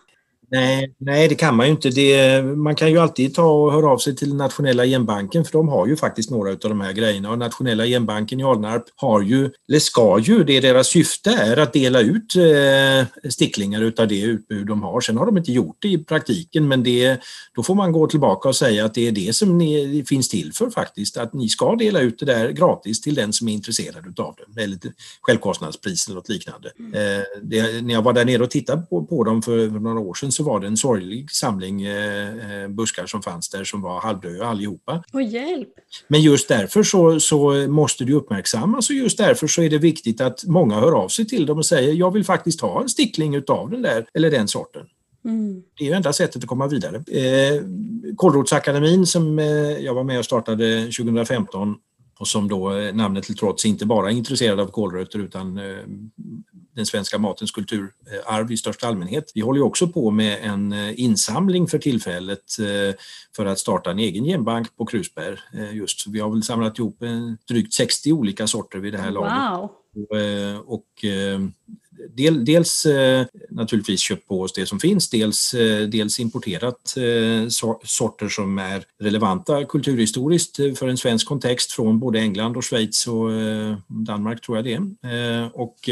Nej, 0.51 0.95
nej, 0.99 1.29
det 1.29 1.35
kan 1.35 1.57
man 1.57 1.67
ju 1.67 1.73
inte. 1.73 1.91
Det, 1.91 2.43
man 2.43 2.75
kan 2.75 2.91
ju 2.91 2.99
alltid 2.99 3.35
ta 3.35 3.45
och 3.45 3.73
höra 3.73 3.91
av 3.91 3.99
sig 3.99 4.17
till 4.17 4.35
Nationella 4.35 4.85
genbanken 4.87 5.45
för 5.45 5.53
de 5.53 5.69
har 5.69 5.87
ju 5.87 5.97
faktiskt 5.97 6.31
några 6.31 6.51
av 6.51 6.57
de 6.59 6.81
här 6.81 6.93
grejerna 6.93 7.31
och 7.31 7.39
Nationella 7.39 7.87
genbanken 7.87 8.41
i 8.41 8.43
Alnarp 8.43 8.85
har 8.97 9.23
ju, 9.23 9.51
eller 9.69 9.79
ska 9.79 10.19
ju, 10.19 10.45
det 10.45 10.61
deras 10.61 10.89
syfte 10.89 11.31
är 11.31 11.57
att 11.57 11.73
dela 11.73 12.01
ut 12.01 12.37
eh, 12.37 13.31
sticklingar 13.31 13.83
utav 13.83 14.09
det 14.09 14.21
utbud 14.21 14.67
de 14.67 14.83
har. 14.83 15.01
Sen 15.01 15.17
har 15.17 15.27
de 15.27 15.37
inte 15.39 15.53
gjort 15.53 15.77
det 15.79 15.89
i 15.89 15.99
praktiken 15.99 16.69
men 16.69 16.83
det, 16.83 17.21
då 17.55 17.63
får 17.63 17.75
man 17.75 17.93
gå 17.93 18.07
tillbaka 18.07 18.49
och 18.49 18.57
säga 18.57 18.85
att 18.85 18.95
det 18.95 19.09
är 19.09 19.13
det 19.13 19.37
som 19.37 19.59
ni 19.59 20.05
finns 20.09 20.29
till 20.29 20.53
för 20.55 20.71
faktiskt, 20.71 21.17
att 21.17 21.33
ni 21.33 21.49
ska 21.49 21.77
dela 21.77 22.01
ut 22.01 22.19
det 22.19 22.27
där 22.27 22.51
gratis 22.51 23.01
till 23.01 23.15
den 23.15 23.33
som 23.33 23.49
är 23.49 23.53
intresserad 23.53 24.07
utav 24.07 24.35
det, 24.55 24.63
eller 24.63 24.79
självkostnadspris 25.21 26.07
eller 26.07 26.17
något 26.17 26.29
liknande. 26.29 26.69
Eh, 26.79 27.23
det, 27.43 27.85
när 27.85 27.95
jag 27.95 28.03
var 28.03 28.13
där 28.13 28.25
nere 28.25 28.43
och 28.43 28.51
tittade 28.51 28.83
på, 28.83 29.05
på 29.07 29.25
dem 29.25 29.43
för 29.43 29.67
några 29.67 30.01
år 30.01 30.15
sedan 30.15 30.33
så 30.37 30.43
var 30.43 30.61
det 30.61 30.67
en 30.67 30.77
sorglig 30.77 31.31
samling 31.31 31.83
eh, 31.83 32.69
buskar 32.69 33.07
som 33.07 33.23
fanns 33.23 33.49
där 33.49 33.65
som 33.65 33.83
var 33.83 34.01
halvdöda 34.01 34.47
allihopa. 34.47 35.05
Och 35.13 35.23
hjälp! 35.23 35.69
Men 36.09 36.23
just 36.23 36.49
därför 36.49 36.83
så, 36.83 37.21
så 37.21 37.51
måste 37.69 38.05
det 38.05 38.13
uppmärksammas 38.13 38.91
och 38.91 38.97
just 38.97 39.19
därför 39.19 39.47
så 39.47 39.63
är 39.63 39.71
det 39.71 39.79
viktigt 39.79 40.21
att 40.21 40.45
många 40.45 40.75
hör 40.75 40.93
av 40.93 41.09
sig 41.09 41.27
till 41.27 41.47
dem 41.47 41.59
och 41.59 41.67
säger 41.67 41.93
jag 41.93 42.11
vill 42.11 42.25
faktiskt 42.25 42.61
ha 42.61 42.83
en 42.83 42.89
stickling 42.89 43.35
utav 43.35 43.71
den 43.71 43.83
där 43.83 44.07
eller 44.15 44.31
den 44.31 44.49
sorten. 44.49 44.87
Mm. 45.25 45.63
Det 45.79 45.85
är 45.85 45.89
ju 45.89 45.95
enda 45.95 46.13
sättet 46.13 46.43
att 46.43 46.49
komma 46.49 46.67
vidare. 46.67 46.97
Eh, 46.97 47.63
Kålrotsakademin 48.17 49.07
som 49.07 49.39
eh, 49.39 49.47
jag 49.85 49.95
var 49.95 50.05
med 50.05 50.19
och 50.19 50.25
startade 50.25 50.81
2015 50.83 51.75
och 52.19 52.29
som 52.29 52.49
då 52.49 52.71
namnet 52.71 53.25
till 53.25 53.37
trots 53.37 53.67
inte 53.67 53.87
bara 53.87 54.11
är 54.11 54.15
intresserad 54.15 54.61
av 54.61 54.67
kålrötter 54.67 55.19
utan 55.19 55.59
eh, 55.59 55.77
den 56.77 56.87
svenska 56.87 57.19
matens 57.19 57.51
kulturarv 57.51 58.53
i 58.53 58.57
största 58.57 58.87
allmänhet. 58.87 59.33
Vi 59.35 59.41
håller 59.41 59.63
också 59.63 59.89
på 59.89 60.11
med 60.11 60.39
en 60.43 60.73
insamling 60.97 61.67
för 61.67 61.79
tillfället 61.79 62.57
för 63.37 63.47
att 63.47 63.59
starta 63.59 63.91
en 63.91 63.99
egen 63.99 64.25
genbank 64.25 64.77
på 64.77 64.87
krusbär. 64.87 65.41
Just, 65.73 66.07
vi 66.07 66.21
har 66.21 66.31
väl 66.31 66.43
samlat 66.43 66.79
ihop 66.79 66.99
drygt 67.49 67.75
60 67.75 68.13
olika 68.13 68.47
sorter 68.47 68.79
vid 68.79 68.93
det 68.93 68.99
här 68.99 69.11
laget. 69.11 69.33
Wow. 69.33 69.71
Och, 70.65 70.75
och 70.75 71.05
del, 72.17 72.45
dels 72.45 72.87
naturligtvis 73.51 74.01
köpt 74.01 74.29
på 74.29 74.41
oss 74.41 74.53
det 74.53 74.67
som 74.67 74.81
finns, 74.81 75.11
dels, 75.11 75.55
dels 75.89 76.21
importerat 76.21 76.95
sorter 77.85 78.29
som 78.29 78.59
är 78.59 78.85
relevanta 78.99 79.65
kulturhistoriskt 79.65 80.57
för 80.57 80.89
en 80.89 80.97
svensk 80.97 81.27
kontext 81.27 81.73
från 81.73 81.99
både 81.99 82.19
England 82.19 82.57
och 82.57 82.65
Schweiz 82.65 83.07
och 83.07 83.31
Danmark 83.87 84.41
tror 84.41 84.59
jag 84.59 84.65
det 84.65 84.73
är. 84.73 85.51
Och 85.61 85.89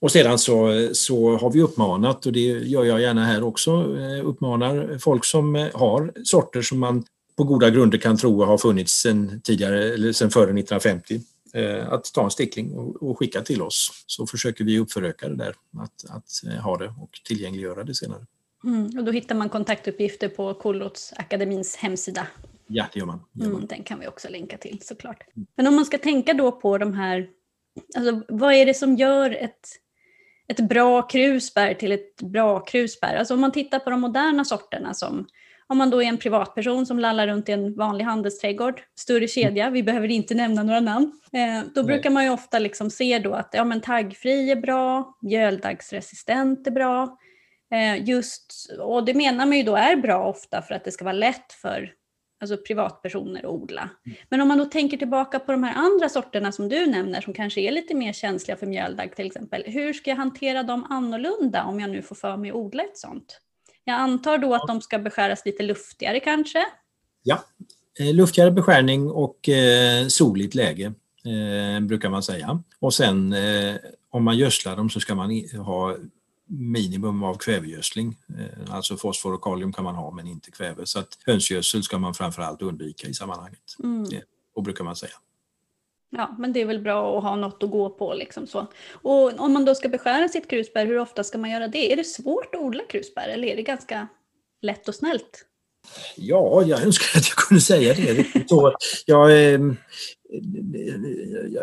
och 0.00 0.12
sedan 0.12 0.38
så, 0.38 0.88
så 0.92 1.36
har 1.36 1.50
vi 1.50 1.62
uppmanat, 1.62 2.26
och 2.26 2.32
det 2.32 2.40
gör 2.40 2.84
jag 2.84 3.00
gärna 3.00 3.24
här 3.24 3.42
också, 3.42 3.82
uppmanar 4.22 4.98
folk 4.98 5.24
som 5.24 5.68
har 5.74 6.12
sorter 6.24 6.62
som 6.62 6.78
man 6.78 7.04
på 7.36 7.44
goda 7.44 7.70
grunder 7.70 7.98
kan 7.98 8.16
tro 8.16 8.44
har 8.44 8.58
funnits 8.58 8.92
sedan 8.92 9.40
tidigare, 9.44 9.94
eller 9.94 10.12
sedan 10.12 10.30
före 10.30 10.42
1950, 10.42 11.20
att 11.88 12.12
ta 12.14 12.24
en 12.24 12.30
stickling 12.30 12.76
och 13.00 13.18
skicka 13.18 13.40
till 13.40 13.62
oss. 13.62 14.04
Så 14.06 14.26
försöker 14.26 14.64
vi 14.64 14.78
uppföröka 14.78 15.28
det 15.28 15.36
där, 15.36 15.54
att, 15.78 16.10
att 16.10 16.62
ha 16.62 16.76
det 16.76 16.86
och 17.00 17.10
tillgängliggöra 17.24 17.84
det 17.84 17.94
senare. 17.94 18.26
Mm, 18.64 18.98
och 18.98 19.04
då 19.04 19.12
hittar 19.12 19.34
man 19.34 19.48
kontaktuppgifter 19.48 20.28
på 20.28 20.54
Kålrotsakademins 20.54 21.76
hemsida. 21.76 22.26
Ja, 22.66 22.86
det 22.92 22.98
gör 22.98 23.06
man. 23.06 23.20
Det 23.32 23.44
gör 23.44 23.50
man. 23.50 23.56
Mm, 23.56 23.68
den 23.68 23.82
kan 23.82 24.00
vi 24.00 24.08
också 24.08 24.28
länka 24.28 24.58
till 24.58 24.78
såklart. 24.82 25.24
Men 25.56 25.66
om 25.66 25.74
man 25.74 25.84
ska 25.84 25.98
tänka 25.98 26.34
då 26.34 26.52
på 26.52 26.78
de 26.78 26.94
här, 26.94 27.28
alltså, 27.96 28.22
vad 28.28 28.54
är 28.54 28.66
det 28.66 28.74
som 28.74 28.96
gör 28.96 29.30
ett 29.30 29.68
ett 30.48 30.60
bra 30.60 31.02
krusbär 31.02 31.74
till 31.74 31.92
ett 31.92 32.22
bra 32.22 32.60
krusbär. 32.60 33.16
Alltså 33.16 33.34
om 33.34 33.40
man 33.40 33.52
tittar 33.52 33.78
på 33.78 33.90
de 33.90 34.00
moderna 34.00 34.44
sorterna 34.44 34.94
som 34.94 35.26
om 35.70 35.78
man 35.78 35.90
då 35.90 36.02
är 36.02 36.06
en 36.06 36.18
privatperson 36.18 36.86
som 36.86 36.98
lallar 36.98 37.26
runt 37.26 37.48
i 37.48 37.52
en 37.52 37.74
vanlig 37.74 38.04
handelsträdgård, 38.04 38.82
större 38.94 39.28
kedja, 39.28 39.70
vi 39.70 39.82
behöver 39.82 40.08
inte 40.08 40.34
nämna 40.34 40.62
några 40.62 40.80
namn, 40.80 41.12
eh, 41.32 41.70
då 41.74 41.82
brukar 41.82 42.10
man 42.10 42.24
ju 42.24 42.30
ofta 42.30 42.58
liksom 42.58 42.90
se 42.90 43.18
då 43.18 43.34
att 43.34 43.50
ja, 43.52 43.64
men 43.64 43.80
taggfri 43.80 44.50
är 44.50 44.56
bra, 44.56 45.16
mjöldaggsresistent 45.22 46.66
är 46.66 46.70
bra, 46.70 47.18
eh, 47.72 48.08
just, 48.08 48.70
och 48.80 49.04
det 49.04 49.14
menar 49.14 49.46
man 49.46 49.56
ju 49.56 49.62
då 49.62 49.76
är 49.76 49.96
bra 49.96 50.24
ofta 50.24 50.62
för 50.62 50.74
att 50.74 50.84
det 50.84 50.92
ska 50.92 51.04
vara 51.04 51.12
lätt 51.12 51.52
för 51.52 51.92
alltså 52.40 52.56
privatpersoner 52.56 53.40
att 53.40 53.50
odla. 53.50 53.90
Men 54.28 54.40
om 54.40 54.48
man 54.48 54.58
då 54.58 54.64
tänker 54.64 54.96
tillbaka 54.96 55.38
på 55.38 55.52
de 55.52 55.62
här 55.62 55.74
andra 55.74 56.08
sorterna 56.08 56.52
som 56.52 56.68
du 56.68 56.86
nämner 56.86 57.20
som 57.20 57.34
kanske 57.34 57.60
är 57.60 57.72
lite 57.72 57.94
mer 57.94 58.12
känsliga 58.12 58.56
för 58.56 58.66
mjöldagg 58.66 59.16
till 59.16 59.26
exempel. 59.26 59.62
Hur 59.66 59.92
ska 59.92 60.10
jag 60.10 60.16
hantera 60.16 60.62
dem 60.62 60.86
annorlunda 60.90 61.64
om 61.64 61.80
jag 61.80 61.90
nu 61.90 62.02
får 62.02 62.14
för 62.14 62.36
mig 62.36 62.50
att 62.50 62.56
odla 62.56 62.82
ett 62.82 62.98
sånt? 62.98 63.40
Jag 63.84 63.94
antar 63.94 64.38
då 64.38 64.54
att 64.54 64.66
de 64.66 64.80
ska 64.80 64.98
beskäras 64.98 65.44
lite 65.44 65.62
luftigare 65.62 66.20
kanske? 66.20 66.64
Ja, 67.22 67.44
eh, 68.00 68.14
luftigare 68.14 68.50
beskärning 68.50 69.10
och 69.10 69.48
eh, 69.48 70.06
soligt 70.06 70.54
läge 70.54 70.92
eh, 71.24 71.80
brukar 71.80 72.10
man 72.10 72.22
säga. 72.22 72.62
Och 72.80 72.94
sen 72.94 73.34
om 74.10 74.24
man 74.24 74.38
gödslar 74.38 74.76
dem 74.76 74.90
så 74.90 75.00
ska 75.00 75.14
man 75.14 75.30
ha 75.66 75.96
minimum 76.48 77.22
av 77.22 77.34
kvävegödsling. 77.34 78.16
Eh, 78.38 78.74
alltså 78.74 78.96
fosfor 78.96 79.34
och 79.34 79.42
kalium 79.42 79.72
kan 79.72 79.84
man 79.84 79.94
ha 79.94 80.10
men 80.10 80.26
inte 80.26 80.50
kväve. 80.50 80.86
Så 80.86 80.98
att 80.98 81.18
hönsgödsel 81.26 81.82
ska 81.82 81.98
man 81.98 82.14
framförallt 82.14 82.62
undvika 82.62 83.08
i 83.08 83.14
sammanhanget. 83.14 83.76
Mm. 83.82 84.04
Det, 84.04 84.22
och 84.54 84.62
brukar 84.62 84.84
man 84.84 84.96
säga. 84.96 85.12
Ja, 86.10 86.36
men 86.38 86.52
det 86.52 86.60
är 86.60 86.66
väl 86.66 86.80
bra 86.80 87.18
att 87.18 87.24
ha 87.24 87.36
något 87.36 87.62
att 87.62 87.70
gå 87.70 87.90
på. 87.90 88.14
Liksom 88.14 88.46
så. 88.46 88.66
Och 88.92 89.40
om 89.40 89.52
man 89.52 89.64
då 89.64 89.74
ska 89.74 89.88
beskära 89.88 90.28
sitt 90.28 90.50
krusbär, 90.50 90.86
hur 90.86 90.98
ofta 90.98 91.24
ska 91.24 91.38
man 91.38 91.50
göra 91.50 91.68
det? 91.68 91.92
Är 91.92 91.96
det 91.96 92.04
svårt 92.04 92.54
att 92.54 92.60
odla 92.60 92.84
krusbär 92.88 93.28
eller 93.28 93.48
är 93.48 93.56
det 93.56 93.62
ganska 93.62 94.08
lätt 94.62 94.88
och 94.88 94.94
snällt? 94.94 95.44
Ja, 96.16 96.62
jag 96.62 96.82
önskar 96.82 97.18
att 97.18 97.28
jag 97.28 97.36
kunde 97.36 97.60
säga 97.60 97.94
det. 97.94 98.26
Jag, 99.06 99.54
ehm, 99.54 99.76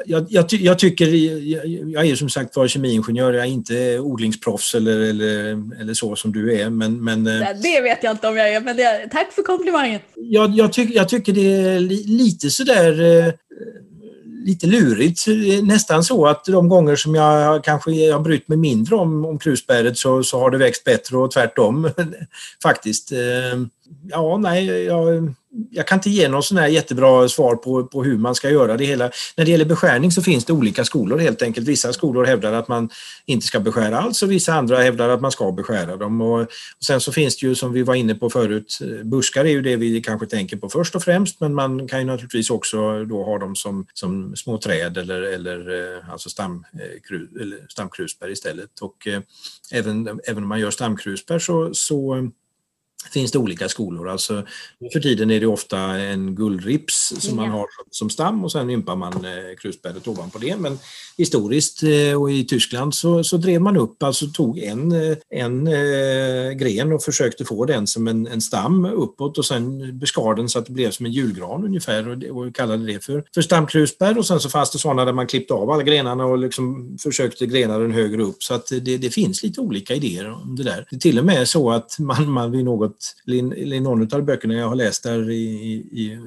jag, 0.06 0.26
jag, 0.30 0.54
jag, 0.54 0.80
tycker, 0.80 1.06
jag 1.94 2.06
är 2.06 2.16
som 2.16 2.30
sagt 2.30 2.56
var 2.56 2.68
kemiingenjör, 2.68 3.34
jag 3.34 3.46
är 3.46 3.50
inte 3.50 4.00
odlingsproffs 4.00 4.76
eller, 4.76 5.00
eller, 5.00 5.50
eller 5.82 5.94
så 5.94 6.16
som 6.16 6.32
du 6.32 6.62
är. 6.62 6.70
Men, 6.70 7.04
men, 7.04 7.24
det 7.24 7.82
vet 7.82 8.04
jag 8.04 8.12
inte 8.12 8.28
om 8.28 8.38
jag 8.38 8.54
är, 8.54 8.62
men 8.62 8.78
det, 8.78 9.08
tack 9.12 9.32
för 9.34 9.42
komplimangen. 9.42 10.00
Jag, 10.16 10.52
jag, 10.52 10.74
tyck, 10.74 10.96
jag 10.96 11.10
tycker 11.10 11.34
det 11.34 11.54
är 11.54 11.80
lite 11.80 12.50
sådär 12.50 13.02
eh, 13.02 13.34
lite 14.46 14.68
lurigt. 14.68 15.26
Nästan 15.64 16.04
så 16.04 16.28
att 16.28 16.46
de 16.46 16.70
gånger 16.70 16.96
som 16.96 17.16
jag 17.16 17.64
kanske 17.64 18.12
har 18.12 18.20
brytt 18.20 18.48
mig 18.48 18.58
mindre 18.58 18.96
om, 18.96 19.26
om 19.26 19.40
krusbäret 19.40 19.98
så, 19.98 20.24
så 20.24 20.40
har 20.40 20.50
det 20.50 20.58
växt 20.58 20.84
bättre 20.84 21.18
och 21.18 21.32
tvärtom 21.32 21.90
faktiskt. 22.64 23.12
Ja, 24.08 24.38
nej, 24.38 24.66
jag, 24.66 25.34
jag 25.72 25.88
kan 25.88 25.98
inte 25.98 26.10
ge 26.10 26.28
något 26.28 26.46
sån 26.46 26.58
här 26.58 26.68
jättebra 26.68 27.30
svar 27.30 27.56
på, 27.56 27.84
på 27.84 28.04
hur 28.04 28.18
man 28.18 28.36
ska 28.36 28.50
göra 28.50 28.78
det 28.78 28.86
hela. 28.86 29.12
När 29.38 29.46
det 29.46 29.52
gäller 29.52 29.66
beskärning 29.66 30.12
så 30.12 30.22
finns 30.22 30.46
det 30.46 30.54
olika 30.54 30.86
skolor 30.86 31.18
helt 31.18 31.42
enkelt. 31.42 31.68
Vissa 31.68 31.94
skolor 31.94 32.26
hävdar 32.26 32.54
att 32.54 32.68
man 32.68 32.90
inte 33.26 33.48
ska 33.48 33.60
beskära 33.60 34.00
alls 34.00 34.24
och 34.24 34.32
vissa 34.32 34.54
andra 34.54 34.78
hävdar 34.78 35.10
att 35.10 35.22
man 35.22 35.32
ska 35.32 35.52
beskära 35.52 35.98
dem. 35.98 36.22
Och, 36.22 36.42
och 36.42 36.48
sen 36.86 37.02
så 37.02 37.12
finns 37.12 37.38
det 37.38 37.48
ju 37.48 37.56
som 37.56 37.74
vi 37.74 37.84
var 37.84 37.96
inne 37.96 38.16
på 38.16 38.30
förut, 38.30 38.80
buskar 39.04 39.46
är 39.46 39.50
ju 39.50 39.62
det 39.62 39.76
vi 39.76 40.02
kanske 40.02 40.28
tänker 40.28 40.58
på 40.58 40.70
först 40.70 40.96
och 40.96 41.04
främst 41.04 41.40
men 41.40 41.54
man 41.54 41.88
kan 41.88 42.00
ju 42.00 42.06
naturligtvis 42.06 42.50
också 42.50 43.06
då 43.06 43.24
ha 43.24 43.38
dem 43.38 43.56
som, 43.56 43.86
som 43.94 44.36
små 44.36 44.58
träd 44.58 44.98
eller, 44.98 45.22
eller 45.22 45.60
eh, 45.98 46.10
alltså 46.10 46.30
stam, 46.30 46.66
eh, 46.74 47.42
eller 47.42 47.58
stamkrusbär 47.70 48.32
istället. 48.32 48.80
Och 48.82 49.08
eh, 49.08 49.22
även, 49.72 50.20
även 50.28 50.44
om 50.44 50.50
man 50.50 50.60
gör 50.60 50.72
stamkrusbär 50.72 51.40
så, 51.40 51.74
så 51.74 52.30
finns 53.12 53.32
det 53.32 53.38
olika 53.38 53.70
skolor. 53.70 54.10
Alltså, 54.10 54.44
för 54.94 55.00
tiden 55.00 55.32
är 55.32 55.40
det 55.40 55.48
ofta 55.48 55.80
en 55.80 56.36
guldrips 56.36 57.14
som 57.20 57.36
man 57.36 57.50
har 57.50 57.66
som 57.92 58.10
stam 58.10 58.44
och 58.44 58.52
sen 58.52 58.70
ympar 58.70 58.96
man 58.96 59.14
eh, 59.14 59.56
krusbäret 59.58 60.08
ovanpå 60.08 60.38
det. 60.38 60.58
Men 60.58 60.80
historiskt 61.18 61.84
eh, 61.84 62.22
och 62.22 62.32
i 62.32 62.46
Tyskland 62.46 62.96
så, 62.96 63.24
så 63.24 63.38
drev 63.38 63.62
man 63.62 63.78
upp, 63.78 64.04
alltså 64.04 64.28
tog 64.28 64.60
en, 64.60 64.92
eh, 64.92 65.18
en 65.30 65.68
eh, 65.68 66.52
gren 66.52 66.94
och 66.94 67.04
försökte 67.04 67.46
få 67.46 67.66
den 67.66 67.88
som 67.88 68.08
en, 68.08 68.28
en 68.28 68.42
stam 68.42 68.86
uppåt 68.86 69.38
och 69.38 69.46
sen 69.46 70.00
beskar 70.00 70.36
den 70.36 70.50
så 70.50 70.60
att 70.60 70.66
det 70.66 70.72
blev 70.72 70.92
som 70.92 71.06
en 71.06 71.12
julgran 71.12 71.66
ungefär 71.66 72.10
och, 72.10 72.38
och 72.38 72.56
kallade 72.56 72.86
det 72.86 73.04
för, 73.04 73.24
för 73.34 73.42
stamkrusbär 73.42 74.18
och 74.18 74.26
sen 74.26 74.40
så 74.40 74.50
fanns 74.50 74.72
det 74.72 74.80
sådana 74.80 75.06
där 75.06 75.14
man 75.14 75.28
klippte 75.28 75.54
av 75.54 75.72
alla 75.72 75.84
grenarna 75.84 76.26
och 76.26 76.38
liksom 76.38 76.98
försökte 77.04 77.46
grena 77.46 77.78
den 77.78 77.92
högre 77.92 78.24
upp 78.24 78.44
så 78.44 78.54
att 78.54 78.68
det, 78.68 78.98
det 78.98 79.10
finns 79.10 79.44
lite 79.44 79.62
olika 79.62 79.96
idéer 79.96 80.32
om 80.32 80.56
det 80.56 80.64
där. 80.64 80.88
Det 80.90 80.96
är 80.96 81.00
till 81.00 81.20
och 81.20 81.26
med 81.26 81.48
så 81.48 81.72
att 81.72 82.00
man, 82.00 82.30
man 82.30 82.52
vid 82.52 82.66
något, 82.66 82.95
i 83.56 83.80
någon 83.80 84.14
av 84.14 84.24
böckerna 84.24 84.54
jag 84.54 84.68
har 84.68 84.76
läst 84.76 85.04
där 85.04 85.30
i, 85.30 85.44
i 85.92 86.20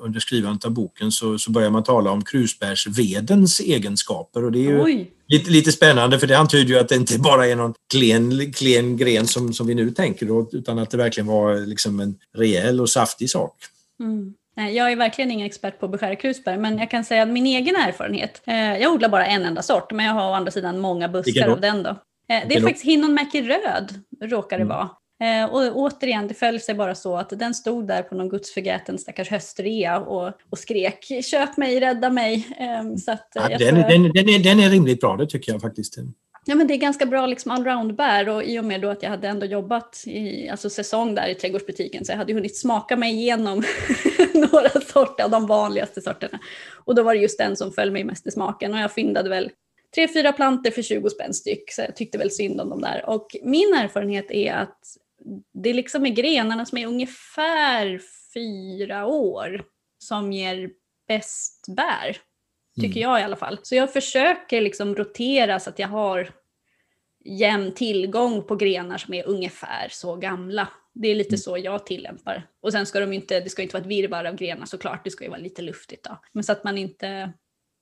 under 0.00 0.20
skrivandet 0.20 0.64
av 0.64 0.70
boken 0.70 1.12
så, 1.12 1.38
så 1.38 1.50
börjar 1.50 1.70
man 1.70 1.82
tala 1.82 2.10
om 2.10 2.24
krusbärsvedens 2.24 3.60
egenskaper 3.60 4.44
och 4.44 4.52
det 4.52 4.58
är 4.58 4.88
ju 4.88 5.06
lite, 5.26 5.50
lite 5.50 5.72
spännande 5.72 6.18
för 6.18 6.26
det 6.26 6.38
antyder 6.38 6.74
ju 6.74 6.80
att 6.80 6.88
det 6.88 6.96
inte 6.96 7.18
bara 7.18 7.46
är 7.46 7.56
någon 7.56 7.74
klen, 7.92 8.52
klen 8.52 8.96
gren 8.96 9.26
som, 9.26 9.52
som 9.52 9.66
vi 9.66 9.74
nu 9.74 9.90
tänker 9.90 10.26
då, 10.26 10.48
utan 10.52 10.78
att 10.78 10.90
det 10.90 10.96
verkligen 10.96 11.26
var 11.26 11.66
liksom 11.66 12.00
en 12.00 12.16
rejäl 12.34 12.80
och 12.80 12.90
saftig 12.90 13.30
sak. 13.30 13.56
Mm. 14.00 14.34
Jag 14.56 14.92
är 14.92 14.96
verkligen 14.96 15.30
ingen 15.30 15.46
expert 15.46 15.80
på 15.80 15.86
att 15.86 15.92
beskära 15.92 16.16
krusbär, 16.16 16.56
men 16.58 16.78
jag 16.78 16.90
kan 16.90 17.04
säga 17.04 17.22
att 17.22 17.28
min 17.28 17.46
egen 17.46 17.76
erfarenhet, 17.76 18.42
eh, 18.46 18.76
jag 18.76 18.92
odlar 18.92 19.08
bara 19.08 19.26
en 19.26 19.44
enda 19.44 19.62
sort, 19.62 19.92
men 19.92 20.06
jag 20.06 20.12
har 20.12 20.30
å 20.30 20.34
andra 20.34 20.50
sidan 20.50 20.78
många 20.78 21.08
buskar 21.08 21.48
av 21.48 21.60
den 21.60 21.82
då. 21.82 21.90
Eh, 22.28 22.48
det 22.48 22.54
är 22.54 22.60
faktiskt 22.60 22.84
Hinnonmäki 22.84 23.42
röd, 23.42 23.94
råkar 24.20 24.56
det 24.58 24.62
mm. 24.62 24.76
vara. 24.76 24.90
Eh, 25.20 25.44
och 25.44 25.76
återigen, 25.76 26.28
det 26.28 26.34
föll 26.34 26.60
sig 26.60 26.74
bara 26.74 26.94
så 26.94 27.16
att 27.16 27.30
den 27.30 27.54
stod 27.54 27.86
där 27.86 28.02
på 28.02 28.14
någon 28.14 28.28
gudsförgäten 28.28 28.98
stackars 28.98 29.30
höstrea 29.30 30.00
och, 30.00 30.32
och 30.50 30.58
skrek 30.58 31.24
köp 31.24 31.56
mig, 31.56 31.80
rädda 31.80 32.10
mig. 32.10 32.46
Eh, 32.58 32.96
så 32.96 33.12
att, 33.12 33.28
ja, 33.34 33.58
den, 33.58 33.82
får... 33.82 33.90
den, 33.90 34.02
den, 34.02 34.28
är, 34.28 34.38
den 34.38 34.60
är 34.60 34.70
rimligt 34.70 35.00
bra, 35.00 35.16
det 35.16 35.26
tycker 35.26 35.52
jag 35.52 35.60
faktiskt. 35.60 35.98
Ja, 36.48 36.54
men 36.54 36.66
det 36.66 36.74
är 36.74 36.78
ganska 36.78 37.06
bra 37.06 37.26
liksom 37.26 37.50
allround-bär 37.50 38.28
och 38.28 38.44
i 38.44 38.58
och 38.58 38.64
med 38.64 38.80
då 38.80 38.88
att 38.88 39.02
jag 39.02 39.10
hade 39.10 39.28
ändå 39.28 39.46
jobbat 39.46 40.02
i 40.06 40.48
alltså 40.48 40.70
säsong 40.70 41.14
där 41.14 41.28
i 41.28 41.34
trädgårdsbutiken 41.34 42.04
så 42.04 42.12
jag 42.12 42.16
hade 42.16 42.32
hunnit 42.32 42.58
smaka 42.58 42.96
mig 42.96 43.14
igenom 43.14 43.62
några 44.34 44.68
sorter 44.68 45.24
av 45.24 45.30
de 45.30 45.46
vanligaste 45.46 46.00
sorterna. 46.00 46.38
Och 46.84 46.94
då 46.94 47.02
var 47.02 47.14
det 47.14 47.20
just 47.20 47.38
den 47.38 47.56
som 47.56 47.72
föll 47.72 47.90
mig 47.90 48.04
mest 48.04 48.26
i 48.26 48.30
smaken 48.30 48.74
och 48.74 48.78
jag 48.78 48.92
fyndade 48.92 49.28
väl 49.28 49.50
tre, 49.94 50.08
fyra 50.08 50.32
planter 50.32 50.70
för 50.70 50.82
20 50.82 51.10
spänn 51.10 51.34
styck 51.34 51.72
så 51.72 51.82
jag 51.82 51.96
tyckte 51.96 52.18
väl 52.18 52.30
synd 52.30 52.60
om 52.60 52.70
dem 52.70 52.80
där. 52.80 53.04
Och 53.06 53.26
min 53.42 53.74
erfarenhet 53.74 54.30
är 54.30 54.52
att 54.52 54.78
det 55.52 55.72
liksom 55.72 56.06
är 56.06 56.10
grenarna 56.10 56.66
som 56.66 56.78
är 56.78 56.86
ungefär 56.86 58.00
fyra 58.34 59.06
år 59.06 59.64
som 59.98 60.32
ger 60.32 60.70
bäst 61.08 61.66
bär. 61.76 62.16
Tycker 62.80 63.00
mm. 63.00 63.10
jag 63.10 63.20
i 63.20 63.22
alla 63.22 63.36
fall. 63.36 63.58
Så 63.62 63.74
jag 63.74 63.92
försöker 63.92 64.60
liksom 64.60 64.94
rotera 64.94 65.60
så 65.60 65.70
att 65.70 65.78
jag 65.78 65.88
har 65.88 66.30
jämn 67.24 67.74
tillgång 67.74 68.42
på 68.42 68.56
grenar 68.56 68.98
som 68.98 69.14
är 69.14 69.28
ungefär 69.28 69.88
så 69.90 70.16
gamla. 70.16 70.68
Det 70.92 71.08
är 71.08 71.14
lite 71.14 71.28
mm. 71.28 71.38
så 71.38 71.58
jag 71.58 71.86
tillämpar. 71.86 72.48
Och 72.60 72.72
sen 72.72 72.86
ska 72.86 73.00
de 73.00 73.12
inte, 73.12 73.40
det 73.40 73.50
ska 73.50 73.62
inte 73.62 73.74
vara 73.74 73.82
ett 73.82 73.90
virrvarr 73.90 74.24
av 74.24 74.36
grenar 74.36 74.66
såklart, 74.66 75.04
det 75.04 75.10
ska 75.10 75.24
ju 75.24 75.30
vara 75.30 75.40
lite 75.40 75.62
luftigt 75.62 76.04
då. 76.04 76.18
Men 76.32 76.44
så 76.44 76.52
att 76.52 76.64
man 76.64 76.78
inte 76.78 77.32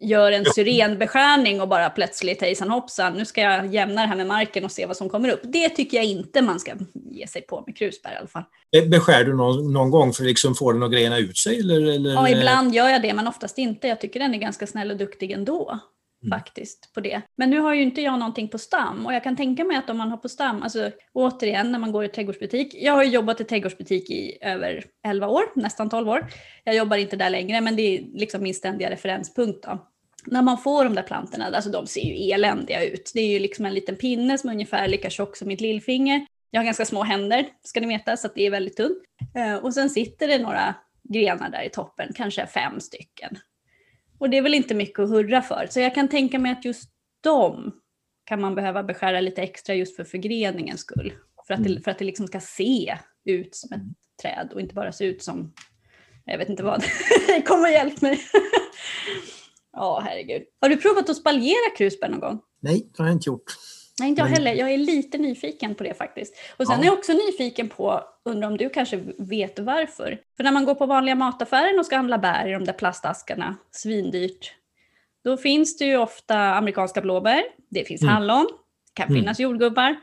gör 0.01 0.32
en 0.32 0.45
syrenbeskärning 0.45 1.61
och 1.61 1.68
bara 1.68 1.90
plötsligt 1.90 2.40
hejsan 2.40 2.70
hoppsan, 2.70 3.12
nu 3.12 3.24
ska 3.24 3.40
jag 3.40 3.74
jämna 3.74 4.01
det 4.01 4.07
här 4.07 4.16
med 4.16 4.26
marken 4.26 4.64
och 4.64 4.72
se 4.72 4.86
vad 4.86 4.97
som 4.97 5.09
kommer 5.09 5.28
upp. 5.28 5.40
Det 5.42 5.68
tycker 5.68 5.97
jag 5.97 6.07
inte 6.07 6.42
man 6.42 6.61
ska 6.61 6.72
ge 7.11 7.26
sig 7.26 7.42
på 7.42 7.64
med 7.66 7.76
krusbär 7.76 8.12
i 8.12 8.16
alla 8.16 8.28
fall. 8.28 8.45
Beskär 8.90 9.24
du 9.24 9.36
någon, 9.36 9.72
någon 9.72 9.90
gång 9.90 10.12
för 10.12 10.22
att 10.22 10.28
liksom 10.28 10.55
få 10.55 10.72
den 10.72 10.82
att 10.82 10.92
grena 10.92 11.18
ut 11.18 11.38
sig? 11.38 11.61
Eller, 11.61 11.95
eller? 11.95 12.11
Ja, 12.11 12.28
ibland 12.28 12.74
gör 12.74 12.88
jag 12.88 13.03
det, 13.03 13.14
men 13.14 13.28
oftast 13.28 13.59
inte. 13.59 13.88
Jag 13.88 14.01
tycker 14.01 14.20
den 14.20 14.34
är 14.34 14.38
ganska 14.38 14.66
snäll 14.66 14.90
och 14.90 14.97
duktig 14.97 15.30
ändå. 15.30 15.80
Mm. 16.25 16.39
faktiskt 16.39 16.95
på 16.95 17.01
det. 17.01 17.22
Men 17.37 17.51
nu 17.51 17.61
har 17.61 17.75
ju 17.75 17.83
inte 17.83 18.01
jag 18.01 18.18
någonting 18.18 18.49
på 18.49 18.59
stam 18.59 19.07
och 19.07 19.14
jag 19.14 19.22
kan 19.22 19.37
tänka 19.37 19.64
mig 19.64 19.77
att 19.77 19.91
om 19.91 19.99
man 19.99 20.11
har 20.11 20.16
på 20.16 20.29
stam, 20.29 20.62
alltså 20.62 20.91
återigen 21.12 21.72
när 21.72 21.79
man 21.79 21.93
går 21.93 22.05
i 22.05 22.09
trädgårdsbutik. 22.09 22.75
Jag 22.75 22.93
har 22.93 23.05
ju 23.05 23.11
jobbat 23.11 23.41
i 23.41 23.45
trädgårdsbutik 23.45 24.11
i 24.11 24.39
över 24.41 24.85
11 25.07 25.29
år, 25.29 25.43
nästan 25.55 25.91
12 25.91 26.09
år. 26.09 26.27
Jag 26.64 26.77
jobbar 26.77 26.97
inte 26.97 27.16
där 27.16 27.31
längre 27.31 27.61
men 27.61 27.77
det 27.77 27.83
är 27.83 28.05
liksom 28.14 28.43
min 28.43 28.55
ständiga 28.55 28.91
referenspunkt 28.91 29.62
då 29.62 29.79
när 30.27 30.43
man 30.43 30.59
får 30.59 30.85
de 30.85 30.95
där 30.95 31.03
plantorna, 31.03 31.45
alltså 31.45 31.70
de 31.70 31.87
ser 31.87 32.01
ju 32.01 32.33
eländiga 32.33 32.85
ut. 32.85 33.11
Det 33.14 33.20
är 33.20 33.29
ju 33.29 33.39
liksom 33.39 33.66
en 33.66 33.75
liten 33.75 33.97
pinne 33.97 34.39
som 34.39 34.51
är 34.51 34.55
ungefär 34.55 34.89
lika 34.89 35.11
tjock 35.11 35.37
som 35.37 35.49
mitt 35.49 35.61
lillfinger. 35.61 36.27
Jag 36.51 36.61
har 36.61 36.64
ganska 36.64 36.85
små 36.85 37.03
händer, 37.03 37.47
ska 37.62 37.81
ni 37.81 37.87
veta, 37.87 38.16
så 38.16 38.27
att 38.27 38.35
det 38.35 38.47
är 38.47 38.51
väldigt 38.51 38.77
tunt. 38.77 38.99
Eh, 39.35 39.55
och 39.55 39.75
sen 39.75 39.91
sitter 39.91 40.29
det 40.29 40.39
några 40.39 40.75
grenar 41.03 41.51
där 41.51 41.62
i 41.62 41.70
toppen, 41.70 42.12
kanske 42.14 42.47
fem 42.47 42.81
stycken. 42.81 43.39
Och 44.25 44.31
det 44.31 44.37
är 44.37 44.43
väl 44.43 44.55
inte 44.55 44.75
mycket 44.75 44.99
att 44.99 45.09
hurra 45.09 45.43
för. 45.43 45.66
Så 45.70 45.81
jag 45.81 45.95
kan 45.95 46.09
tänka 46.09 46.39
mig 46.39 46.53
att 46.53 46.64
just 46.64 46.91
dem 47.20 47.72
kan 48.25 48.41
man 48.41 48.55
behöva 48.55 48.83
beskära 48.83 49.20
lite 49.20 49.43
extra 49.43 49.75
just 49.75 49.97
för 49.97 50.05
förgreningens 50.05 50.81
skull. 50.81 51.12
För 51.47 51.55
att 51.55 51.64
det, 51.64 51.70
mm. 51.70 51.83
för 51.83 51.91
att 51.91 51.99
det 51.99 52.05
liksom 52.05 52.27
ska 52.27 52.41
se 52.41 52.99
ut 53.25 53.55
som 53.55 53.72
ett 53.72 53.83
träd 54.22 54.51
och 54.55 54.61
inte 54.61 54.75
bara 54.75 54.93
se 54.93 55.05
ut 55.05 55.22
som, 55.22 55.53
jag 56.25 56.39
vet 56.39 56.49
inte 56.49 56.62
vad. 56.62 56.85
Kom 57.47 57.61
och 57.61 57.70
hjälp 57.70 58.01
mig. 58.01 58.20
Ja, 59.72 60.01
herregud. 60.05 60.43
Har 60.61 60.68
du 60.68 60.77
provat 60.77 61.11
att 61.11 61.16
spaljera 61.16 61.77
krusbär 61.77 62.09
någon 62.09 62.20
gång? 62.20 62.41
Nej, 62.61 62.91
det 62.97 63.03
har 63.03 63.07
jag 63.07 63.16
inte 63.16 63.31
gjort. 63.31 63.45
Nej, 63.99 64.09
inte 64.09 64.20
jag 64.22 64.26
heller. 64.26 64.53
Jag 64.55 64.72
är 64.72 64.78
lite 64.78 65.18
nyfiken 65.18 65.74
på 65.74 65.84
det 65.84 65.95
faktiskt. 65.95 66.34
Och 66.57 66.66
sen 66.66 66.76
ja. 66.76 66.82
är 66.82 66.86
jag 66.86 66.99
också 66.99 67.12
nyfiken 67.12 67.68
på, 67.68 68.05
undrar 68.24 68.49
om 68.49 68.57
du 68.57 68.70
kanske 68.70 68.97
vet 69.18 69.59
varför? 69.59 70.20
För 70.36 70.45
när 70.45 70.53
man 70.53 70.64
går 70.64 70.74
på 70.74 70.86
vanliga 70.86 71.14
mataffären 71.14 71.78
och 71.78 71.86
ska 71.86 71.97
handla 71.97 72.18
bär 72.18 72.49
i 72.49 72.53
de 72.53 72.64
där 72.64 72.72
plastaskarna, 72.72 73.57
svindyrt, 73.70 74.55
då 75.24 75.36
finns 75.36 75.76
det 75.76 75.84
ju 75.84 75.97
ofta 75.97 76.55
amerikanska 76.55 77.01
blåbär, 77.01 77.42
det 77.70 77.84
finns 77.84 78.03
mm. 78.03 78.14
hallon, 78.14 78.47
det 78.86 78.95
kan 78.95 79.09
mm. 79.09 79.22
finnas 79.22 79.40
jordgubbar. 79.40 79.97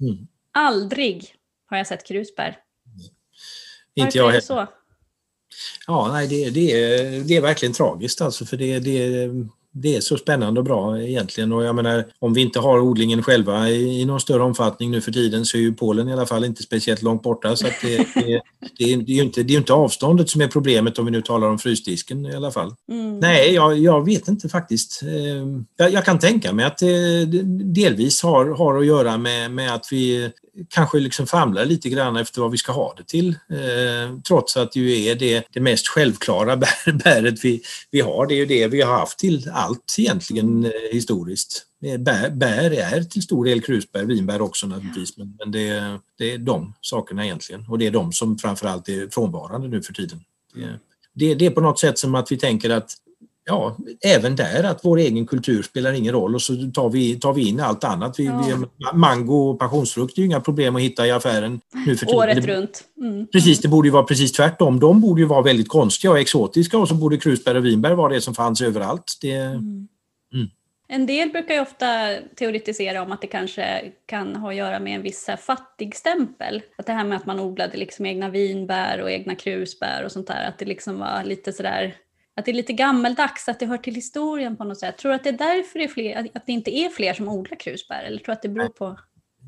Mm. 0.00 0.26
Aldrig 0.52 1.34
har 1.66 1.76
jag 1.76 1.86
sett 1.86 2.06
krusbär. 2.06 2.48
Mm. 2.48 4.06
Inte 4.06 4.18
jag 4.18 4.30
heller. 4.30 4.66
Ja, 5.86 6.08
nej, 6.12 6.28
det, 6.28 6.50
det, 6.50 6.72
är, 6.72 7.20
det 7.20 7.36
är 7.36 7.40
verkligen 7.40 7.72
tragiskt 7.72 8.20
alltså 8.20 8.44
för 8.44 8.56
det, 8.56 8.78
det, 8.78 9.28
det 9.82 9.96
är 9.96 10.00
så 10.00 10.16
spännande 10.16 10.60
och 10.60 10.64
bra 10.64 11.00
egentligen. 11.00 11.52
Och 11.52 11.64
jag 11.64 11.74
menar, 11.74 12.04
om 12.18 12.34
vi 12.34 12.40
inte 12.40 12.58
har 12.58 12.80
odlingen 12.80 13.22
själva 13.22 13.68
i, 13.68 14.00
i 14.00 14.04
någon 14.04 14.20
större 14.20 14.42
omfattning 14.42 14.90
nu 14.90 15.00
för 15.00 15.12
tiden 15.12 15.44
så 15.44 15.56
är 15.56 15.60
ju 15.60 15.72
Polen 15.72 16.08
i 16.08 16.12
alla 16.12 16.26
fall 16.26 16.44
inte 16.44 16.62
speciellt 16.62 17.02
långt 17.02 17.22
borta. 17.22 17.56
Så 17.56 17.66
det, 17.82 17.96
det, 18.14 18.42
det, 18.78 18.84
är, 18.84 18.96
ju 18.96 19.22
inte, 19.22 19.42
det 19.42 19.54
är 19.54 19.58
inte 19.58 19.72
avståndet 19.72 20.30
som 20.30 20.40
är 20.40 20.48
problemet 20.48 20.98
om 20.98 21.04
vi 21.04 21.10
nu 21.10 21.22
talar 21.22 21.48
om 21.48 21.58
frysdisken 21.58 22.26
i 22.26 22.34
alla 22.34 22.50
fall. 22.50 22.74
Mm. 22.92 23.18
Nej, 23.18 23.54
jag, 23.54 23.78
jag, 23.78 24.04
vet 24.04 24.28
inte 24.28 24.48
faktiskt. 24.48 25.02
Ehm, 25.02 25.66
jag, 25.76 25.92
jag, 25.92 26.04
kan 26.04 26.18
tänka 26.18 26.52
mig 26.52 26.64
att 26.64 26.78
det 26.78 27.24
delvis 27.74 28.22
har, 28.22 28.46
har 28.46 28.78
att 28.78 28.86
göra 28.86 29.18
med, 29.18 29.50
med 29.50 29.74
att 29.74 29.88
vi 29.90 30.30
kanske 30.68 30.98
liksom 30.98 31.26
famlar 31.26 31.64
lite 31.64 31.88
grann 31.88 32.16
efter 32.16 32.40
vad 32.40 32.50
vi 32.50 32.58
ska 32.58 32.72
ha 32.72 32.94
det 32.96 33.04
till. 33.06 33.28
Eh, 33.28 34.18
trots 34.28 34.56
att 34.56 34.72
det 34.72 34.80
ju 34.80 35.04
är 35.04 35.14
det, 35.14 35.46
det 35.52 35.60
mest 35.60 35.88
självklara 35.88 36.56
bär, 36.56 36.92
bäret 36.92 37.44
vi, 37.44 37.62
vi 37.90 38.00
har. 38.00 38.26
Det 38.26 38.34
är 38.34 38.36
ju 38.36 38.46
det 38.46 38.66
vi 38.66 38.80
har 38.82 38.98
haft 38.98 39.18
till 39.18 39.50
allt 39.52 39.94
egentligen 39.98 40.64
eh, 40.64 40.70
historiskt. 40.92 41.66
Eh, 41.84 41.98
bär, 41.98 42.30
bär, 42.30 42.70
är 42.70 43.02
till 43.02 43.22
stor 43.22 43.44
del 43.44 43.62
krusbär, 43.62 44.04
vinbär 44.04 44.40
också 44.40 44.66
naturligtvis, 44.66 45.16
men, 45.16 45.36
men 45.38 45.52
det, 45.52 45.98
det, 46.18 46.32
är 46.32 46.38
de 46.38 46.74
sakerna 46.80 47.24
egentligen. 47.24 47.64
Och 47.68 47.78
det 47.78 47.86
är 47.86 47.90
de 47.90 48.12
som 48.12 48.38
framförallt 48.38 48.88
är 48.88 49.08
frånvarande 49.08 49.68
nu 49.68 49.82
för 49.82 49.92
tiden. 49.92 50.20
Det, 50.54 50.78
det, 51.14 51.34
det 51.34 51.46
är 51.46 51.50
på 51.50 51.60
något 51.60 51.78
sätt 51.78 51.98
som 51.98 52.14
att 52.14 52.32
vi 52.32 52.36
tänker 52.36 52.70
att 52.70 52.90
ja, 53.46 53.76
även 54.04 54.36
där 54.36 54.64
att 54.64 54.80
vår 54.82 54.98
egen 54.98 55.26
kultur 55.26 55.62
spelar 55.62 55.92
ingen 55.92 56.12
roll 56.12 56.34
och 56.34 56.42
så 56.42 56.70
tar 56.74 56.90
vi, 56.90 57.20
tar 57.20 57.32
vi 57.32 57.48
in 57.48 57.60
allt 57.60 57.84
annat. 57.84 58.18
Vi, 58.18 58.24
ja. 58.24 58.44
vi, 58.46 58.98
mango 58.98 59.50
och 59.50 59.58
passionsfrukt 59.58 60.18
är 60.18 60.22
ju 60.22 60.26
inga 60.26 60.40
problem 60.40 60.76
att 60.76 60.82
hitta 60.82 61.06
i 61.06 61.10
affären 61.10 61.60
nu 61.86 61.96
för 61.96 62.06
tiden. 62.06 62.18
Året 62.20 62.46
runt. 62.46 62.84
Mm. 63.00 63.26
Precis, 63.26 63.60
det 63.60 63.68
borde 63.68 63.88
ju 63.88 63.92
vara 63.92 64.02
precis 64.02 64.32
tvärtom. 64.32 64.80
De 64.80 65.00
borde 65.00 65.20
ju 65.20 65.26
vara 65.26 65.42
väldigt 65.42 65.68
konstiga 65.68 66.10
och 66.10 66.18
exotiska 66.18 66.78
och 66.78 66.88
så 66.88 66.94
borde 66.94 67.16
krusbär 67.16 67.54
och 67.54 67.64
vinbär 67.64 67.94
vara 67.94 68.12
det 68.12 68.20
som 68.20 68.34
fanns 68.34 68.60
överallt. 68.60 69.18
Det, 69.20 69.32
mm. 69.32 69.88
Mm. 70.34 70.50
En 70.88 71.06
del 71.06 71.30
brukar 71.30 71.54
ju 71.54 71.60
ofta 71.60 71.86
teoretisera 72.36 73.02
om 73.02 73.12
att 73.12 73.20
det 73.20 73.26
kanske 73.26 73.92
kan 74.06 74.36
ha 74.36 74.50
att 74.50 74.56
göra 74.56 74.80
med 74.80 74.94
en 74.94 75.02
viss 75.02 75.30
fattigstämpel. 75.40 76.62
Att 76.78 76.86
det 76.86 76.92
här 76.92 77.04
med 77.04 77.16
att 77.16 77.26
man 77.26 77.40
odlade 77.40 77.76
liksom 77.76 78.06
egna 78.06 78.28
vinbär 78.28 79.00
och 79.02 79.10
egna 79.10 79.34
krusbär 79.34 80.04
och 80.04 80.12
sånt 80.12 80.26
där, 80.26 80.48
att 80.48 80.58
det 80.58 80.64
liksom 80.64 80.98
var 80.98 81.24
lite 81.24 81.52
sådär 81.52 81.94
att 82.36 82.44
det 82.44 82.50
är 82.50 82.54
lite 82.54 82.72
gammeldags, 82.72 83.48
att 83.48 83.60
det 83.60 83.66
hör 83.66 83.78
till 83.78 83.94
historien 83.94 84.56
på 84.56 84.64
något 84.64 84.78
sätt. 84.78 84.98
Tror 84.98 85.10
du 85.10 85.16
att 85.16 85.24
det 85.24 85.30
är 85.30 85.38
därför 85.38 85.78
det, 85.78 85.84
är 85.84 85.88
fler, 85.88 86.30
att 86.34 86.46
det 86.46 86.52
inte 86.52 86.76
är 86.76 86.88
fler 86.88 87.14
som 87.14 87.28
odlar 87.28 87.60
krusbär? 87.60 88.02
Eller 88.02 88.18
tror 88.18 88.26
du 88.26 88.32
att 88.32 88.42
det 88.42 88.48
beror 88.48 88.68
på 88.68 88.96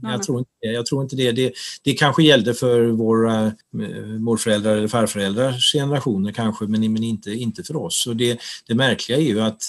jag 0.03 0.23
tror, 0.23 0.39
inte, 0.39 0.51
jag 0.61 0.87
tror 0.87 1.03
inte 1.03 1.17
det. 1.17 1.33
det. 1.33 1.53
Det 1.83 1.93
kanske 1.93 2.23
gällde 2.23 2.55
för 2.55 2.87
våra 2.87 3.47
eh, 3.47 4.07
morföräldrar 4.19 4.77
eller 4.77 4.89
farföräldrars 4.89 5.73
generationer 5.73 6.33
kanske, 6.33 6.65
men, 6.65 6.93
men 6.93 7.05
inte, 7.05 7.31
inte 7.31 7.63
för 7.63 7.77
oss. 7.77 8.07
Och 8.07 8.17
det, 8.17 8.41
det 8.67 8.75
märkliga 8.75 9.19
är 9.19 9.23
ju 9.23 9.41
att 9.41 9.63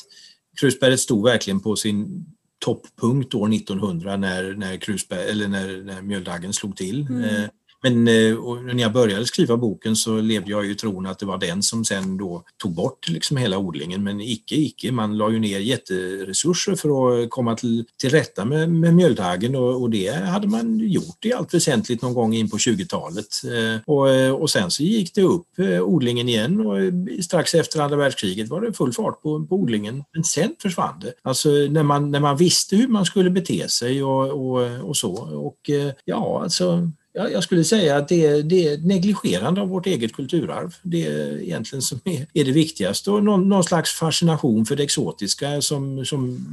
krusbäret 0.59 0.99
stod 0.99 1.26
verkligen 1.26 1.59
på 1.59 1.76
sin 1.76 2.26
topppunkt 2.59 3.34
år 3.34 3.53
1900 3.53 4.17
när, 4.17 4.53
när, 4.53 4.78
krusbär, 4.78 5.26
eller 5.30 5.47
när, 5.47 5.84
när 5.84 6.01
mjöldaggen 6.01 6.53
slog 6.53 6.78
till. 6.78 7.07
Mm. 7.09 7.49
Men 7.84 8.07
eh, 8.07 8.36
när 8.63 8.82
jag 8.82 8.93
började 8.93 9.25
skriva 9.25 9.57
boken 9.57 9.95
så 9.95 10.21
levde 10.21 10.51
jag 10.51 10.65
i 10.65 10.75
tron 10.75 11.05
att 11.05 11.19
det 11.19 11.25
var 11.25 11.38
den 11.38 11.63
som 11.63 11.86
sen 11.86 12.17
då 12.17 12.43
tog 12.57 12.71
bort 12.71 13.09
liksom 13.09 13.38
hela 13.38 13.57
odlingen. 13.57 14.03
Men 14.03 14.21
icke, 14.21 14.55
icke. 14.55 14.91
Man 14.91 15.17
la 15.17 15.32
ju 15.32 15.39
ner 15.39 15.59
jätteresurser 15.59 16.75
för 16.75 17.19
att 17.23 17.30
komma 17.30 17.55
till, 17.55 17.86
till 17.97 18.09
rätta 18.09 18.45
med, 18.45 18.71
med 18.71 18.93
mjöldaggen 18.93 19.55
och, 19.55 19.82
och, 19.82 19.89
det 19.89 20.25
hade 20.25 20.47
man 20.47 20.80
gjort 20.80 21.25
i 21.25 21.34
allt 21.34 21.53
väsentligt 21.53 22.01
någon 22.01 22.13
gång 22.13 22.34
in 22.34 22.49
på 22.49 22.57
20-talet. 22.57 23.27
Eh, 23.43 23.82
och, 23.86 24.09
eh, 24.09 24.32
och 24.32 24.49
sen 24.49 24.71
så 24.71 24.84
gick 24.84 25.15
det 25.15 25.21
upp 25.21 25.47
odlingen 25.82 26.30
igen 26.30 26.67
och 26.67 26.77
strax 27.23 27.53
efter 27.53 27.80
andra 27.80 27.97
världskriget 27.97 28.49
var 28.49 28.61
det 28.61 28.73
full 28.73 28.93
fart 28.93 29.21
på, 29.21 29.45
på 29.45 29.55
odlingen. 29.55 30.03
Men 30.13 30.23
sen 30.23 30.55
försvann 30.61 30.99
det. 30.99 31.13
Alltså 31.21 31.49
när 31.49 31.84
man, 31.84 32.11
när 32.11 32.19
man 32.19 32.38
visste 32.38 32.75
hur 32.75 32.88
man 32.88 33.05
skulle 33.05 33.30
bete 33.30 33.69
sig 33.69 34.03
och, 34.03 34.30
och, 34.30 34.89
och 34.89 34.97
så. 34.97 35.11
Och 35.47 35.69
ja, 36.05 36.41
alltså 36.43 36.91
jag 37.14 37.43
skulle 37.43 37.64
säga 37.64 37.97
att 37.97 38.07
det 38.07 38.26
är, 38.26 38.43
det 38.43 38.68
är 38.68 38.78
negligerande 38.78 39.62
av 39.62 39.70
vårt 39.70 39.86
eget 39.86 40.14
kulturarv. 40.14 40.76
Det 40.84 41.05
är 41.05 41.41
egentligen 41.41 41.82
som 41.82 41.99
är, 42.05 42.28
är 42.34 42.45
det 42.45 42.51
viktigaste 42.51 43.12
och 43.12 43.24
någon, 43.24 43.49
någon, 43.49 43.64
slags 43.64 43.91
fascination 43.91 44.66
för 44.66 44.76
det 44.76 44.84
exotiska 44.84 45.62
som, 45.62 46.05
som 46.05 46.45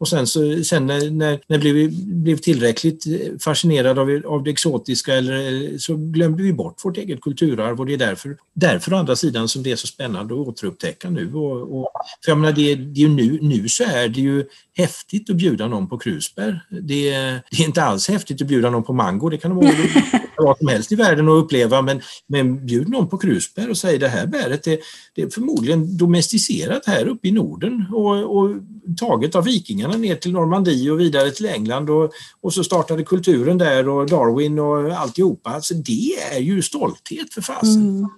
och 0.00 0.08
sen, 0.08 0.26
så, 0.26 0.64
sen 0.64 0.86
när, 0.86 1.10
när, 1.10 1.40
när 1.46 1.58
vi 1.58 1.88
blev 2.06 2.36
tillräckligt 2.36 3.04
fascinerade 3.42 4.00
av, 4.00 4.22
av 4.26 4.44
det 4.44 4.50
exotiska 4.50 5.14
eller, 5.14 5.78
så 5.78 5.96
glömde 5.96 6.42
vi 6.42 6.52
bort 6.52 6.84
vårt 6.84 6.96
eget 6.96 7.20
kulturarv 7.20 7.80
och 7.80 7.86
det 7.86 7.94
är 7.94 7.98
därför, 7.98 8.36
därför 8.54 8.92
å 8.92 8.96
andra 8.96 9.16
sidan 9.16 9.48
som 9.48 9.62
det 9.62 9.72
är 9.72 9.76
så 9.76 9.86
spännande 9.86 10.34
att 10.34 10.40
återupptäcka 10.40 11.10
nu. 11.10 11.34
Och, 11.34 11.80
och, 11.80 11.90
för 12.24 12.30
jag 12.30 12.38
menar, 12.38 12.52
det, 12.52 12.74
det 12.74 13.02
är 13.02 13.08
nu, 13.08 13.38
nu 13.42 13.68
så 13.68 13.84
är 13.84 14.08
det 14.08 14.20
ju 14.20 14.44
häftigt 14.76 15.30
att 15.30 15.36
bjuda 15.36 15.68
någon 15.68 15.88
på 15.88 15.98
krusbär. 15.98 16.66
Det, 16.70 17.10
det 17.50 17.62
är 17.62 17.64
inte 17.64 17.82
alls 17.82 18.08
häftigt 18.08 18.42
att 18.42 18.48
bjuda 18.48 18.70
någon 18.70 18.84
på 18.84 18.92
mango, 18.92 19.28
det 19.28 19.38
kan 19.38 19.56
vara 19.56 19.74
vad 20.36 20.58
som 20.58 20.68
helst 20.68 20.92
i 20.92 20.94
världen 20.94 21.28
att 21.28 21.44
uppleva, 21.44 21.82
men, 21.82 22.00
men 22.26 22.66
bjud 22.66 22.88
någon 22.88 23.08
på 23.08 23.18
krusbär 23.18 23.70
och 23.70 23.76
säg 23.76 23.98
det 23.98 24.08
här 24.08 24.26
bäret 24.26 24.64
det, 24.64 24.80
det 25.14 25.22
är 25.22 25.28
förmodligen 25.30 25.96
domesticerat 25.96 26.86
här 26.86 27.08
uppe 27.08 27.28
i 27.28 27.30
Norden 27.30 27.84
och, 27.92 28.38
och 28.38 28.50
taget 28.96 29.34
av 29.34 29.44
vikingarna 29.44 29.89
ner 29.98 30.14
till 30.14 30.32
Normandie 30.32 30.90
och 30.90 31.00
vidare 31.00 31.30
till 31.30 31.46
England 31.46 31.90
och, 31.90 32.12
och 32.40 32.54
så 32.54 32.64
startade 32.64 33.04
kulturen 33.04 33.58
där 33.58 33.88
och 33.88 34.08
Darwin 34.08 34.58
och 34.58 34.92
alltihopa. 34.92 35.50
Alltså 35.50 35.74
det 35.74 36.16
är 36.32 36.40
ju 36.40 36.62
stolthet 36.62 37.34
för 37.34 37.40
fasen. 37.40 37.98
Mm. 37.98 38.08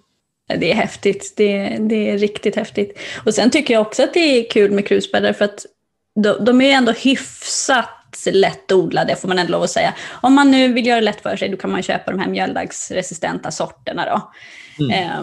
Det 0.60 0.72
är 0.72 0.74
häftigt. 0.74 1.32
Det, 1.36 1.78
det 1.80 2.10
är 2.10 2.18
riktigt 2.18 2.56
häftigt. 2.56 2.98
Och 3.26 3.34
sen 3.34 3.50
tycker 3.50 3.74
jag 3.74 3.80
också 3.80 4.02
att 4.02 4.14
det 4.14 4.20
är 4.20 4.50
kul 4.50 4.70
med 4.70 4.86
krusbär 4.86 5.20
därför 5.20 5.44
att 5.44 5.66
de, 6.14 6.44
de 6.44 6.60
är 6.60 6.72
ändå 6.72 6.92
hyfsat 6.92 7.88
lättodlade 8.32 9.16
får 9.16 9.28
man 9.28 9.38
ändå 9.38 9.52
lov 9.52 9.62
att 9.62 9.70
säga. 9.70 9.94
Om 10.20 10.34
man 10.34 10.50
nu 10.50 10.72
vill 10.72 10.86
göra 10.86 11.00
det 11.00 11.04
lätt 11.04 11.20
för 11.20 11.36
sig 11.36 11.48
då 11.48 11.56
kan 11.56 11.70
man 11.70 11.82
köpa 11.82 12.10
de 12.10 12.20
här 12.20 12.28
mjöldaggsresistenta 12.28 13.50
sorterna. 13.50 14.04
Då. 14.04 14.32
Mm. 14.84 14.90
Eh, 14.90 15.22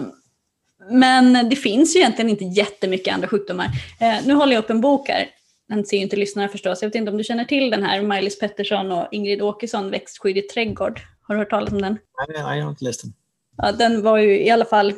men 0.90 1.48
det 1.48 1.56
finns 1.56 1.96
ju 1.96 2.00
egentligen 2.00 2.30
inte 2.30 2.44
jättemycket 2.44 3.14
andra 3.14 3.28
sjukdomar. 3.28 3.66
Eh, 4.00 4.14
nu 4.26 4.34
håller 4.34 4.52
jag 4.52 4.64
upp 4.64 4.70
en 4.70 4.80
bok 4.80 5.08
här. 5.08 5.26
Den 5.70 5.84
ser 5.84 5.96
ju 5.96 6.02
inte 6.02 6.16
lyssnarna 6.16 6.48
förstås. 6.48 6.82
Jag 6.82 6.88
vet 6.88 6.94
inte 6.94 7.10
om 7.10 7.18
du 7.18 7.24
känner 7.24 7.44
till 7.44 7.70
den 7.70 7.82
här, 7.82 8.02
Maj-Lis 8.02 8.38
Pettersson 8.38 8.92
och 8.92 9.08
Ingrid 9.10 9.42
Åkesson, 9.42 9.90
Växtskydd 9.90 10.38
i 10.38 10.42
trädgård. 10.42 11.00
Har 11.22 11.34
du 11.34 11.38
hört 11.38 11.50
talas 11.50 11.72
om 11.72 11.82
den? 11.82 11.92
Nej, 11.92 12.42
nej 12.42 12.58
jag 12.58 12.64
har 12.64 12.70
inte 12.70 12.84
läst 12.84 13.02
den. 13.02 13.12
Ja, 13.56 13.72
den 13.72 14.02
var 14.02 14.18
ju 14.18 14.40
i 14.40 14.50
alla 14.50 14.64
fall 14.64 14.94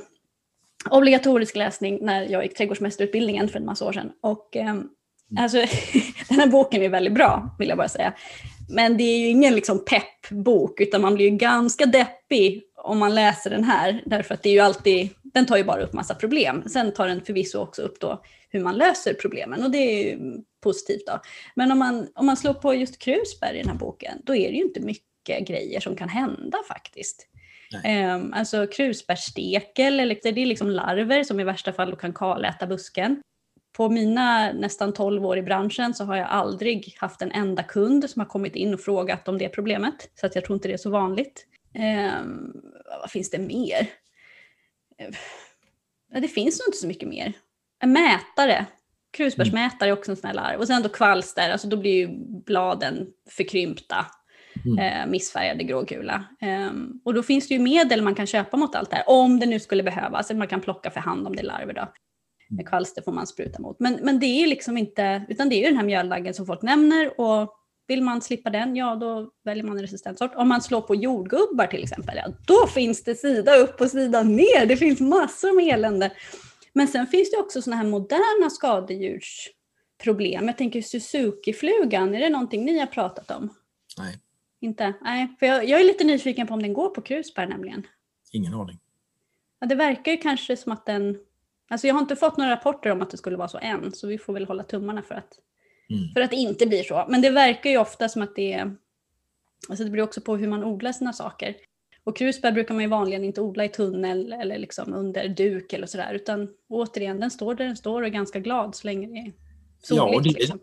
obligatorisk 0.91 1.57
läsning 1.57 1.99
när 2.03 2.29
jag 2.29 2.43
gick 2.43 2.57
trädgårdsmästarutbildningen 2.57 3.49
för 3.49 3.59
en 3.59 3.65
massa 3.65 3.85
år 3.85 3.93
sedan. 3.93 4.13
Och, 4.21 4.57
eh, 4.57 4.75
alltså, 5.39 5.57
den 6.29 6.41
här 6.41 6.47
boken 6.47 6.83
är 6.83 6.89
väldigt 6.89 7.15
bra, 7.15 7.57
vill 7.59 7.69
jag 7.69 7.79
bara 7.79 7.89
säga. 7.89 8.15
Men 8.69 8.97
det 8.97 9.05
är 9.05 9.19
ju 9.19 9.27
ingen 9.27 9.55
liksom 9.55 9.85
peppbok, 9.85 10.81
utan 10.81 11.01
man 11.01 11.15
blir 11.15 11.31
ju 11.31 11.37
ganska 11.37 11.87
deppig 11.87 12.63
om 12.77 12.99
man 12.99 13.15
läser 13.15 13.51
den 13.51 13.65
här, 13.65 14.03
därför 14.07 14.35
att 14.35 14.43
det 14.43 14.49
är 14.49 14.55
ju 14.55 14.61
alltid, 14.61 15.09
den 15.33 15.47
tar 15.47 15.57
ju 15.57 15.65
bara 15.65 15.83
upp 15.83 15.93
massa 15.93 16.15
problem. 16.15 16.63
Sen 16.69 16.93
tar 16.93 17.09
den 17.09 17.25
förvisso 17.25 17.59
också 17.59 17.83
upp 17.83 18.01
då 18.01 18.23
hur 18.49 18.61
man 18.61 18.77
löser 18.77 19.15
problemen 19.15 19.63
och 19.63 19.71
det 19.71 19.79
är 19.79 20.05
ju 20.05 20.19
positivt 20.63 21.07
då. 21.07 21.21
Men 21.55 21.73
om 21.73 21.79
man, 21.79 22.09
om 22.15 22.27
man 22.27 22.37
slår 22.37 22.55
på 22.55 22.75
just 22.75 22.99
krusbär 22.99 23.55
i 23.55 23.59
den 23.59 23.69
här 23.69 23.77
boken, 23.77 24.19
då 24.25 24.35
är 24.35 24.49
det 24.49 24.57
ju 24.57 24.63
inte 24.63 24.81
mycket 24.81 25.49
grejer 25.49 25.81
som 25.81 25.97
kan 25.97 26.09
hända 26.09 26.59
faktiskt. 26.69 27.29
Um, 28.17 28.33
alltså 28.33 28.67
krusbärsstekel, 28.67 30.01
eller, 30.01 30.19
det 30.23 30.43
är 30.43 30.47
liksom 30.47 30.71
larver 30.71 31.25
som 31.25 31.41
i 31.41 31.45
värsta 31.45 31.73
fall 31.73 31.97
kan 31.97 32.13
kaläta 32.13 32.67
busken. 32.67 33.23
På 33.77 33.89
mina 33.89 34.53
nästan 34.53 34.93
12 34.93 35.27
år 35.27 35.39
i 35.39 35.43
branschen 35.43 35.95
så 35.95 36.05
har 36.05 36.17
jag 36.17 36.29
aldrig 36.29 36.97
haft 36.99 37.23
en 37.23 37.33
enda 37.33 37.63
kund 37.63 38.11
som 38.11 38.21
har 38.21 38.27
kommit 38.27 38.57
in 38.57 38.75
och 38.75 38.81
frågat 38.81 39.29
om 39.29 39.39
det 39.39 39.49
problemet. 39.49 40.11
Så 40.21 40.27
att 40.27 40.35
jag 40.35 40.45
tror 40.45 40.55
inte 40.55 40.69
det 40.69 40.75
är 40.75 40.79
så 40.79 40.91
vanligt. 40.91 41.47
Um, 42.15 42.53
vad 43.01 43.11
finns 43.11 43.31
det 43.31 43.39
mer? 43.39 43.89
Det 46.21 46.29
finns 46.29 46.61
nog 46.61 46.69
inte 46.69 46.79
så 46.79 46.87
mycket 46.87 47.09
mer. 47.09 47.33
En 47.81 47.93
mätare. 47.93 48.67
Krusbärsmätare 49.13 49.89
är 49.89 49.93
också 49.93 50.11
en 50.11 50.17
sån 50.17 50.29
här 50.29 50.35
larv. 50.35 50.61
Och 50.61 50.67
sen 50.67 50.83
då 50.83 50.89
kvalster, 50.89 51.51
alltså 51.51 51.69
då 51.69 51.77
blir 51.77 51.93
ju 51.93 52.09
bladen 52.45 53.07
förkrympta. 53.31 54.07
Mm. 54.67 54.79
Eh, 54.79 55.11
missfärgade 55.11 55.65
grågula. 55.65 56.25
Eh, 56.41 56.71
och 57.05 57.15
då 57.15 57.23
finns 57.23 57.49
det 57.49 57.55
ju 57.55 57.61
medel 57.61 58.03
man 58.03 58.15
kan 58.15 58.27
köpa 58.27 58.57
mot 58.57 58.75
allt 58.75 58.91
det 58.91 58.97
här, 58.97 59.05
om 59.09 59.41
det 59.41 59.47
nu 59.47 59.61
skulle 59.61 59.83
behövas. 59.83 60.33
Man 60.33 60.49
kan 60.49 60.61
plocka 60.61 60.91
för 60.91 61.01
hand 61.01 61.27
om 61.27 61.37
det 61.37 61.43
är 61.43 61.47
larver. 61.47 61.75
Då. 61.75 61.93
Mm. 62.51 62.65
Kvalster 62.65 63.03
får 63.03 63.13
man 63.13 63.27
spruta 63.27 63.63
mot. 63.63 63.81
Men, 63.81 63.99
men 64.03 64.21
det 64.21 64.27
är 64.27 64.47
liksom 64.47 64.79
inte, 64.79 65.23
utan 65.29 65.49
det 65.49 65.55
är 65.55 65.59
ju 65.59 65.67
den 65.67 65.77
här 65.77 65.85
mjöldaggen 65.85 66.35
som 66.35 66.47
folk 66.47 66.63
nämner 66.63 67.21
och 67.21 67.55
vill 67.93 68.03
man 68.03 68.23
slippa 68.23 68.51
den, 68.51 68.77
ja 68.77 68.97
då 68.97 69.31
väljer 69.45 69.65
man 69.65 69.77
en 69.77 69.83
resistent 69.83 70.19
sort. 70.19 70.35
Om 70.35 70.49
man 70.49 70.63
slår 70.63 70.81
på 70.81 70.95
jordgubbar 70.95 71.67
till 71.67 71.83
exempel, 71.83 72.17
ja, 72.17 72.33
då 72.47 72.67
finns 72.67 73.05
det 73.05 73.15
sida 73.15 73.57
upp 73.57 73.81
och 73.81 73.91
sida 73.91 74.23
ner. 74.23 74.67
Det 74.67 74.77
finns 74.77 75.01
massor 75.01 75.57
med 75.57 75.75
elände. 75.75 76.13
Men 76.73 76.89
sen 76.89 77.07
finns 77.07 77.31
det 77.31 77.37
också 77.37 77.63
sådana 77.63 77.83
här 77.83 77.89
moderna 77.89 78.51
skadedjursproblem. 78.51 80.47
Jag 80.47 80.59
tänker 80.59 80.81
Suzuki-flugan, 80.81 82.15
är 82.15 82.21
det 82.21 82.29
någonting 82.29 82.65
ni 82.65 82.79
har 82.79 82.87
pratat 82.87 83.31
om? 83.31 83.49
Nej. 83.99 84.19
Inte? 84.61 84.95
Nej, 85.01 85.37
för 85.39 85.47
jag, 85.47 85.69
jag, 85.69 85.81
är 85.81 85.85
lite 85.85 86.05
nyfiken 86.05 86.47
på 86.47 86.55
om 86.55 86.63
den 86.63 86.73
går 86.73 86.89
på 86.89 87.03
krusbär 87.03 87.47
nämligen. 87.47 87.87
Ingen 88.33 88.55
aning. 88.55 88.79
Ja, 89.61 89.67
det 89.67 89.75
verkar 89.75 90.13
ju 90.13 90.19
kanske 90.19 90.57
som 90.57 90.73
att 90.73 90.87
den 90.87 91.19
Alltså 91.73 91.87
jag 91.87 91.95
har 91.95 92.01
inte 92.01 92.17
fått 92.17 92.37
några 92.37 92.51
rapporter 92.51 92.91
om 92.91 93.03
att 93.03 93.11
det 93.11 93.17
skulle 93.17 93.37
vara 93.37 93.49
så 93.49 93.59
än, 93.59 93.93
så 93.93 94.07
vi 94.07 94.19
får 94.19 94.33
väl 94.33 94.47
hålla 94.47 94.63
tummarna 94.63 95.03
för 95.03 95.15
att, 95.15 95.39
Mm. 95.93 96.13
för 96.15 96.21
att 96.21 96.31
det 96.31 96.37
inte 96.37 96.67
blir 96.67 96.83
så. 96.83 97.07
Men 97.09 97.23
det 97.23 97.31
verkar 97.31 97.71
ju 97.71 97.79
ofta 97.79 98.09
som 98.09 98.23
att 98.23 98.37
det 98.37 98.53
är, 98.53 98.77
alltså 99.69 99.85
det 99.85 99.91
beror 99.91 100.05
också 100.05 100.21
på 100.21 100.37
hur 100.37 100.49
man 100.49 100.65
odlar 100.65 100.93
sina 100.93 101.13
saker. 101.13 101.55
Och 102.05 102.17
krusbär 102.17 102.53
brukar 102.53 102.75
man 102.75 102.83
ju 102.83 102.89
vanligen 102.89 103.25
inte 103.25 103.41
odla 103.41 103.65
i 103.65 103.69
tunnel 103.69 104.33
eller 104.33 104.59
liksom 104.59 104.95
under 104.95 105.29
duk 105.29 105.73
eller 105.73 105.87
sådär, 105.87 106.15
utan 106.15 106.49
återigen, 106.69 107.21
den 107.21 107.31
står 107.31 107.55
där 107.55 107.65
den 107.65 107.77
står 107.77 108.01
och 108.03 108.07
är 108.07 108.11
ganska 108.11 108.41
glad 108.41 108.75
så 108.75 108.87
länge 108.87 109.07
det 109.07 109.19
är 109.19 109.33
soligt. 109.83 109.97
Ja, 109.97 110.15
och 110.17 110.23
det- 110.23 110.31
liksom. 110.31 110.59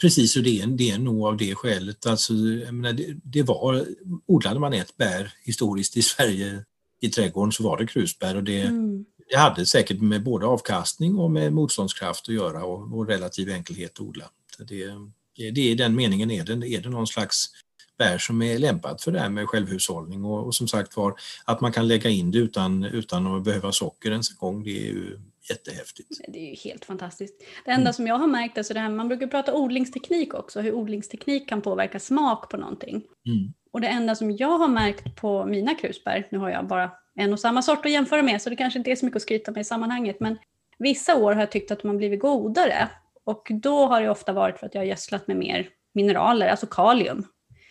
Precis, 0.00 0.36
och 0.36 0.42
det 0.42 0.60
är, 0.60 0.66
det 0.66 0.90
är 0.90 0.98
nog 0.98 1.26
av 1.26 1.36
det 1.36 1.54
skälet. 1.54 2.06
Alltså, 2.06 2.32
menar, 2.32 2.92
det, 2.92 3.16
det 3.24 3.42
var, 3.42 3.84
odlade 4.26 4.60
man 4.60 4.72
ett 4.72 4.96
bär 4.96 5.32
historiskt 5.44 5.96
i 5.96 6.02
Sverige 6.02 6.64
i 7.00 7.08
trädgården 7.08 7.52
så 7.52 7.62
var 7.64 7.76
det 7.78 7.86
krusbär 7.86 8.36
och 8.36 8.44
det, 8.44 8.60
Mm. 8.60 9.04
det 9.30 9.36
hade 9.36 9.66
säkert 9.66 10.00
med 10.00 10.22
både 10.22 10.46
avkastning 10.46 11.18
och 11.18 11.30
med 11.30 11.52
motståndskraft 11.52 12.28
att 12.28 12.34
göra 12.34 12.64
och, 12.64 12.98
och 12.98 13.06
relativ 13.08 13.50
enkelhet 13.50 13.90
att 13.90 14.00
odla. 14.00 14.24
Så 14.56 14.64
det, 14.64 14.86
det, 15.54 15.72
är 15.72 15.76
den 15.76 15.94
meningen 15.94 16.30
är 16.30 16.44
det, 16.44 16.68
är 16.68 16.80
det 16.80 16.88
någon 16.88 17.06
slags 17.06 17.50
bär 17.98 18.18
som 18.18 18.42
är 18.42 18.58
lämpat 18.58 19.02
för 19.02 19.12
det 19.12 19.20
här 19.20 19.30
med 19.30 19.48
självhushållning 19.48 20.24
och, 20.24 20.46
och 20.46 20.54
som 20.54 20.68
sagt 20.68 20.96
var 20.96 21.14
att 21.44 21.60
man 21.60 21.72
kan 21.72 21.88
lägga 21.88 22.10
in 22.10 22.30
det 22.30 22.38
utan, 22.38 22.84
utan 22.84 23.26
att 23.26 23.44
behöva 23.44 23.72
socker 23.72 24.10
ens 24.10 24.30
en 24.30 24.36
gång, 24.36 24.64
det 24.64 24.70
är 24.70 24.92
ju 24.92 25.18
jättehäftigt. 25.50 26.08
Det 26.28 26.38
är 26.38 26.50
ju 26.50 26.54
helt 26.54 26.84
fantastiskt. 26.84 27.34
Det 27.64 27.70
enda 27.70 27.92
som 27.92 28.06
jag 28.06 28.18
har 28.18 28.26
märkt, 28.26 28.58
alltså 28.58 28.74
det 28.74 28.80
här, 28.80 28.88
man 28.88 29.08
brukar 29.08 29.26
prata 29.26 29.54
odlingsteknik 29.54 30.34
också, 30.34 30.60
hur 30.60 30.72
odlingsteknik 30.72 31.48
kan 31.48 31.60
påverka 31.60 32.00
smak 32.00 32.50
på 32.50 32.56
någonting. 32.56 33.02
Mm. 33.26 33.52
Och 33.72 33.80
det 33.80 33.88
enda 33.88 34.14
som 34.14 34.30
jag 34.30 34.58
har 34.58 34.68
märkt 34.68 35.16
på 35.16 35.46
mina 35.46 35.74
krusbär, 35.74 36.28
nu 36.30 36.38
har 36.38 36.50
jag 36.50 36.66
bara 36.66 36.90
en 37.14 37.32
och 37.32 37.40
samma 37.40 37.62
sort 37.62 37.86
att 37.86 37.92
jämföra 37.92 38.22
med, 38.22 38.42
så 38.42 38.50
det 38.50 38.56
kanske 38.56 38.78
inte 38.78 38.90
är 38.90 38.96
så 38.96 39.04
mycket 39.04 39.16
att 39.16 39.22
skryta 39.22 39.50
med 39.50 39.60
i 39.60 39.64
sammanhanget, 39.64 40.20
men 40.20 40.38
vissa 40.78 41.16
år 41.16 41.32
har 41.32 41.40
jag 41.40 41.50
tyckt 41.50 41.70
att 41.70 41.82
har 41.82 41.94
blivit 41.94 42.20
godare. 42.20 42.88
Och 43.24 43.48
då 43.50 43.86
har 43.86 44.02
det 44.02 44.10
ofta 44.10 44.32
varit 44.32 44.58
för 44.58 44.66
att 44.66 44.74
jag 44.74 44.80
har 44.82 44.86
gödslat 44.86 45.26
med 45.28 45.36
mer 45.36 45.68
mineraler, 45.94 46.48
alltså 46.48 46.66
kalium, 46.66 47.26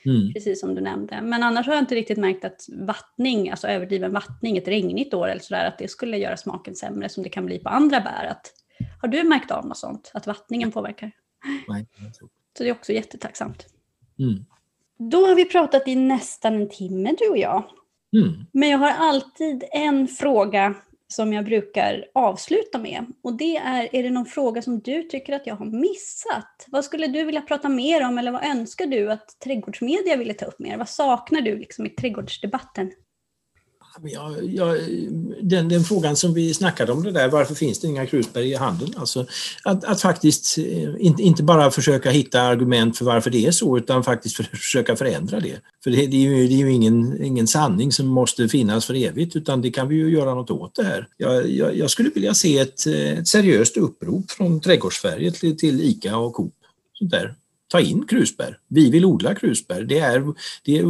Mm. 0.05 0.33
precis 0.33 0.59
som 0.59 0.75
du 0.75 0.81
nämnde. 0.81 1.21
Men 1.21 1.43
annars 1.43 1.65
har 1.65 1.73
jag 1.73 1.81
inte 1.81 1.95
riktigt 1.95 2.17
märkt 2.17 2.45
att 2.45 2.65
vattning, 2.87 3.49
alltså 3.49 3.67
överdriven 3.67 4.13
vattning 4.13 4.57
ett 4.57 4.67
regnigt 4.67 5.13
år 5.13 5.27
eller 5.27 5.41
sådär, 5.41 5.65
att 5.65 5.77
det 5.77 5.87
skulle 5.87 6.17
göra 6.17 6.37
smaken 6.37 6.75
sämre 6.75 7.09
som 7.09 7.23
det 7.23 7.29
kan 7.29 7.45
bli 7.45 7.59
på 7.59 7.69
andra 7.69 7.99
bär. 7.99 8.25
Att, 8.25 8.51
har 9.01 9.07
du 9.07 9.23
märkt 9.23 9.51
av 9.51 9.65
något 9.67 9.77
sånt, 9.77 10.11
att 10.13 10.27
vattningen 10.27 10.71
påverkar? 10.71 11.11
Nej, 11.67 11.87
Så 12.57 12.63
det 12.63 12.69
är 12.69 12.73
också 12.73 12.93
jättetacksamt. 12.93 13.65
Mm. 14.19 14.45
Då 15.11 15.25
har 15.25 15.35
vi 15.35 15.45
pratat 15.45 15.87
i 15.87 15.95
nästan 15.95 16.53
en 16.53 16.69
timme 16.69 17.15
du 17.19 17.29
och 17.29 17.37
jag. 17.37 17.63
Mm. 18.13 18.45
Men 18.51 18.69
jag 18.69 18.77
har 18.77 18.91
alltid 18.91 19.63
en 19.71 20.07
fråga 20.07 20.75
som 21.15 21.33
jag 21.33 21.45
brukar 21.45 22.05
avsluta 22.13 22.77
med. 22.77 23.05
Och 23.23 23.37
det 23.37 23.57
är, 23.57 23.95
är 23.95 24.03
det 24.03 24.09
någon 24.09 24.25
fråga 24.25 24.61
som 24.61 24.79
du 24.79 25.03
tycker 25.03 25.33
att 25.33 25.47
jag 25.47 25.55
har 25.55 25.65
missat? 25.65 26.65
Vad 26.67 26.85
skulle 26.85 27.07
du 27.07 27.23
vilja 27.23 27.41
prata 27.41 27.69
mer 27.69 28.05
om 28.07 28.17
eller 28.17 28.31
vad 28.31 28.45
önskar 28.45 28.85
du 28.85 29.11
att 29.11 29.39
trädgårdsmedia 29.43 30.15
ville 30.15 30.33
ta 30.33 30.45
upp 30.45 30.59
mer? 30.59 30.77
Vad 30.77 30.89
saknar 30.89 31.41
du 31.41 31.57
liksom 31.57 31.85
i 31.85 31.89
trädgårdsdebatten? 31.89 32.91
Ja, 34.01 34.35
ja, 34.41 34.75
den, 35.41 35.69
den 35.69 35.83
frågan 35.83 36.15
som 36.15 36.33
vi 36.33 36.53
snackade 36.53 36.91
om 36.91 37.03
det 37.03 37.11
där, 37.11 37.29
varför 37.29 37.55
finns 37.55 37.79
det 37.79 37.87
inga 37.87 38.05
krusbär 38.05 38.41
i 38.41 38.55
handeln? 38.55 38.93
Alltså, 38.97 39.25
att, 39.63 39.83
att 39.83 40.01
faktiskt 40.01 40.57
eh, 40.57 40.89
inte, 40.99 41.23
inte 41.23 41.43
bara 41.43 41.71
försöka 41.71 42.09
hitta 42.09 42.41
argument 42.41 42.97
för 42.97 43.05
varför 43.05 43.29
det 43.29 43.45
är 43.45 43.51
så 43.51 43.77
utan 43.77 44.03
faktiskt 44.03 44.35
för, 44.35 44.43
försöka 44.51 44.95
förändra 44.95 45.39
det. 45.39 45.55
För 45.83 45.91
det, 45.91 46.07
det 46.07 46.17
är 46.17 46.21
ju, 46.21 46.47
det 46.47 46.53
är 46.53 46.57
ju 46.57 46.71
ingen, 46.71 47.23
ingen 47.23 47.47
sanning 47.47 47.91
som 47.91 48.07
måste 48.07 48.49
finnas 48.49 48.85
för 48.85 48.93
evigt 48.93 49.35
utan 49.35 49.61
det 49.61 49.71
kan 49.71 49.87
vi 49.87 49.95
ju 49.95 50.09
göra 50.09 50.35
något 50.35 50.51
åt 50.51 50.75
det 50.75 50.83
här. 50.83 51.07
Jag, 51.17 51.49
jag, 51.49 51.77
jag 51.77 51.89
skulle 51.89 52.09
vilja 52.09 52.33
se 52.33 52.59
ett, 52.59 52.87
eh, 52.87 53.19
ett 53.19 53.27
seriöst 53.27 53.77
upprop 53.77 54.31
från 54.31 54.61
Trädgårdssverige 54.61 55.31
till, 55.31 55.57
till 55.57 55.81
ICA 55.81 56.17
och 56.17 56.33
Coop. 56.33 56.53
Sånt 56.93 57.11
där. 57.11 57.35
Ta 57.67 57.79
in 57.79 58.05
krusbär. 58.07 58.57
Vi 58.67 58.89
vill 58.89 59.05
odla 59.05 59.35
krusbär. 59.35 59.81
Det 59.81 59.99
är, 59.99 60.33
det 60.63 60.77
är 60.77 60.83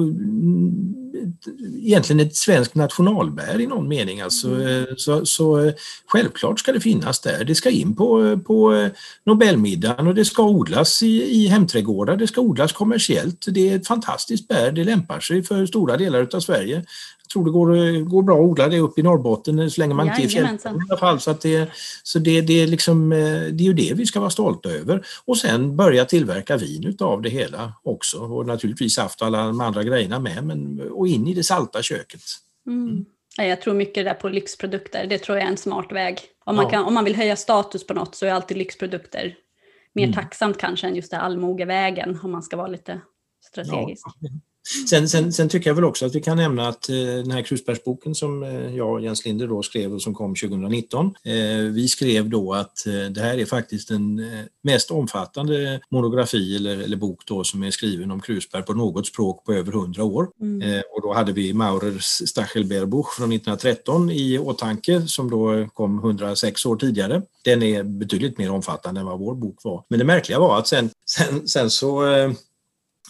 egentligen 1.82 2.20
ett 2.20 2.36
svenskt 2.36 2.76
nationalbär 2.76 3.62
i 3.62 3.68
någon 3.68 3.88
mening. 3.88 4.22
Alltså, 4.22 4.62
eh, 4.62 4.86
så, 4.98 5.26
så 5.26 5.60
eh, 5.60 5.74
självklart 6.08 6.60
ska 6.60 6.72
det 6.72 6.80
finnas 6.80 7.20
där. 7.20 7.44
Det 7.44 7.56
ska 7.56 7.70
in 7.70 7.96
på, 7.96 8.40
på 8.40 8.74
eh, 8.74 8.90
Nobelmiddagen 9.26 10.08
och 10.08 10.16
det 10.16 10.26
ska 10.26 10.44
odlas 10.44 11.04
i, 11.04 11.24
i 11.24 11.48
hemträdgårdar. 11.48 12.18
Det 12.18 12.28
ska 12.28 12.42
odlas 12.42 12.72
kommersiellt. 12.72 13.46
Det 13.48 13.70
är 13.70 13.76
ett 13.76 13.88
fantastiskt 13.88 14.48
bär. 14.48 14.72
Det 14.72 14.84
lämpar 14.84 15.20
sig 15.20 15.44
för 15.44 15.66
stora 15.66 15.98
delar 15.98 16.28
av 16.34 16.40
Sverige. 16.40 16.86
Tror 17.34 17.46
det 17.46 17.52
går, 17.52 17.76
eh, 17.78 18.02
går 18.02 18.24
bra 18.24 18.36
att 18.36 18.42
odla 18.50 18.68
det 18.68 18.80
upp 18.80 19.00
i 19.00 19.04
Norrbotten 19.04 19.72
så 19.72 19.82
länge 19.82 19.94
man 19.94 20.08
inte 20.08 20.22
är 20.22 20.44
i 20.44 20.60
alla 20.90 20.98
fall. 20.98 21.20
Så, 21.20 21.32
att 21.32 21.42
det, 21.42 21.70
så 22.04 22.20
det, 22.20 22.42
det, 22.42 22.54
är 22.62 22.68
liksom, 22.68 23.12
eh, 23.12 23.18
det 23.52 23.64
är 23.64 23.68
ju 23.68 23.74
det 23.74 23.94
vi 23.94 24.06
ska 24.06 24.20
vara 24.20 24.30
stolta 24.30 24.70
över. 24.70 25.06
Och 25.26 25.38
sen 25.38 25.76
börja 25.76 26.06
tillverka 26.06 26.58
vin 26.58 26.84
utav 26.84 27.22
det 27.22 27.30
hela 27.30 27.74
också. 27.84 28.20
Och 28.20 28.46
naturligtvis 28.48 28.96
saft 28.96 29.22
och 29.22 29.28
alla 29.28 29.46
de 29.48 29.62
andra 29.62 29.84
grejerna 29.84 30.20
med. 30.20 30.44
Men, 30.44 30.82
och 30.92 31.08
in 31.08 31.28
i 31.28 31.34
det 31.34 31.44
salta 31.44 31.82
köket. 31.82 32.22
Mm. 32.68 33.06
Nej, 33.38 33.50
Jag 33.50 33.62
tror 33.62 33.74
mycket 33.74 34.06
där 34.06 34.14
på 34.14 34.30
lyxprodukter. 34.30 35.08
Det 35.08 35.18
tror 35.18 35.38
jag 35.38 35.46
är 35.48 35.52
en 35.52 35.58
smart 35.58 35.92
väg. 35.92 36.20
Om 36.46 36.56
man, 36.56 36.66
Ja. 36.66 36.72
kan, 36.72 36.86
om 36.86 36.94
man 36.94 37.06
vill 37.06 37.16
höja 37.16 37.36
status 37.36 37.88
på 37.88 37.94
något 37.94 38.16
så 38.16 38.26
är 38.26 38.32
alltid 38.32 38.58
lyxprodukter 38.58 39.36
mer 39.96 40.04
Mm. 40.04 40.14
tacksamt 40.16 40.58
kanske 40.58 40.88
än 40.88 40.96
just 40.96 41.12
det 41.12 41.18
allmogevägen 41.20 42.20
om 42.24 42.32
man 42.32 42.44
ska 42.44 42.58
vara 42.58 42.68
lite 42.68 43.02
strategisk. 43.46 44.08
Ja. 44.20 44.30
Sen, 44.90 45.10
sen, 45.10 45.34
sen 45.34 45.50
tycker 45.50 45.70
jag 45.70 45.76
väl 45.76 45.84
också 45.84 46.06
att 46.06 46.16
vi 46.16 46.22
kan 46.22 46.38
nämna 46.38 46.68
att 46.68 46.90
eh, 46.90 46.96
den 46.96 47.32
här 47.32 47.42
krusbärsboken 47.42 48.16
som 48.16 48.44
eh, 48.44 48.76
jag 48.76 48.92
och 48.92 49.02
Jens 49.02 49.26
Linder 49.26 49.48
då 49.48 49.64
skrev 49.64 49.94
och 49.94 50.02
som 50.02 50.14
kom 50.14 50.36
2019. 50.36 51.06
Eh, 51.24 51.34
vi 51.58 51.88
skrev 51.88 52.30
då 52.30 52.54
att 52.54 52.88
eh, 52.88 52.94
det 52.94 53.22
här 53.22 53.38
är 53.38 53.46
faktiskt 53.46 53.88
den 53.88 54.20
eh, 54.20 54.40
mest 54.64 54.92
omfattande 54.92 55.80
monografi 55.90 56.56
eller, 56.56 56.78
eller 56.78 56.98
bok 56.98 57.26
då 57.26 57.44
som 57.44 57.64
är 57.64 57.72
skriven 57.72 58.12
om 58.12 58.22
krusbär 58.22 58.62
på 58.62 58.74
något 58.74 59.08
språk 59.08 59.46
på 59.46 59.54
över 59.54 59.72
100 59.72 60.04
år. 60.04 60.28
Mm. 60.42 60.62
Eh, 60.62 60.82
och 60.96 61.02
då 61.02 61.14
hade 61.14 61.32
vi 61.32 61.54
Maurers 61.54 62.30
Stachelbeerbuch 62.30 63.14
från 63.14 63.32
1913 63.32 64.10
i 64.10 64.40
åtanke 64.40 65.02
som 65.08 65.30
då 65.30 65.68
kom 65.74 66.00
106 66.00 66.66
år 66.66 66.76
tidigare. 66.76 67.22
Den 67.44 67.64
är 67.64 67.84
betydligt 67.84 68.38
mer 68.38 68.52
omfattande 68.52 69.00
än 69.00 69.06
vad 69.06 69.20
vår 69.20 69.36
bok 69.36 69.64
var. 69.64 69.84
Men 69.90 70.00
det 70.00 70.06
märkliga 70.06 70.40
var 70.40 70.60
att 70.60 70.68
sen, 70.68 70.90
sen, 71.06 71.48
sen 71.48 71.70
så 71.70 72.04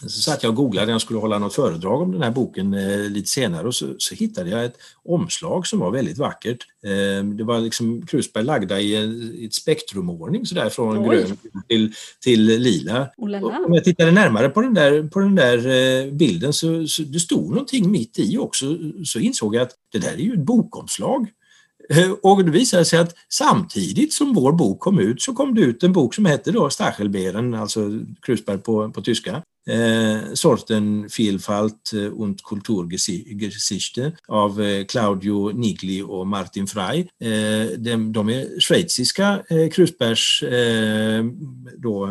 så 0.02 0.08
satt 0.08 0.42
jag 0.42 0.50
och 0.50 0.56
googlade 0.56 0.92
jag 0.92 1.00
skulle 1.00 1.18
hålla 1.18 1.38
något 1.38 1.54
föredrag 1.54 2.02
om 2.02 2.12
den 2.12 2.22
här 2.22 2.30
boken 2.30 2.74
eh, 2.74 2.98
lite 2.98 3.28
senare 3.28 3.66
och 3.66 3.74
så, 3.74 3.94
så 3.98 4.14
hittade 4.14 4.50
jag 4.50 4.64
ett 4.64 4.76
omslag 5.04 5.66
som 5.66 5.78
var 5.78 5.90
väldigt 5.90 6.18
vackert. 6.18 6.66
Eh, 6.84 7.24
det 7.24 7.44
var 7.44 7.60
liksom 7.60 8.06
krusbär 8.06 8.42
lagda 8.42 8.80
i, 8.80 8.96
en, 8.96 9.34
i 9.34 9.44
ett 9.44 9.54
spektrumordning 9.54 10.46
sådär 10.46 10.68
från 10.68 10.98
Oj. 10.98 11.16
grön 11.16 11.36
till, 11.68 11.94
till 12.20 12.44
lila. 12.44 13.08
La 13.18 13.40
Och. 13.40 13.66
Om 13.66 13.74
jag 13.74 13.84
tittade 13.84 14.10
närmare 14.10 14.48
på 14.48 14.60
den 14.60 14.74
där, 14.74 15.02
på 15.08 15.20
den 15.20 15.34
där 15.34 15.58
eh, 15.58 16.12
bilden 16.12 16.52
så, 16.52 16.86
så 16.86 17.02
det 17.02 17.20
stod 17.20 17.50
någonting 17.50 17.90
mitt 17.90 18.18
i 18.18 18.38
också 18.38 18.78
så 19.04 19.18
insåg 19.18 19.54
jag 19.54 19.62
att 19.62 19.72
det 19.92 19.98
där 19.98 20.12
är 20.12 20.18
ju 20.18 20.32
ett 20.32 20.44
bokomslag. 20.44 21.28
Eh, 21.90 22.10
Och 22.22 22.44
det 22.44 22.50
visade 22.50 22.84
sig 22.84 22.98
att 22.98 23.14
samtidigt 23.28 24.12
som 24.12 24.34
vår 24.34 24.52
bok 24.52 24.80
kom 24.80 24.98
ut 24.98 25.22
så 25.22 25.32
kom 25.32 25.54
det 25.54 25.60
ut 25.60 25.82
en 25.82 25.92
bok 25.92 26.14
som 26.14 26.24
hette 26.24 26.52
då 26.52 26.70
Stachelbeeren, 26.70 27.54
alltså 27.54 27.90
krusbär 28.22 28.56
på, 28.56 28.90
på 28.90 29.02
tyska. 29.02 29.42
Eh, 29.70 30.32
sorten 30.34 31.08
Vielfalt 31.18 31.92
eh, 31.92 32.12
und 32.12 32.42
Kulturgeschichte 32.42 34.12
av 34.28 34.62
eh, 34.62 34.84
Claudio 34.84 35.52
Nigli 35.52 36.02
och 36.02 36.26
Martin 36.26 36.66
Frey. 36.66 37.00
Eh, 37.00 37.78
de, 37.78 38.12
de 38.12 38.28
är 38.28 38.60
schweiziska 38.60 39.42
eh, 39.48 39.70
krusbärs 39.70 40.42
eh, 40.42 41.24
då, 41.76 42.10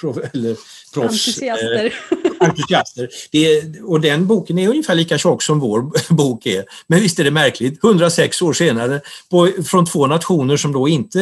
prof, 0.00 0.16
eller 0.32 0.56
proffs, 0.94 1.28
Entusiaster 1.28 1.94
entusiaster. 2.40 3.08
Det 3.30 3.46
är, 3.46 3.90
och 3.90 4.00
den 4.00 4.26
boken 4.26 4.58
är 4.58 4.68
ungefär 4.68 4.94
lika 4.94 5.18
tjock 5.18 5.42
som 5.42 5.60
vår 5.60 6.14
bok 6.14 6.46
är. 6.46 6.64
Men 6.86 7.00
visst 7.00 7.18
är 7.18 7.24
det 7.24 7.30
märkligt, 7.30 7.84
106 7.84 8.42
år 8.42 8.52
senare, 8.52 9.00
på, 9.30 9.48
från 9.66 9.86
två 9.86 10.06
nationer 10.06 10.56
som 10.56 10.72
då 10.72 10.88
inte, 10.88 11.20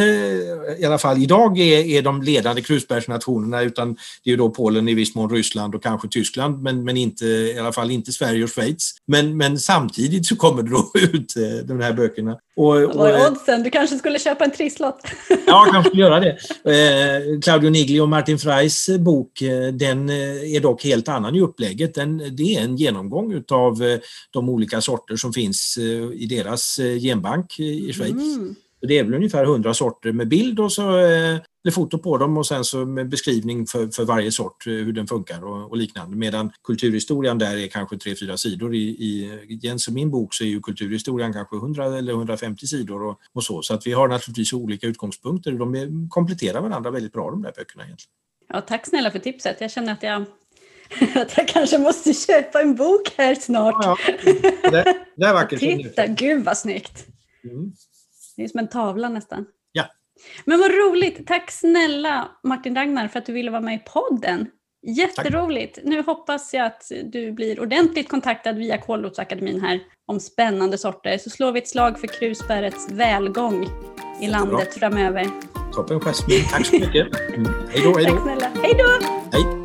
i 0.79 0.85
alla 0.85 0.99
fall 0.99 1.23
idag, 1.23 1.59
är, 1.59 1.85
är 1.85 2.03
de 2.03 2.23
ledande 2.23 2.63
krusbärsnationerna 2.63 3.63
utan 3.63 3.97
det 4.25 4.33
är 4.33 4.37
då 4.37 4.51
Polen, 4.51 4.89
i 4.89 4.95
viss 4.95 5.15
mån 5.15 5.31
Ryssland 5.31 5.75
och 5.75 5.83
kanske 5.83 6.09
Tyskland, 6.09 6.63
men, 6.63 6.85
men 6.85 6.97
inte, 6.97 7.27
i 7.27 7.59
alla 7.59 7.73
fall 7.73 7.91
inte 7.91 8.13
Sverige 8.13 8.45
och 8.45 8.51
Schweiz. 8.51 8.95
Men, 9.07 9.37
men 9.37 9.59
samtidigt 9.59 10.27
så 10.27 10.37
kommer 10.37 10.63
det 10.63 10.71
då 10.71 10.91
ut 10.99 11.37
eh, 11.37 11.67
de 11.67 11.81
här 11.81 11.93
böckerna. 11.93 12.39
Och, 12.59 12.75
Vad 12.75 12.97
och, 12.97 13.09
är 13.09 13.31
oddsen? 13.31 13.63
Du 13.63 13.71
kanske 13.71 13.97
skulle 13.97 14.19
köpa 14.19 14.45
en 14.45 14.51
trisslott? 14.51 15.01
Ja, 15.29 15.37
jag 15.47 15.73
kanske 15.73 15.89
skulle 15.89 16.03
göra 16.03 16.21
det. 16.21 16.39
Eh, 16.69 17.41
Claudio 17.41 17.71
Nigli 17.71 18.01
och 18.01 18.09
Martin 18.09 18.39
Freys 18.39 18.89
eh, 18.89 18.99
bok, 18.99 19.43
eh, 19.43 19.69
den 19.73 20.09
eh, 20.09 20.55
är 20.57 20.61
dock 20.61 20.85
helt 20.85 21.09
annan 21.09 21.35
i 21.35 21.41
upplägget. 21.41 21.95
Den, 21.95 22.37
det 22.37 22.57
är 22.57 22.61
en 22.61 22.77
genomgång 22.77 23.33
utav 23.33 23.83
eh, 23.83 23.99
de 24.31 24.49
olika 24.49 24.81
sorter 24.81 25.17
som 25.17 25.33
finns 25.33 25.79
eh, 25.79 26.23
i 26.23 26.27
deras 26.31 26.79
eh, 26.79 26.99
genbank 26.99 27.59
eh, 27.59 27.65
i 27.67 27.93
Schweiz. 27.93 28.37
Mm. 28.37 28.55
Det 28.81 28.99
är 28.99 29.05
väl 29.05 29.15
ungefär 29.15 29.45
100 29.45 29.75
sorter 29.75 30.13
med 30.13 30.29
bild 30.29 30.61
och 30.61 30.73
så 30.73 30.99
eh, 30.99 31.37
eller 31.65 31.73
foto 31.73 31.99
på 31.99 32.19
dem 32.19 32.37
och 32.37 32.47
sen 32.47 32.65
så 32.65 32.87
med 32.87 33.09
beskrivning 33.09 33.67
för, 33.67 33.89
för 33.89 34.05
varje 34.05 34.33
sort, 34.33 34.67
eh, 34.67 34.73
hur 34.73 34.93
den 34.93 35.07
funkar 35.07 35.45
och, 35.45 35.71
och 35.71 35.77
liknande. 35.77 36.17
Medan 36.17 36.53
kulturhistorien 36.65 37.39
där 37.39 37.57
är 37.57 37.69
kanske 37.69 37.99
tre 37.99 38.15
fyra 38.15 38.37
sidor. 38.37 38.75
I, 38.75 38.79
i 38.79 39.59
Jens 39.63 39.89
och 39.89 39.95
min 39.95 40.11
bok 40.11 40.35
så 40.35 40.45
är 40.45 40.49
ju 40.49 40.61
kulturhistorien 40.61 41.33
kanske 41.33 41.57
100 41.57 41.99
eller 41.99 42.13
150 42.13 42.67
sidor 42.67 43.03
och, 43.03 43.21
och 43.33 43.45
så. 43.45 43.63
Så 43.63 43.75
att 43.75 43.87
vi 43.87 43.93
har 43.93 44.09
naturligtvis 44.09 44.53
olika 44.53 44.87
utgångspunkter. 44.87 45.53
De 45.53 45.75
är, 45.75 46.09
kompletterar 46.09 46.61
varandra 46.61 46.91
väldigt 46.91 47.13
bra 47.13 47.31
de 47.31 47.43
där 47.43 47.53
böckerna 47.57 47.85
egentligen. 47.85 48.13
Ja, 48.49 48.61
tack 48.61 48.87
snälla 48.87 49.11
för 49.11 49.19
tipset. 49.19 49.61
Jag 49.61 49.71
känner 49.71 49.93
att 49.93 50.03
jag, 50.03 50.23
att 51.15 51.37
jag 51.37 51.49
kanske 51.49 51.79
måste 51.79 52.15
köpa 52.15 52.61
en 52.61 52.77
bok 52.77 53.15
här 53.17 53.35
snart. 53.35 53.85
Ja, 53.85 53.97
ja. 54.07 54.33
Det, 54.71 55.05
det 55.17 55.27
är 55.27 55.33
vackert. 55.33 55.61
Titta, 55.61 56.07
gud 56.07 56.45
vad 56.45 56.59
snyggt. 56.59 57.07
Mm. 57.45 57.73
Det 58.37 58.45
är 58.45 58.49
som 58.49 58.61
en 58.61 58.69
tavla 58.69 59.09
nästan. 59.09 59.47
Men 60.45 60.59
vad 60.59 60.71
roligt. 60.71 61.27
Tack 61.27 61.51
snälla 61.51 62.29
Martin 62.43 62.77
Ragnar 62.77 63.09
för 63.09 63.19
att 63.19 63.27
du 63.27 63.33
ville 63.33 63.51
vara 63.51 63.61
med 63.61 63.75
i 63.75 63.79
podden. 63.79 64.47
Jätteroligt. 64.87 65.79
Nu 65.85 66.03
hoppas 66.03 66.55
jag 66.55 66.67
att 66.67 66.93
du 67.05 67.33
blir 67.33 67.61
ordentligt 67.61 68.09
kontaktad 68.09 68.53
via 68.53 68.79
Kålrotsakademin 68.79 69.61
här 69.61 69.81
om 70.07 70.21
spännande 70.21 70.79
sorter. 70.79 71.19
Så 71.19 71.31
slår 71.31 71.53
vi 71.53 71.59
ett 71.59 71.69
slag 71.69 72.01
för 72.01 72.07
krusbärets 72.07 72.91
välgång 72.91 73.69
i 74.21 74.27
landet 74.27 74.75
framöver. 74.75 75.27
Toppen 75.75 76.01
Jasmin, 76.01 76.45
tack 76.51 76.67
så 76.67 76.75
mycket. 76.75 77.07
Mm. 77.35 77.53
Hej 77.71 77.83
då, 77.85 77.95
hej 77.97 78.05
Tack 78.05 78.25
då. 78.25 78.61
Hej 78.63 78.75
då! 78.79 79.07
Hej. 79.33 79.58